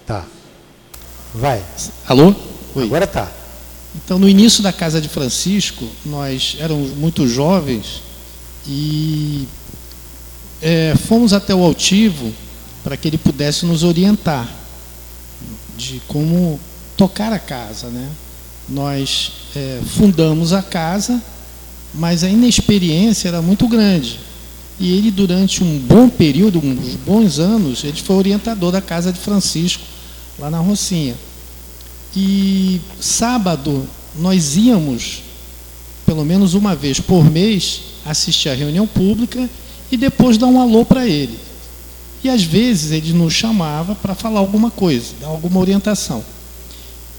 Tá. 0.06 0.24
Vai. 1.34 1.62
Alô? 2.06 2.34
Oi. 2.74 2.84
Agora 2.84 3.06
tá. 3.06 3.30
Então, 3.94 4.18
no 4.18 4.28
início 4.28 4.62
da 4.62 4.72
casa 4.72 5.00
de 5.00 5.08
Francisco, 5.08 5.88
nós 6.04 6.56
éramos 6.58 6.90
muito 6.90 7.28
jovens 7.28 8.02
e 8.66 9.46
é, 10.60 10.94
fomos 11.06 11.32
até 11.32 11.54
o 11.54 11.62
altivo 11.62 12.32
para 12.82 12.96
que 12.96 13.08
ele 13.08 13.18
pudesse 13.18 13.64
nos 13.64 13.82
orientar 13.82 14.48
de 15.76 16.00
como 16.08 16.58
tocar 16.96 17.32
a 17.32 17.38
casa, 17.38 17.88
né? 17.88 18.10
Nós 18.68 19.32
é, 19.54 19.80
fundamos 19.84 20.52
a 20.52 20.62
casa, 20.62 21.22
mas 21.94 22.24
a 22.24 22.28
inexperiência 22.28 23.28
era 23.28 23.42
muito 23.42 23.68
grande. 23.68 24.18
E 24.78 24.92
ele, 24.92 25.10
durante 25.10 25.62
um 25.62 25.78
bom 25.78 26.08
período, 26.08 26.58
uns 26.58 26.96
bons 26.96 27.38
anos, 27.38 27.84
ele 27.84 28.00
foi 28.00 28.16
orientador 28.16 28.72
da 28.72 28.80
casa 28.80 29.12
de 29.12 29.20
Francisco, 29.20 29.84
lá 30.38 30.50
na 30.50 30.58
Rocinha. 30.58 31.14
E 32.16 32.80
sábado 33.00 33.86
nós 34.16 34.56
íamos, 34.56 35.22
pelo 36.06 36.24
menos 36.24 36.54
uma 36.54 36.74
vez 36.74 36.98
por 37.00 37.24
mês, 37.30 37.80
assistir 38.04 38.48
a 38.48 38.54
reunião 38.54 38.86
pública 38.86 39.48
e 39.90 39.96
depois 39.96 40.38
dar 40.38 40.46
um 40.46 40.60
alô 40.60 40.84
para 40.84 41.06
ele. 41.06 41.38
E 42.22 42.28
às 42.28 42.42
vezes 42.42 42.90
ele 42.90 43.12
nos 43.12 43.32
chamava 43.32 43.94
para 43.94 44.14
falar 44.14 44.40
alguma 44.40 44.70
coisa, 44.70 45.12
dar 45.20 45.28
alguma 45.28 45.60
orientação. 45.60 46.24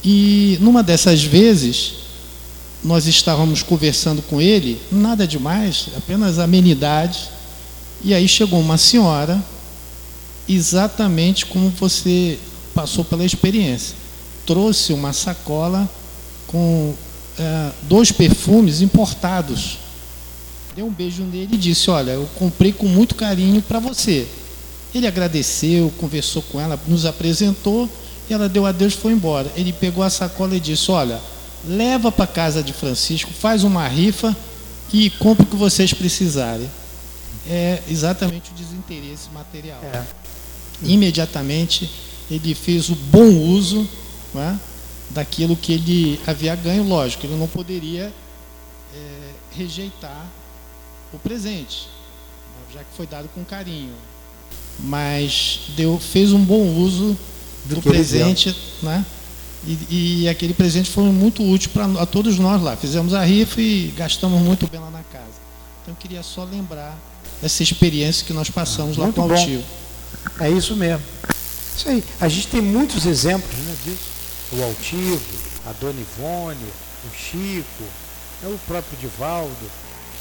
E 0.08 0.60
numa 0.62 0.84
dessas 0.84 1.24
vezes, 1.24 1.93
nós 2.84 3.08
estávamos 3.08 3.64
conversando 3.64 4.22
com 4.22 4.39
ele, 4.39 4.80
nada 4.91 5.26
demais, 5.26 5.88
apenas 5.97 6.38
amenidade. 6.38 7.28
E 8.03 8.14
aí 8.14 8.28
chegou 8.28 8.60
uma 8.60 8.78
senhora, 8.78 9.43
exatamente 10.47 11.47
como 11.47 11.70
você 11.72 12.38
passou 12.76 13.03
pela 13.03 13.26
experiência. 13.26 13.95
Trouxe 14.45 14.93
uma 14.93 15.12
sacola 15.12 15.89
com 16.45 16.93
é, 17.39 17.72
dois 17.82 18.12
perfumes 18.12 18.82
importados. 18.82 19.80
Deu 20.76 20.86
um 20.86 20.91
beijo 20.91 21.24
nele 21.24 21.56
e 21.56 21.58
disse: 21.58 21.89
Olha, 21.89 22.12
eu 22.12 22.30
comprei 22.36 22.72
com 22.72 22.88
muito 22.88 23.16
carinho 23.16 23.60
para 23.60 23.80
você. 23.80 24.28
Ele 24.93 25.08
agradeceu, 25.08 25.91
conversou 25.97 26.43
com 26.43 26.62
ela, 26.62 26.80
nos 26.88 27.08
apresentou 27.08 27.89
ela 28.34 28.50
deu 28.50 28.66
adeus 28.66 28.94
e 28.94 28.98
foi 28.98 29.12
embora. 29.14 29.52
Ele 29.56 29.72
pegou 29.72 30.04
a 30.04 30.10
sacola 30.10 30.56
e 30.56 30.60
disse: 30.60 30.90
Olha, 30.92 31.22
leva 31.68 32.12
para 32.12 32.28
casa 32.28 32.64
de 32.64 32.74
Francisco, 32.74 33.32
faz 33.32 33.64
uma 33.64 33.88
rifa 33.88 34.36
e 34.92 35.10
compre 35.10 35.46
o 35.46 35.50
que 35.50 35.56
vocês 35.56 35.94
precisarem. 35.94 36.70
É 37.48 37.82
exatamente 37.90 38.52
o 38.52 38.54
desinteresse 38.54 39.30
material. 39.32 39.80
É. 39.84 40.04
Imediatamente 40.84 41.90
ele 42.30 42.56
fez 42.56 42.90
o 42.90 42.96
bom 42.96 43.28
uso 43.28 43.88
é, 44.36 44.56
daquilo 45.12 45.56
que 45.56 45.74
ele 45.74 46.20
havia 46.26 46.56
ganho. 46.56 46.84
Lógico, 46.84 47.26
ele 47.26 47.36
não 47.36 47.48
poderia 47.48 48.12
é, 48.94 49.32
rejeitar 49.56 50.26
o 51.14 51.20
presente, 51.20 51.88
já 52.74 52.80
que 52.80 52.96
foi 52.96 53.06
dado 53.06 53.30
com 53.34 53.44
carinho. 53.44 53.94
Mas 54.80 55.62
deu, 55.76 56.00
fez 56.00 56.34
um 56.34 56.44
bom 56.44 56.76
uso 56.78 57.18
do, 57.66 57.76
do 57.76 57.82
presente, 57.82 58.55
né? 58.82 59.05
E, 59.68 60.24
e, 60.24 60.30
aquele 60.30 60.53
presente 60.53 60.91
foi 60.91 61.05
muito 61.05 61.43
útil 61.43 61.72
para 61.72 62.05
todos 62.05 62.38
nós 62.38 62.61
lá. 62.61 62.78
Fizemos 62.78 63.13
a 63.16 63.24
rifa 63.24 63.59
e 63.59 63.91
gastamos 63.97 64.39
muito 64.39 64.68
bem 64.68 64.80
lá 64.80 64.91
na 64.91 65.01
casa. 65.11 65.26
Então 65.82 65.93
eu 65.93 65.95
queria 65.95 66.22
só 66.22 66.43
lembrar 66.43 66.95
essa 67.41 67.63
experiência 67.63 68.26
que 68.26 68.34
nós 68.34 68.49
passamos 68.49 68.95
lá 68.95 69.11
com 69.11 69.26
o 69.26 69.36
Tio. 69.36 69.63
É 70.39 70.49
isso 70.49 70.76
mesmo. 70.76 71.03
Isso 71.76 71.89
aí. 71.89 72.03
A 72.22 72.28
gente 72.28 72.47
tem 72.47 72.61
muitos 72.61 73.05
exemplos 73.05 73.57
né, 73.57 73.76
disso. 73.84 74.16
O 74.51 74.63
Altivo, 74.63 75.20
a 75.68 75.72
Dona 75.74 75.99
Ivone, 75.99 76.66
o 77.03 77.16
Chico, 77.16 77.84
é 78.43 78.47
o 78.47 78.59
próprio 78.68 78.97
Divaldo, 78.99 79.72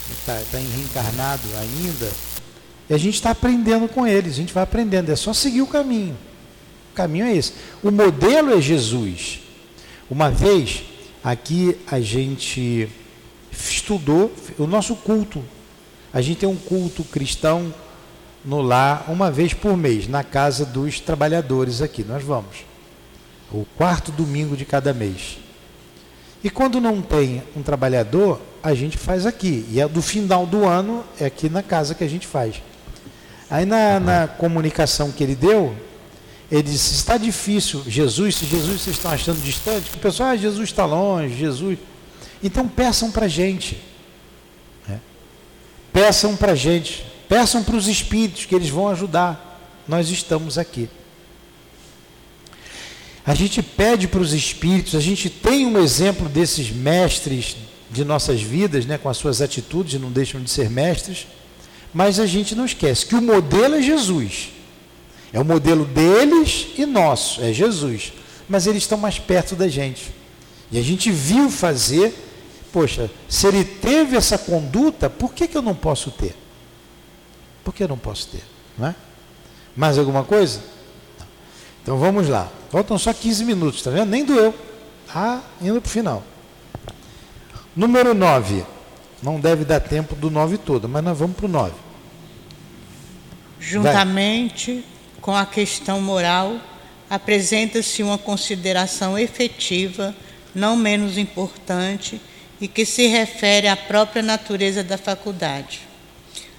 que 0.06 0.12
está 0.12 0.40
tá 0.50 0.58
reencarnado 0.58 1.42
ainda. 1.58 2.10
E 2.88 2.94
a 2.94 2.98
gente 2.98 3.14
está 3.14 3.30
aprendendo 3.30 3.88
com 3.88 4.06
eles, 4.06 4.32
a 4.32 4.36
gente 4.36 4.52
vai 4.54 4.62
aprendendo, 4.62 5.10
é 5.10 5.16
só 5.16 5.34
seguir 5.34 5.60
o 5.60 5.66
caminho. 5.66 6.16
O 6.94 6.96
caminho 6.96 7.26
é 7.26 7.34
esse. 7.34 7.54
O 7.82 7.90
modelo 7.90 8.56
é 8.56 8.60
Jesus. 8.60 9.40
Uma 10.08 10.30
vez, 10.30 10.84
aqui 11.24 11.76
a 11.90 11.98
gente 11.98 12.88
estudou 13.50 14.32
o 14.56 14.64
nosso 14.64 14.94
culto. 14.94 15.42
A 16.12 16.20
gente 16.20 16.38
tem 16.38 16.48
um 16.48 16.54
culto 16.54 17.02
cristão 17.02 17.74
no 18.44 18.62
lar 18.62 19.06
uma 19.08 19.28
vez 19.28 19.52
por 19.52 19.76
mês, 19.76 20.06
na 20.06 20.22
casa 20.22 20.64
dos 20.64 21.00
trabalhadores 21.00 21.82
aqui. 21.82 22.04
Nós 22.04 22.22
vamos. 22.22 22.58
O 23.50 23.66
quarto 23.76 24.12
domingo 24.12 24.56
de 24.56 24.64
cada 24.64 24.94
mês. 24.94 25.38
E 26.44 26.48
quando 26.48 26.80
não 26.80 27.02
tem 27.02 27.42
um 27.56 27.62
trabalhador, 27.62 28.40
a 28.62 28.72
gente 28.72 28.96
faz 28.96 29.26
aqui. 29.26 29.66
E 29.68 29.80
é 29.80 29.88
do 29.88 30.00
final 30.00 30.46
do 30.46 30.64
ano, 30.64 31.02
é 31.18 31.24
aqui 31.24 31.48
na 31.48 31.60
casa 31.62 31.92
que 31.92 32.04
a 32.04 32.08
gente 32.08 32.28
faz. 32.28 32.62
Aí 33.50 33.64
na, 33.66 33.98
na 33.98 34.28
comunicação 34.28 35.10
que 35.10 35.24
ele 35.24 35.34
deu, 35.34 35.74
ele 36.50 36.62
disse, 36.62 36.94
está 36.94 37.16
difícil, 37.16 37.82
Jesus, 37.86 38.36
se 38.36 38.46
Jesus 38.46 38.82
vocês 38.82 38.96
estão 38.96 39.10
achando 39.10 39.42
distante, 39.42 39.90
o 39.94 39.98
pessoal, 39.98 40.30
ah, 40.30 40.36
Jesus 40.36 40.68
está 40.68 40.84
longe, 40.84 41.34
Jesus. 41.36 41.78
Então 42.42 42.68
peçam 42.68 43.10
para 43.10 43.26
a 43.26 43.28
gente. 43.28 43.78
Né? 44.86 45.00
Peçam 45.92 46.36
para 46.36 46.52
a 46.52 46.54
gente. 46.54 47.04
Peçam 47.28 47.64
para 47.64 47.76
os 47.76 47.88
espíritos 47.88 48.44
que 48.44 48.54
eles 48.54 48.68
vão 48.68 48.88
ajudar. 48.88 49.82
Nós 49.88 50.10
estamos 50.10 50.58
aqui. 50.58 50.88
A 53.26 53.34
gente 53.34 53.62
pede 53.62 54.06
para 54.06 54.20
os 54.20 54.34
espíritos, 54.34 54.94
a 54.94 55.00
gente 55.00 55.30
tem 55.30 55.66
um 55.66 55.82
exemplo 55.82 56.28
desses 56.28 56.70
mestres 56.70 57.56
de 57.90 58.04
nossas 58.04 58.42
vidas, 58.42 58.84
né, 58.84 58.98
com 58.98 59.08
as 59.08 59.16
suas 59.16 59.40
atitudes, 59.40 59.98
não 59.98 60.12
deixam 60.12 60.42
de 60.42 60.50
ser 60.50 60.68
mestres. 60.68 61.26
Mas 61.92 62.20
a 62.20 62.26
gente 62.26 62.54
não 62.54 62.66
esquece 62.66 63.06
que 63.06 63.14
o 63.14 63.22
modelo 63.22 63.76
é 63.76 63.82
Jesus. 63.82 64.50
É 65.34 65.40
o 65.40 65.44
modelo 65.44 65.84
deles 65.84 66.68
e 66.78 66.86
nosso, 66.86 67.42
é 67.42 67.52
Jesus. 67.52 68.12
Mas 68.48 68.68
eles 68.68 68.84
estão 68.84 68.96
mais 68.96 69.18
perto 69.18 69.56
da 69.56 69.66
gente. 69.66 70.14
E 70.70 70.78
a 70.78 70.82
gente 70.82 71.10
viu 71.10 71.50
fazer, 71.50 72.14
poxa, 72.72 73.10
se 73.28 73.48
ele 73.48 73.64
teve 73.64 74.16
essa 74.16 74.38
conduta, 74.38 75.10
por 75.10 75.34
que, 75.34 75.48
que 75.48 75.56
eu 75.56 75.62
não 75.62 75.74
posso 75.74 76.12
ter? 76.12 76.36
Por 77.64 77.74
que 77.74 77.82
eu 77.82 77.88
não 77.88 77.98
posso 77.98 78.28
ter? 78.28 78.44
Não 78.78 78.86
é? 78.86 78.94
Mais 79.74 79.98
alguma 79.98 80.22
coisa? 80.22 80.60
Então 81.82 81.98
vamos 81.98 82.28
lá. 82.28 82.48
Faltam 82.70 82.96
só 82.96 83.12
15 83.12 83.44
minutos, 83.44 83.82
tá 83.82 83.90
vendo? 83.90 84.10
Nem 84.10 84.24
doeu. 84.24 84.54
Ah, 85.12 85.40
indo 85.60 85.80
para 85.80 85.88
o 85.88 85.90
final. 85.90 86.22
Número 87.74 88.14
9. 88.14 88.64
Não 89.20 89.40
deve 89.40 89.64
dar 89.64 89.80
tempo 89.80 90.14
do 90.14 90.30
9 90.30 90.58
todo, 90.58 90.88
mas 90.88 91.02
nós 91.02 91.18
vamos 91.18 91.36
para 91.36 91.46
o 91.46 91.48
9 91.48 91.72
Juntamente 93.58 94.74
Vai. 94.74 94.93
Com 95.24 95.34
a 95.34 95.46
questão 95.46 96.02
moral, 96.02 96.60
apresenta-se 97.08 98.02
uma 98.02 98.18
consideração 98.18 99.18
efetiva, 99.18 100.14
não 100.54 100.76
menos 100.76 101.16
importante, 101.16 102.20
e 102.60 102.68
que 102.68 102.84
se 102.84 103.06
refere 103.06 103.66
à 103.66 103.74
própria 103.74 104.22
natureza 104.22 104.84
da 104.84 104.98
faculdade. 104.98 105.80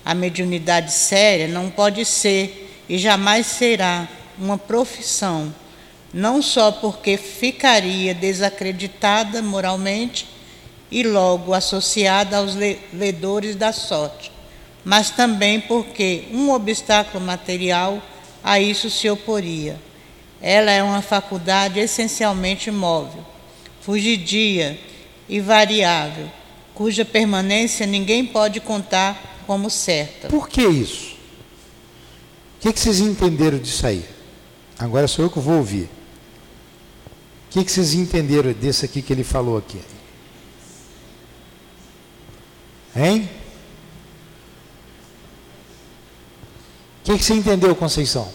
A 0.04 0.16
mediunidade 0.16 0.92
séria 0.92 1.48
não 1.48 1.70
pode 1.70 2.04
ser 2.06 2.84
e 2.90 2.98
jamais 2.98 3.46
será 3.46 4.08
uma 4.36 4.58
profissão, 4.58 5.54
não 6.12 6.42
só 6.42 6.72
porque 6.72 7.18
ficaria 7.18 8.16
desacreditada 8.16 9.44
moralmente 9.44 10.26
e 10.90 11.04
logo 11.04 11.54
associada 11.54 12.38
aos 12.38 12.56
ledores 12.92 13.56
da 13.56 13.72
sorte, 13.72 14.32
mas 14.84 15.12
também 15.12 15.62
porque 15.62 16.24
um 16.32 16.50
obstáculo 16.50 17.24
material 17.24 18.02
a 18.46 18.60
isso 18.60 18.92
se 18.92 19.10
oporia. 19.10 19.82
Ela 20.40 20.70
é 20.70 20.84
uma 20.84 21.02
faculdade 21.02 21.80
essencialmente 21.80 22.70
móvel, 22.70 23.26
fugidia 23.82 24.80
e 25.28 25.40
variável, 25.40 26.30
cuja 26.76 27.04
permanência 27.04 27.88
ninguém 27.88 28.24
pode 28.24 28.60
contar 28.60 29.42
como 29.48 29.68
certa. 29.72 30.28
Por 30.28 30.48
que 30.48 30.62
isso? 30.62 31.16
O 32.58 32.62
que, 32.62 32.74
que 32.74 32.80
vocês 32.80 33.00
entenderam 33.00 33.58
disso 33.58 33.88
aí? 33.88 34.06
Agora 34.78 35.08
sou 35.08 35.26
eu 35.26 35.32
que 35.32 35.40
vou 35.40 35.56
ouvir. 35.58 35.90
O 37.48 37.50
que, 37.50 37.64
que 37.64 37.72
vocês 37.72 37.96
entenderam 37.96 38.54
desse 38.54 38.86
aqui 38.86 39.02
que 39.02 39.12
ele 39.12 39.24
falou 39.24 39.58
aqui? 39.58 39.82
Hein? 42.96 43.28
Que, 47.06 47.20
que 47.20 47.24
você 47.24 47.36
entendeu, 47.36 47.76
Conceição? 47.76 48.28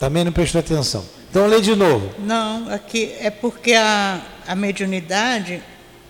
Também 0.00 0.24
não 0.24 0.32
prestou 0.32 0.58
atenção. 0.58 1.04
Então 1.30 1.46
lê 1.46 1.60
de 1.60 1.76
novo. 1.76 2.12
Não, 2.18 2.68
aqui 2.68 3.14
é 3.20 3.30
porque 3.30 3.72
a, 3.72 4.20
a 4.48 4.56
mediunidade 4.56 5.62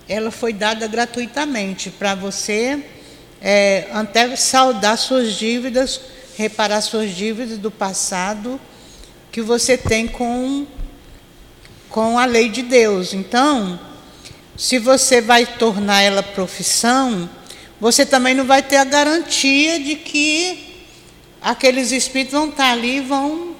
ela 0.08 0.30
foi 0.30 0.54
dada 0.54 0.86
gratuitamente 0.86 1.90
para 1.90 2.14
você 2.14 2.82
é, 3.38 3.86
até 3.92 4.34
saldar 4.34 4.96
suas 4.96 5.34
dívidas, 5.34 6.00
reparar 6.38 6.80
suas 6.80 7.14
dívidas 7.14 7.58
do 7.58 7.70
passado 7.70 8.58
que 9.30 9.42
você 9.42 9.76
tem 9.76 10.08
com, 10.08 10.66
com 11.90 12.18
a 12.18 12.24
lei 12.24 12.48
de 12.48 12.62
Deus. 12.62 13.12
Então, 13.12 13.78
se 14.56 14.78
você 14.78 15.20
vai 15.20 15.44
tornar 15.44 16.00
ela 16.00 16.22
profissão, 16.22 17.28
você 17.78 18.06
também 18.06 18.34
não 18.34 18.46
vai 18.46 18.62
ter 18.62 18.76
a 18.76 18.84
garantia 18.84 19.78
de 19.78 19.96
que 19.96 20.69
aqueles 21.42 21.92
espíritos 21.92 22.38
vão 22.38 22.48
estar 22.48 22.72
ali 22.72 22.96
e 22.96 23.00
vão 23.00 23.54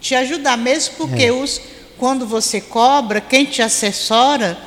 te 0.00 0.14
ajudar, 0.14 0.56
mesmo 0.56 0.94
porque 0.96 1.24
é. 1.24 1.32
os, 1.32 1.60
quando 1.98 2.26
você 2.26 2.60
cobra, 2.60 3.20
quem 3.20 3.44
te 3.44 3.62
assessora, 3.62 4.58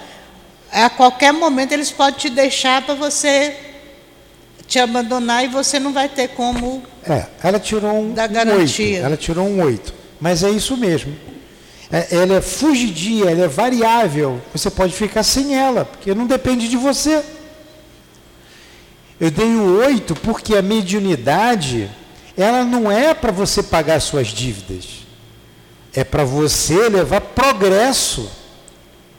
a 0.72 0.90
qualquer 0.90 1.34
momento 1.34 1.72
eles 1.72 1.92
podem 1.92 2.20
te 2.20 2.30
deixar 2.30 2.82
para 2.82 2.96
você 2.96 3.56
te 4.68 4.80
abandonar 4.80 5.44
e 5.44 5.48
você 5.48 5.80
não 5.80 5.92
vai 5.92 6.08
ter 6.08 6.30
como 6.30 6.84
é, 7.08 7.26
ela 7.44 7.60
tirou 7.60 8.00
um, 8.00 8.14
dar 8.14 8.28
garantia. 8.28 9.02
Um 9.02 9.06
ela 9.06 9.18
tirou 9.18 9.48
um 9.48 9.62
8. 9.64 9.94
Mas 10.20 10.44
é 10.44 10.50
isso 10.50 10.78
mesmo. 10.78 11.16
É, 11.92 12.08
ela 12.12 12.36
é 12.36 12.42
fugidia, 12.42 13.32
ela 13.32 13.46
é 13.46 13.48
variável. 13.48 14.40
Você 14.54 14.70
pode 14.70 14.94
ficar 14.94 15.24
sem 15.24 15.56
ela, 15.58 15.86
porque 15.86 16.14
não 16.14 16.28
depende 16.28 16.68
de 16.68 16.78
você. 16.78 17.24
Eu 19.20 19.32
dei 19.32 19.48
o 19.48 19.78
8 19.80 20.16
porque 20.16 20.56
a 20.56 20.62
mediunidade, 20.62 21.90
ela 22.42 22.64
não 22.64 22.92
é 22.92 23.14
para 23.14 23.32
você 23.32 23.62
pagar 23.62 24.00
suas 24.00 24.28
dívidas. 24.28 25.02
É 25.94 26.04
para 26.04 26.24
você 26.24 26.90
levar 26.90 27.22
progresso. 27.22 28.30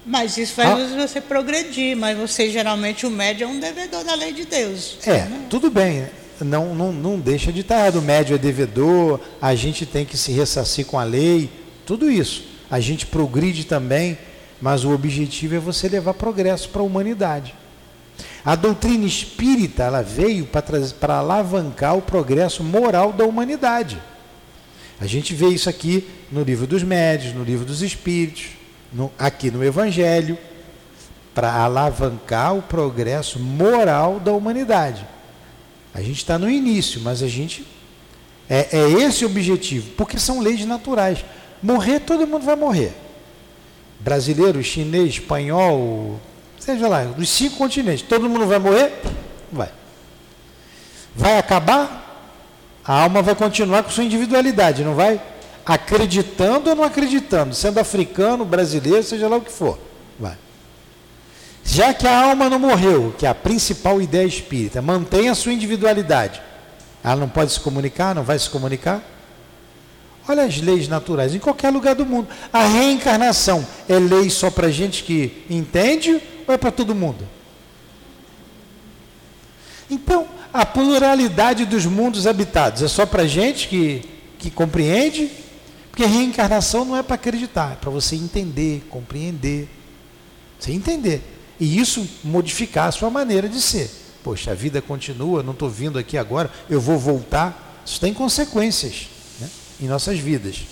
Mas 0.04 0.36
isso 0.36 0.54
faz 0.54 0.92
ah. 0.92 1.06
você 1.06 1.20
progredir, 1.20 1.96
mas 1.96 2.18
você 2.18 2.50
geralmente 2.50 3.06
o 3.06 3.10
médio 3.10 3.44
é 3.44 3.46
um 3.46 3.60
devedor 3.60 4.02
da 4.04 4.14
lei 4.14 4.32
de 4.32 4.44
Deus. 4.44 4.98
É, 5.06 5.24
né? 5.26 5.46
tudo 5.48 5.70
bem. 5.70 6.06
Não, 6.40 6.74
não, 6.74 6.92
não 6.92 7.20
deixa 7.20 7.52
de 7.52 7.60
estar 7.60 7.78
errado. 7.78 8.00
O 8.00 8.02
médio 8.02 8.34
é 8.34 8.38
devedor, 8.38 9.20
a 9.40 9.54
gente 9.54 9.86
tem 9.86 10.04
que 10.04 10.16
se 10.16 10.32
ressarcir 10.32 10.86
com 10.86 10.98
a 10.98 11.04
lei, 11.04 11.48
tudo 11.86 12.10
isso. 12.10 12.44
A 12.70 12.80
gente 12.80 13.06
progride 13.06 13.64
também, 13.64 14.18
mas 14.60 14.84
o 14.84 14.90
objetivo 14.90 15.54
é 15.54 15.58
você 15.58 15.88
levar 15.88 16.14
progresso 16.14 16.68
para 16.70 16.82
a 16.82 16.84
humanidade. 16.84 17.54
A 18.44 18.56
doutrina 18.56 19.06
espírita 19.06 19.84
ela 19.84 20.02
veio 20.02 20.48
para 21.00 21.16
alavancar 21.16 21.96
o 21.96 22.02
progresso 22.02 22.64
moral 22.64 23.12
da 23.12 23.24
humanidade. 23.24 24.00
A 25.00 25.06
gente 25.06 25.34
vê 25.34 25.48
isso 25.48 25.68
aqui 25.68 26.08
no 26.30 26.42
livro 26.42 26.66
dos 26.66 26.82
médios, 26.82 27.34
no 27.34 27.44
livro 27.44 27.64
dos 27.64 27.82
espíritos, 27.82 28.46
no, 28.92 29.12
aqui 29.18 29.50
no 29.50 29.64
Evangelho, 29.64 30.36
para 31.34 31.52
alavancar 31.52 32.56
o 32.56 32.62
progresso 32.62 33.38
moral 33.38 34.20
da 34.20 34.32
humanidade. 34.32 35.06
A 35.94 36.00
gente 36.00 36.18
está 36.18 36.38
no 36.38 36.48
início, 36.48 37.00
mas 37.00 37.22
a 37.22 37.28
gente. 37.28 37.66
É, 38.48 38.76
é 38.76 38.90
esse 38.90 39.24
o 39.24 39.28
objetivo, 39.28 39.90
porque 39.96 40.18
são 40.18 40.40
leis 40.40 40.64
naturais. 40.66 41.24
Morrer, 41.62 42.00
todo 42.00 42.26
mundo 42.26 42.44
vai 42.44 42.56
morrer. 42.56 42.92
Brasileiro, 44.00 44.62
chinês, 44.62 45.14
espanhol, 45.14 46.20
seja 46.62 46.86
lá, 46.86 47.02
dos 47.04 47.28
cinco 47.28 47.56
continentes, 47.56 48.06
todo 48.06 48.28
mundo 48.28 48.46
vai 48.46 48.58
morrer? 48.58 48.92
Vai. 49.50 49.68
Vai 51.14 51.36
acabar? 51.36 51.98
A 52.84 53.02
alma 53.02 53.20
vai 53.20 53.34
continuar 53.34 53.82
com 53.82 53.90
sua 53.90 54.04
individualidade, 54.04 54.84
não 54.84 54.94
vai? 54.94 55.20
Acreditando 55.66 56.70
ou 56.70 56.76
não 56.76 56.84
acreditando, 56.84 57.54
sendo 57.54 57.78
africano, 57.78 58.44
brasileiro, 58.44 59.02
seja 59.02 59.28
lá 59.28 59.36
o 59.36 59.40
que 59.40 59.50
for. 59.50 59.78
Vai. 60.18 60.36
Já 61.64 61.92
que 61.92 62.06
a 62.06 62.30
alma 62.30 62.48
não 62.48 62.58
morreu, 62.58 63.14
que 63.18 63.26
é 63.26 63.28
a 63.28 63.34
principal 63.34 64.00
ideia 64.00 64.26
espírita, 64.26 64.80
mantém 64.80 65.28
a 65.28 65.34
sua 65.34 65.52
individualidade. 65.52 66.40
Ela 67.02 67.16
não 67.16 67.28
pode 67.28 67.52
se 67.52 67.60
comunicar, 67.60 68.14
não 68.14 68.22
vai 68.22 68.38
se 68.38 68.48
comunicar? 68.48 69.02
Olha 70.28 70.44
as 70.44 70.60
leis 70.60 70.86
naturais, 70.86 71.34
em 71.34 71.40
qualquer 71.40 71.70
lugar 71.70 71.96
do 71.96 72.06
mundo. 72.06 72.28
A 72.52 72.64
reencarnação 72.64 73.66
é 73.88 73.98
lei 73.98 74.30
só 74.30 74.50
para 74.50 74.70
gente 74.70 75.02
que 75.02 75.44
entende 75.50 76.22
ou 76.52 76.54
é 76.54 76.58
para 76.58 76.70
todo 76.70 76.94
mundo? 76.94 77.26
Então, 79.90 80.26
a 80.52 80.64
pluralidade 80.64 81.64
dos 81.64 81.86
mundos 81.86 82.26
habitados. 82.26 82.82
É 82.82 82.88
só 82.88 83.04
para 83.06 83.26
gente 83.26 83.68
que, 83.68 84.02
que 84.38 84.50
compreende, 84.50 85.30
porque 85.90 86.04
reencarnação 86.04 86.84
não 86.84 86.96
é 86.96 87.02
para 87.02 87.14
acreditar, 87.14 87.72
é 87.72 87.76
para 87.76 87.90
você 87.90 88.16
entender, 88.16 88.84
compreender. 88.88 89.68
Você 90.58 90.72
entender. 90.72 91.22
E 91.58 91.78
isso 91.78 92.08
modificar 92.22 92.88
a 92.88 92.92
sua 92.92 93.10
maneira 93.10 93.48
de 93.48 93.60
ser. 93.60 93.90
Poxa, 94.22 94.52
a 94.52 94.54
vida 94.54 94.80
continua, 94.80 95.42
não 95.42 95.52
estou 95.52 95.68
vindo 95.68 95.98
aqui 95.98 96.16
agora, 96.16 96.50
eu 96.70 96.80
vou 96.80 96.98
voltar. 96.98 97.82
Isso 97.84 98.00
tem 98.00 98.14
consequências 98.14 99.08
né, 99.40 99.48
em 99.80 99.86
nossas 99.86 100.18
vidas. 100.18 100.62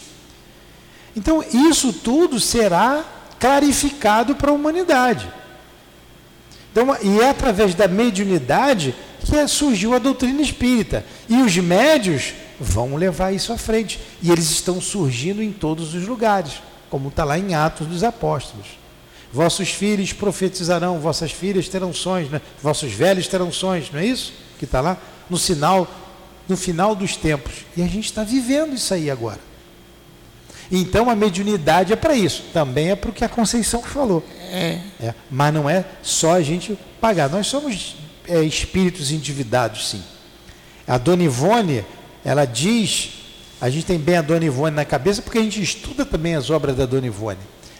Então, 1.16 1.44
isso 1.52 1.92
tudo 1.92 2.38
será 2.38 3.04
clarificado 3.40 4.36
para 4.36 4.50
a 4.50 4.54
humanidade. 4.54 5.39
Então, 6.72 6.96
e 7.02 7.20
é 7.20 7.30
através 7.30 7.74
da 7.74 7.88
mediunidade 7.88 8.94
que 9.20 9.48
surgiu 9.48 9.94
a 9.94 9.98
doutrina 9.98 10.40
espírita. 10.40 11.04
E 11.28 11.42
os 11.42 11.56
médios 11.56 12.32
vão 12.60 12.96
levar 12.96 13.32
isso 13.32 13.52
à 13.52 13.58
frente. 13.58 13.98
E 14.22 14.30
eles 14.30 14.50
estão 14.50 14.80
surgindo 14.80 15.42
em 15.42 15.52
todos 15.52 15.94
os 15.94 16.06
lugares, 16.06 16.62
como 16.88 17.08
está 17.08 17.24
lá 17.24 17.38
em 17.38 17.54
Atos 17.54 17.86
dos 17.86 18.04
Apóstolos. 18.04 18.66
Vossos 19.32 19.70
filhos 19.70 20.12
profetizarão, 20.12 20.98
vossas 20.98 21.30
filhas 21.30 21.68
terão 21.68 21.92
sonhos, 21.92 22.30
né? 22.30 22.40
vossos 22.60 22.92
velhos 22.92 23.28
terão 23.28 23.52
sonhos, 23.52 23.90
não 23.92 24.00
é 24.00 24.06
isso? 24.06 24.32
Que 24.58 24.64
está 24.64 24.80
lá 24.80 24.96
no 25.28 25.38
sinal, 25.38 25.88
no 26.48 26.56
final 26.56 26.94
dos 26.94 27.16
tempos. 27.16 27.64
E 27.76 27.82
a 27.82 27.86
gente 27.86 28.06
está 28.06 28.24
vivendo 28.24 28.74
isso 28.74 28.92
aí 28.92 29.10
agora. 29.10 29.49
Então 30.70 31.10
a 31.10 31.16
mediunidade 31.16 31.92
é 31.92 31.96
para 31.96 32.14
isso, 32.14 32.44
também 32.52 32.90
é 32.90 32.96
para 32.96 33.10
o 33.10 33.12
que 33.12 33.24
a 33.24 33.28
Conceição 33.28 33.82
falou. 33.82 34.24
É. 34.50 34.78
é. 35.00 35.14
Mas 35.30 35.52
não 35.52 35.68
é 35.68 35.84
só 36.02 36.34
a 36.34 36.42
gente 36.42 36.78
pagar. 37.00 37.28
Nós 37.28 37.46
somos 37.48 37.96
é, 38.28 38.42
espíritos 38.42 39.10
endividados, 39.10 39.88
sim. 39.88 40.02
A 40.86 40.96
Dona 40.98 41.24
Ivone, 41.24 41.84
ela 42.24 42.44
diz, 42.44 43.10
a 43.60 43.68
gente 43.68 43.86
tem 43.86 43.98
bem 43.98 44.16
a 44.16 44.22
Dona 44.22 44.44
Ivone 44.44 44.74
na 44.74 44.84
cabeça, 44.84 45.22
porque 45.22 45.38
a 45.38 45.42
gente 45.42 45.60
estuda 45.60 46.04
também 46.04 46.34
as 46.34 46.50
obras 46.50 46.76
da 46.76 46.86
Dona 46.86 47.06
Ivone. 47.06 47.38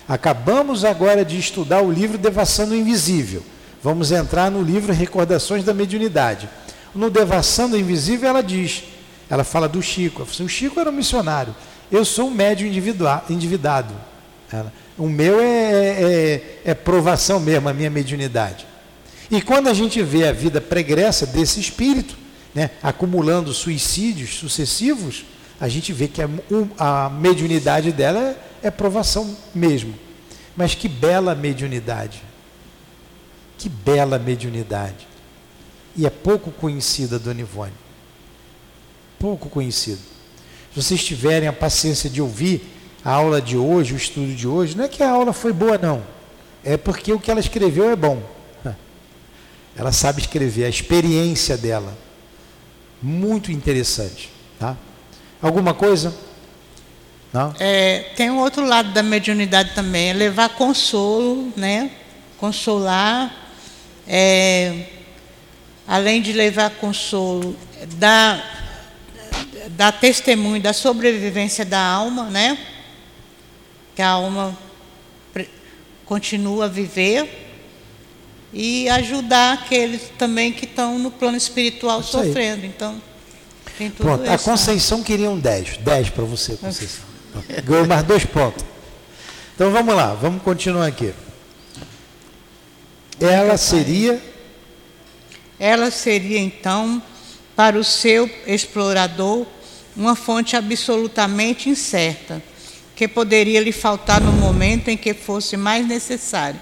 Acabamos 0.08 0.84
agora 0.84 1.24
de 1.24 1.38
estudar 1.38 1.82
o 1.82 1.90
livro 1.90 2.18
Devassando 2.18 2.72
o 2.72 2.76
Invisível. 2.76 3.44
Vamos 3.82 4.10
entrar 4.10 4.50
no 4.50 4.60
livro 4.60 4.92
Recordações 4.92 5.64
da 5.64 5.72
Mediunidade. 5.72 6.48
No 6.94 7.08
Devassando 7.08 7.76
o 7.76 7.78
Invisível, 7.78 8.28
ela 8.28 8.42
diz, 8.42 8.82
ela 9.28 9.44
fala 9.44 9.68
do 9.68 9.80
Chico. 9.80 10.22
Assim, 10.22 10.44
o 10.44 10.48
Chico 10.48 10.80
era 10.80 10.90
um 10.90 10.92
missionário. 10.92 11.54
Eu 11.90 12.04
sou 12.04 12.28
um 12.28 12.30
médium 12.30 12.68
endividado. 12.68 13.94
O 14.96 15.08
meu 15.08 15.40
é, 15.40 16.02
é, 16.02 16.60
é, 16.66 16.74
provação 16.74 17.40
mesmo, 17.40 17.68
a 17.68 17.72
minha 17.72 17.90
mediunidade. 17.90 18.66
E 19.30 19.40
quando 19.40 19.68
a 19.68 19.74
gente 19.74 20.02
vê 20.02 20.28
a 20.28 20.32
vida 20.32 20.60
pregressa 20.60 21.26
desse 21.26 21.58
espírito, 21.58 22.16
né, 22.54 22.70
acumulando 22.82 23.54
suicídios 23.54 24.34
sucessivos, 24.36 25.24
a 25.60 25.68
gente 25.68 25.92
vê 25.92 26.08
que 26.08 26.20
a, 26.20 26.28
a 26.78 27.10
mediunidade 27.10 27.92
dela 27.92 28.36
é, 28.62 28.68
é 28.68 28.70
provação 28.70 29.36
mesmo. 29.54 29.94
Mas 30.56 30.74
que 30.74 30.88
bela 30.88 31.34
mediunidade. 31.34 32.22
Que 33.56 33.68
bela 33.68 34.18
mediunidade. 34.18 35.06
e 35.96 36.06
é 36.06 36.10
pouco 36.10 36.50
conhecida, 36.50 37.18
Dona 37.18 37.40
Ivone. 37.40 37.72
Pouco 39.18 39.48
conhecida. 39.48 40.09
Se 40.72 40.82
vocês 40.82 41.04
tiverem 41.04 41.48
a 41.48 41.52
paciência 41.52 42.08
de 42.08 42.22
ouvir 42.22 42.62
a 43.04 43.12
aula 43.12 43.40
de 43.40 43.56
hoje, 43.56 43.94
o 43.94 43.96
estudo 43.96 44.34
de 44.34 44.46
hoje, 44.46 44.76
não 44.76 44.84
é 44.84 44.88
que 44.88 45.02
a 45.02 45.10
aula 45.10 45.32
foi 45.32 45.52
boa, 45.52 45.76
não. 45.78 46.02
É 46.64 46.76
porque 46.76 47.12
o 47.12 47.18
que 47.18 47.30
ela 47.30 47.40
escreveu 47.40 47.90
é 47.90 47.96
bom. 47.96 48.22
Ela 49.76 49.92
sabe 49.92 50.20
escrever, 50.20 50.64
a 50.64 50.68
experiência 50.68 51.56
dela. 51.56 51.96
Muito 53.00 53.50
interessante. 53.50 54.30
Tá? 54.58 54.76
Alguma 55.40 55.72
coisa? 55.72 56.14
Não? 57.32 57.54
É, 57.58 58.10
tem 58.16 58.30
um 58.30 58.40
outro 58.40 58.64
lado 58.66 58.92
da 58.92 59.02
mediunidade 59.02 59.72
também, 59.74 60.10
é 60.10 60.12
levar 60.12 60.50
consolo, 60.50 61.52
né? 61.56 61.90
Consolar, 62.36 63.32
é, 64.06 64.86
além 65.86 66.20
de 66.20 66.32
levar 66.32 66.70
consolo, 66.70 67.56
dar, 67.96 68.59
dar 69.68 69.92
testemunho 69.92 70.60
da 70.60 70.72
sobrevivência 70.72 71.64
da 71.64 71.80
alma, 71.80 72.24
né? 72.24 72.58
Que 73.94 74.02
a 74.02 74.08
alma 74.08 74.56
continua 76.04 76.64
a 76.64 76.68
viver 76.68 77.48
e 78.52 78.88
ajudar 78.88 79.54
aqueles 79.54 80.10
também 80.18 80.52
que 80.52 80.64
estão 80.64 80.98
no 80.98 81.10
plano 81.10 81.36
espiritual 81.36 82.00
Isso 82.00 82.10
sofrendo. 82.10 82.62
Aí. 82.62 82.68
Então, 82.68 83.00
tem 83.78 83.90
tudo 83.90 84.02
Pronto, 84.02 84.24
isso. 84.24 84.32
A 84.32 84.38
Conceição 84.38 85.02
queria 85.02 85.30
um 85.30 85.38
10. 85.38 85.78
10 85.78 86.10
para 86.10 86.24
você, 86.24 86.56
Conceição. 86.56 87.04
Ganhou 87.64 87.86
mais 87.86 88.02
dois 88.02 88.24
pontos. 88.24 88.64
Então 89.54 89.70
vamos 89.70 89.94
lá, 89.94 90.14
vamos 90.14 90.42
continuar 90.42 90.86
aqui. 90.86 91.12
Ela 93.20 93.56
seria. 93.56 94.20
Ela 95.58 95.90
seria 95.90 96.38
então, 96.38 97.02
para 97.60 97.78
o 97.78 97.84
seu 97.84 98.30
explorador, 98.46 99.44
uma 99.94 100.16
fonte 100.16 100.56
absolutamente 100.56 101.68
incerta, 101.68 102.42
que 102.96 103.06
poderia 103.06 103.60
lhe 103.60 103.70
faltar 103.70 104.18
no 104.18 104.32
momento 104.32 104.88
em 104.88 104.96
que 104.96 105.12
fosse 105.12 105.58
mais 105.58 105.86
necessário. 105.86 106.58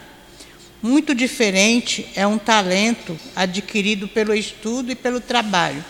Muito 0.82 1.14
diferente 1.14 2.08
é 2.16 2.26
um 2.26 2.36
talento 2.36 3.16
adquirido 3.36 4.08
pelo 4.08 4.34
estudo 4.34 4.90
e 4.90 4.96
pelo 4.96 5.20
trabalho, 5.20 5.84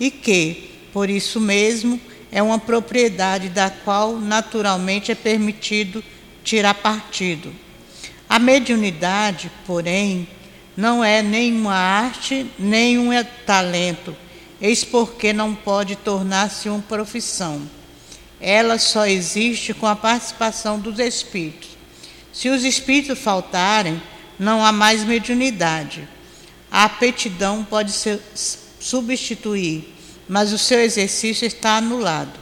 e 0.00 0.10
que, 0.10 0.70
por 0.90 1.10
isso 1.10 1.38
mesmo, 1.38 2.00
é 2.32 2.42
uma 2.42 2.58
propriedade 2.58 3.50
da 3.50 3.68
qual 3.68 4.16
naturalmente 4.16 5.12
é 5.12 5.14
permitido 5.14 6.02
tirar 6.42 6.72
partido. 6.72 7.52
A 8.26 8.38
mediunidade, 8.38 9.50
porém, 9.66 10.26
não 10.74 11.04
é 11.04 11.20
nenhuma 11.20 11.74
arte, 11.74 12.46
nem 12.58 12.96
um 12.96 13.10
talento, 13.44 14.16
eis 14.60 14.84
porque 14.84 15.32
não 15.32 15.54
pode 15.54 15.96
tornar-se 15.96 16.68
uma 16.68 16.82
profissão. 16.82 17.62
Ela 18.40 18.78
só 18.78 19.06
existe 19.06 19.72
com 19.72 19.86
a 19.86 19.96
participação 19.96 20.78
dos 20.78 20.98
espíritos. 20.98 21.70
Se 22.32 22.48
os 22.48 22.64
espíritos 22.64 23.18
faltarem, 23.18 24.00
não 24.38 24.64
há 24.64 24.72
mais 24.72 25.04
mediunidade. 25.04 26.06
A 26.70 26.84
aptidão 26.84 27.64
pode 27.64 27.92
ser 27.92 28.20
substituir 28.78 29.96
mas 30.28 30.52
o 30.52 30.58
seu 30.58 30.80
exercício 30.80 31.46
está 31.46 31.76
anulado. 31.76 32.38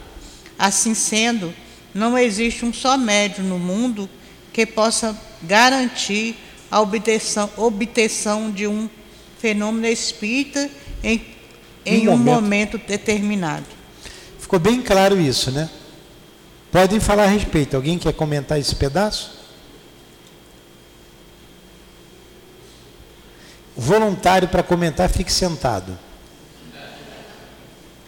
Assim 0.59 0.95
sendo, 0.95 1.55
não 1.93 2.17
existe 2.17 2.65
um 2.65 2.73
só 2.73 2.97
médium 2.97 3.45
no 3.45 3.59
mundo 3.59 4.09
que 4.53 4.65
possa 4.65 5.19
garantir 5.43 6.37
a 6.71 6.81
obtenção, 6.81 7.51
obtenção 7.57 8.51
de 8.51 8.67
um 8.67 8.89
fenômeno 9.39 9.87
espírita 9.87 10.71
em, 11.03 11.21
em 11.85 12.09
um, 12.09 12.17
momento. 12.17 12.35
momento 12.35 12.79
determinado. 12.79 13.67
Ficou 14.39 14.59
bem 14.59 14.83
claro 14.83 15.21
isso, 15.21 15.51
né? 15.51 15.69
Podem 16.71 16.99
falar 17.01 17.25
a 17.25 17.29
respeito. 17.29 17.77
Alguém 17.77 17.99
quer 17.99 18.13
comentar 18.13 18.59
esse 18.59 18.75
pedaço? 18.75 19.39
Voluntário 23.77 24.49
para 24.49 24.63
comentar, 24.63 25.09
fique 25.09 25.33
sentado. 25.33 25.99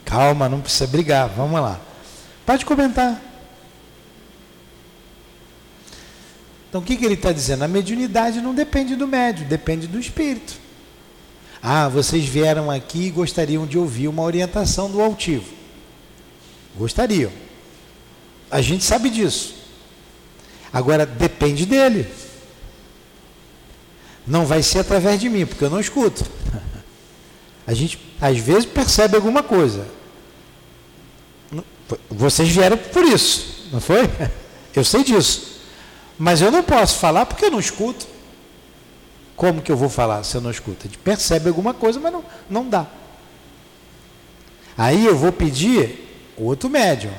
Calma, 0.05 0.49
não 0.49 0.61
precisa 0.61 0.87
brigar, 0.87 1.29
vamos 1.29 1.61
lá. 1.61 1.81
Pode 2.45 2.65
comentar. 2.65 3.21
Então 6.69 6.81
o 6.81 6.85
que, 6.85 6.97
que 6.97 7.05
ele 7.05 7.15
está 7.15 7.33
dizendo? 7.33 7.65
A 7.65 7.69
mediunidade 7.69 8.41
não 8.41 8.55
depende 8.55 8.95
do 8.95 9.09
médium, 9.09 9.49
depende 9.49 9.87
do 9.87 9.99
espírito. 9.99 10.66
Ah, 11.69 11.89
vocês 11.89 12.25
vieram 12.25 12.71
aqui 12.71 13.07
e 13.07 13.11
gostariam 13.11 13.67
de 13.67 13.77
ouvir 13.77 14.07
uma 14.07 14.23
orientação 14.23 14.89
do 14.89 15.03
altivo. 15.03 15.53
Gostariam. 16.77 17.33
A 18.49 18.61
gente 18.61 18.85
sabe 18.85 19.11
disso. 19.11 19.57
Agora 20.73 21.05
depende 21.05 21.67
dele. 21.67 22.09
Não 24.25 24.47
vai 24.47 24.63
ser 24.63 24.79
através 24.79 25.19
de 25.19 25.29
mim, 25.29 25.45
porque 25.45 25.65
eu 25.65 25.69
não 25.69 25.81
escuto. 25.81 26.25
A 27.67 27.75
gente 27.75 27.99
às 28.21 28.39
vezes 28.39 28.65
percebe 28.65 29.17
alguma 29.17 29.43
coisa. 29.43 29.89
Vocês 32.09 32.49
vieram 32.49 32.77
por 32.77 33.03
isso, 33.03 33.67
não 33.73 33.81
foi? 33.81 34.09
Eu 34.73 34.85
sei 34.85 35.03
disso. 35.03 35.59
Mas 36.17 36.41
eu 36.41 36.53
não 36.53 36.63
posso 36.63 37.01
falar 37.01 37.27
porque 37.27 37.47
eu 37.47 37.51
não 37.51 37.59
escuto. 37.59 38.07
Como 39.37 39.61
que 39.61 39.71
eu 39.71 39.77
vou 39.77 39.91
falar 39.91 40.25
se 40.25 40.35
eu 40.35 40.41
não 40.41 40.51
escuto? 40.51 40.79
A 40.81 40.89
gente 40.89 40.99
percebe 40.99 41.49
alguma 41.49 41.75
coisa, 41.75 42.01
mas 42.01 42.11
não, 42.11 42.25
não 42.49 42.69
dá. 42.69 42.87
Aí 44.77 45.05
eu 45.05 45.17
vou 45.17 45.31
pedir 45.31 46.33
outro 46.37 46.71
médium. 46.71 47.13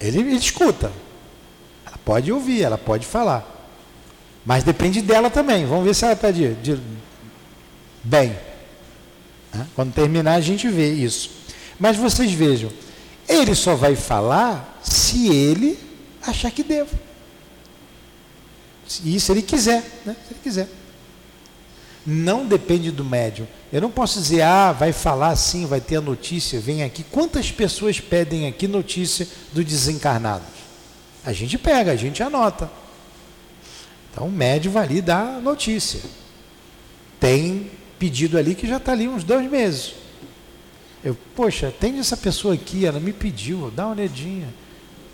Ele, 0.00 0.20
ele 0.20 0.36
escuta. 0.36 0.92
Ela 1.84 1.98
pode 2.04 2.32
ouvir, 2.32 2.62
ela 2.62 2.78
pode 2.78 3.04
falar. 3.04 3.46
Mas 4.44 4.62
depende 4.62 5.02
dela 5.02 5.28
também. 5.28 5.66
Vamos 5.66 5.84
ver 5.84 5.94
se 5.94 6.04
ela 6.04 6.14
está 6.14 6.30
de, 6.30 6.54
de, 6.54 6.80
bem. 8.02 8.36
Quando 9.74 9.92
terminar, 9.92 10.34
a 10.34 10.40
gente 10.40 10.68
vê 10.68 10.92
isso. 10.92 11.30
Mas 11.78 11.96
vocês 11.96 12.30
vejam, 12.30 12.70
ele 13.28 13.54
só 13.54 13.74
vai 13.74 13.96
falar 13.96 14.78
se 14.82 15.28
ele 15.28 15.78
achar 16.22 16.50
que 16.50 16.62
devo. 16.62 16.96
E 19.04 19.18
se 19.18 19.32
ele 19.32 19.42
quiser, 19.42 19.82
né? 20.04 20.16
Se 20.26 20.34
ele 20.34 20.40
quiser. 20.42 20.68
Não 22.06 22.46
depende 22.46 22.90
do 22.90 23.04
médium. 23.04 23.46
Eu 23.72 23.80
não 23.80 23.90
posso 23.90 24.18
dizer, 24.18 24.42
ah, 24.42 24.72
vai 24.72 24.92
falar 24.92 25.36
sim, 25.36 25.66
vai 25.66 25.80
ter 25.80 25.96
a 25.96 26.00
notícia, 26.00 26.58
vem 26.58 26.82
aqui. 26.82 27.04
Quantas 27.04 27.50
pessoas 27.50 28.00
pedem 28.00 28.46
aqui 28.46 28.66
notícia 28.66 29.28
do 29.52 29.62
desencarnado? 29.62 30.44
A 31.24 31.32
gente 31.32 31.58
pega, 31.58 31.92
a 31.92 31.96
gente 31.96 32.22
anota. 32.22 32.70
Então 34.10 34.26
o 34.26 34.32
médium 34.32 34.72
vai 34.72 34.84
ali 34.84 35.02
dar 35.02 35.40
notícia. 35.40 36.00
Tem 37.20 37.70
pedido 37.98 38.38
ali 38.38 38.54
que 38.54 38.66
já 38.66 38.78
está 38.78 38.92
ali 38.92 39.06
uns 39.06 39.22
dois 39.22 39.48
meses. 39.48 39.94
Eu, 41.04 41.16
poxa, 41.36 41.72
tem 41.78 41.98
essa 41.98 42.16
pessoa 42.16 42.54
aqui, 42.54 42.84
ela 42.84 42.98
me 42.98 43.12
pediu, 43.12 43.70
dá 43.70 43.86
uma 43.86 43.94
olhadinha. 43.94 44.48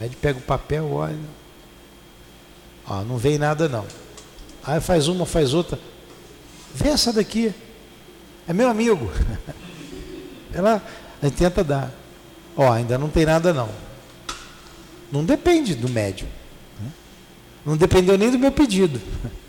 Aí 0.00 0.06
ele 0.06 0.16
pega 0.16 0.38
o 0.38 0.42
papel, 0.42 0.90
olha. 0.92 1.18
Ó, 2.88 3.02
não 3.02 3.16
vem 3.16 3.38
nada 3.38 3.68
não. 3.68 3.84
Aí 4.64 4.80
faz 4.80 5.08
uma, 5.08 5.26
faz 5.26 5.52
outra. 5.52 5.78
Vê 6.76 6.90
essa 6.90 7.10
daqui. 7.10 7.54
É 8.46 8.52
meu 8.52 8.68
amigo. 8.68 9.10
Ela 10.52 10.82
tenta 11.36 11.64
dar. 11.64 11.90
Ó, 12.54 12.70
ainda 12.70 12.98
não 12.98 13.08
tem 13.08 13.24
nada 13.24 13.52
não. 13.54 13.70
Não 15.10 15.24
depende 15.24 15.74
do 15.74 15.88
médium. 15.88 16.28
Né? 16.78 16.90
Não 17.64 17.76
dependeu 17.78 18.18
nem 18.18 18.30
do 18.30 18.38
meu 18.38 18.52
pedido. 18.52 19.00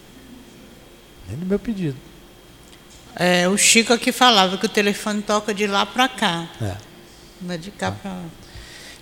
Nem 1.28 1.38
do 1.40 1.46
meu 1.46 1.60
pedido. 1.60 1.98
É, 3.14 3.50
o 3.50 3.58
Chico 3.58 3.92
aqui 3.92 4.14
falava 4.14 4.58
que 4.58 4.66
o 4.66 4.70
telefone 4.70 5.22
toca 5.22 5.54
de 5.54 5.68
lá 5.68 5.86
para 5.86 6.08
cá. 6.08 6.48
É. 6.62 6.78
Não 7.42 7.54
é 7.54 7.58
de 7.58 7.70
cá 7.70 7.90
ah. 7.90 7.92
para 7.92 8.12
lá. 8.12 8.26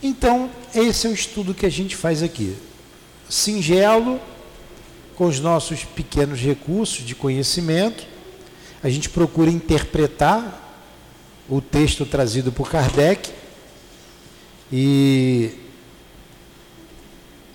Então, 0.01 0.49
esse 0.73 1.05
é 1.05 1.09
o 1.11 1.13
estudo 1.13 1.53
que 1.53 1.67
a 1.67 1.69
gente 1.69 1.95
faz 1.95 2.23
aqui. 2.23 2.57
Singelo, 3.29 4.19
com 5.15 5.25
os 5.25 5.39
nossos 5.39 5.83
pequenos 5.83 6.39
recursos 6.39 7.05
de 7.05 7.13
conhecimento, 7.13 8.07
a 8.85 8.89
gente 8.89 9.09
procura 9.09 9.49
interpretar 9.49 10.61
o 11.49 11.59
texto 11.59 12.05
trazido 12.05 12.51
por 12.51 12.69
Kardec 12.69 13.31
e, 14.71 15.55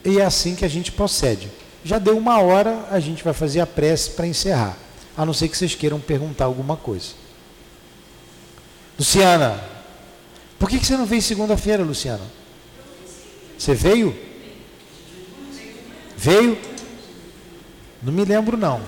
e 0.05 0.19
é 0.19 0.25
assim 0.25 0.57
que 0.57 0.65
a 0.65 0.69
gente 0.69 0.91
procede. 0.91 1.49
Já 1.85 2.01
deu 2.01 2.19
uma 2.19 2.41
hora, 2.41 2.85
a 2.91 2.99
gente 2.99 3.23
vai 3.23 3.33
fazer 3.33 3.61
a 3.61 3.67
prece 3.67 4.11
para 4.11 4.27
encerrar 4.27 4.77
a 5.17 5.25
não 5.25 5.33
ser 5.33 5.49
que 5.49 5.57
vocês 5.57 5.73
queiram 5.73 6.01
perguntar 6.01 6.47
alguma 6.47 6.77
coisa. 6.77 7.13
Luciana, 8.99 9.63
por 10.59 10.69
que 10.69 10.85
você 10.85 10.97
não 10.97 11.07
veio 11.07 11.23
segunda-feira, 11.23 11.85
Luciana? 11.85 12.25
Você 13.57 13.73
veio? 13.73 14.19
Veio? 16.17 16.59
Não 18.03 18.13
me 18.13 18.25
lembro 18.25 18.57
não. 18.57 18.81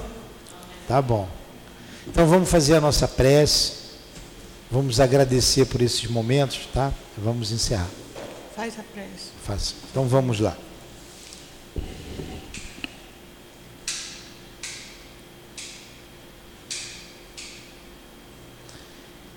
Tá 0.88 1.00
bom. 1.00 1.41
Então 2.06 2.26
vamos 2.26 2.48
fazer 2.48 2.76
a 2.76 2.80
nossa 2.80 3.06
prece. 3.06 3.82
Vamos 4.70 5.00
agradecer 5.00 5.66
por 5.66 5.82
esses 5.82 6.06
momentos, 6.06 6.68
tá? 6.72 6.92
Vamos 7.16 7.52
encerrar. 7.52 7.88
Faz 8.56 8.78
a 8.78 8.82
prece. 8.82 9.30
Faça. 9.44 9.74
Então 9.90 10.06
vamos 10.06 10.40
lá. 10.40 10.56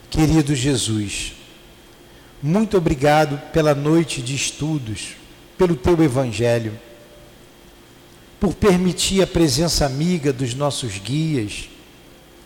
Querido 0.10 0.56
Jesus, 0.56 1.34
muito 2.42 2.78
obrigado 2.78 3.38
pela 3.52 3.76
noite 3.76 4.22
de 4.22 4.34
estudos, 4.34 5.18
pelo 5.58 5.76
teu 5.76 6.02
evangelho, 6.02 6.80
por 8.40 8.54
permitir 8.54 9.22
a 9.22 9.28
presença 9.28 9.86
amiga 9.86 10.32
dos 10.32 10.54
nossos 10.54 10.98
guias, 10.98 11.70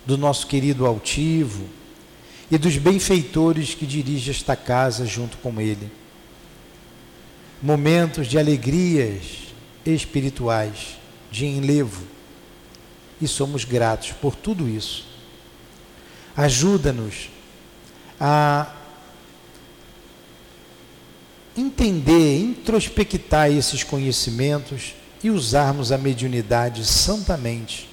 do 0.06 0.18
nosso 0.18 0.47
querido 0.47 0.86
altivo 0.86 1.66
e 2.50 2.58
dos 2.58 2.78
benfeitores 2.78 3.74
que 3.74 3.86
dirigem 3.86 4.32
esta 4.32 4.56
casa 4.56 5.06
junto 5.06 5.38
com 5.38 5.60
ele. 5.60 5.91
Momentos 7.62 8.28
de 8.28 8.38
alegrias 8.38 9.54
espirituais, 9.86 10.97
de 11.32 11.45
enlevo, 11.45 12.04
e 13.22 13.28
somos 13.28 13.66
gratos 13.66 14.12
por 14.14 14.36
tudo 14.36 14.68
isso. 14.68 15.06
Ajuda-nos 16.36 17.30
a 18.20 18.74
entender, 21.56 22.39
introspectar 22.39 23.52
esses 23.52 23.84
conhecimentos 23.84 24.95
e 25.22 25.30
usarmos 25.30 25.91
a 25.91 25.97
mediunidade 25.97 26.86
santamente 26.86 27.89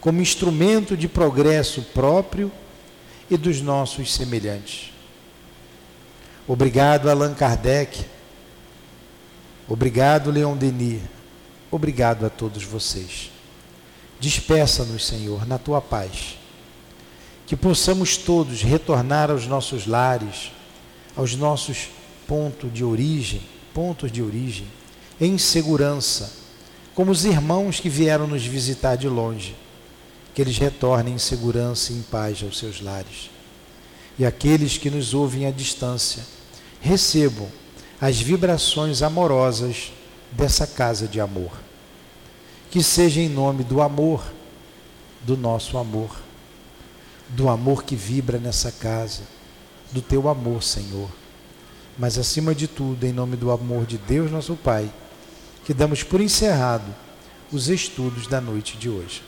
como 0.00 0.20
instrumento 0.20 0.96
de 0.96 1.08
progresso 1.08 1.82
próprio 1.94 2.50
e 3.30 3.36
dos 3.36 3.60
nossos 3.60 4.14
semelhantes. 4.14 4.92
Obrigado, 6.46 7.10
Allan 7.10 7.34
Kardec. 7.34 8.04
Obrigado, 9.68 10.30
Leon 10.30 10.56
Denis. 10.56 11.02
Obrigado 11.70 12.24
a 12.24 12.30
todos 12.30 12.64
vocês. 12.64 13.30
Despeça-nos, 14.18 15.06
Senhor, 15.06 15.46
na 15.46 15.58
tua 15.58 15.80
paz 15.80 16.38
que 17.48 17.56
possamos 17.56 18.18
todos 18.18 18.60
retornar 18.60 19.30
aos 19.30 19.46
nossos 19.46 19.86
lares, 19.86 20.52
aos 21.16 21.34
nossos 21.34 21.88
pontos 22.26 22.70
de 22.70 22.84
origem, 22.84 23.40
pontos 23.72 24.12
de 24.12 24.22
origem, 24.22 24.66
em 25.18 25.38
segurança, 25.38 26.30
como 26.94 27.10
os 27.10 27.24
irmãos 27.24 27.80
que 27.80 27.88
vieram 27.88 28.26
nos 28.26 28.44
visitar 28.44 28.96
de 28.96 29.08
longe, 29.08 29.56
que 30.38 30.42
eles 30.42 30.56
retornem 30.56 31.14
em 31.14 31.18
segurança 31.18 31.92
e 31.92 31.96
em 31.96 32.02
paz 32.02 32.44
aos 32.44 32.56
seus 32.56 32.80
lares. 32.80 33.28
E 34.16 34.24
aqueles 34.24 34.78
que 34.78 34.88
nos 34.88 35.12
ouvem 35.12 35.46
à 35.46 35.50
distância, 35.50 36.24
recebam 36.80 37.48
as 38.00 38.20
vibrações 38.20 39.02
amorosas 39.02 39.92
dessa 40.30 40.64
casa 40.64 41.08
de 41.08 41.20
amor. 41.20 41.50
Que 42.70 42.84
seja 42.84 43.20
em 43.20 43.28
nome 43.28 43.64
do 43.64 43.82
amor, 43.82 44.22
do 45.24 45.36
nosso 45.36 45.76
amor 45.76 46.16
do 47.28 47.48
amor 47.48 47.84
que 47.84 47.94
vibra 47.94 48.38
nessa 48.38 48.72
casa, 48.72 49.22
do 49.92 50.00
teu 50.00 50.28
amor, 50.28 50.62
Senhor. 50.62 51.10
Mas 51.98 52.16
acima 52.16 52.54
de 52.54 52.66
tudo, 52.66 53.04
em 53.04 53.12
nome 53.12 53.36
do 53.36 53.50
amor 53.50 53.84
de 53.84 53.98
Deus, 53.98 54.30
nosso 54.30 54.54
Pai, 54.54 54.90
que 55.64 55.74
damos 55.74 56.02
por 56.02 56.20
encerrado 56.20 56.94
os 57.52 57.68
estudos 57.68 58.26
da 58.26 58.40
noite 58.40 58.76
de 58.76 58.88
hoje. 58.88 59.27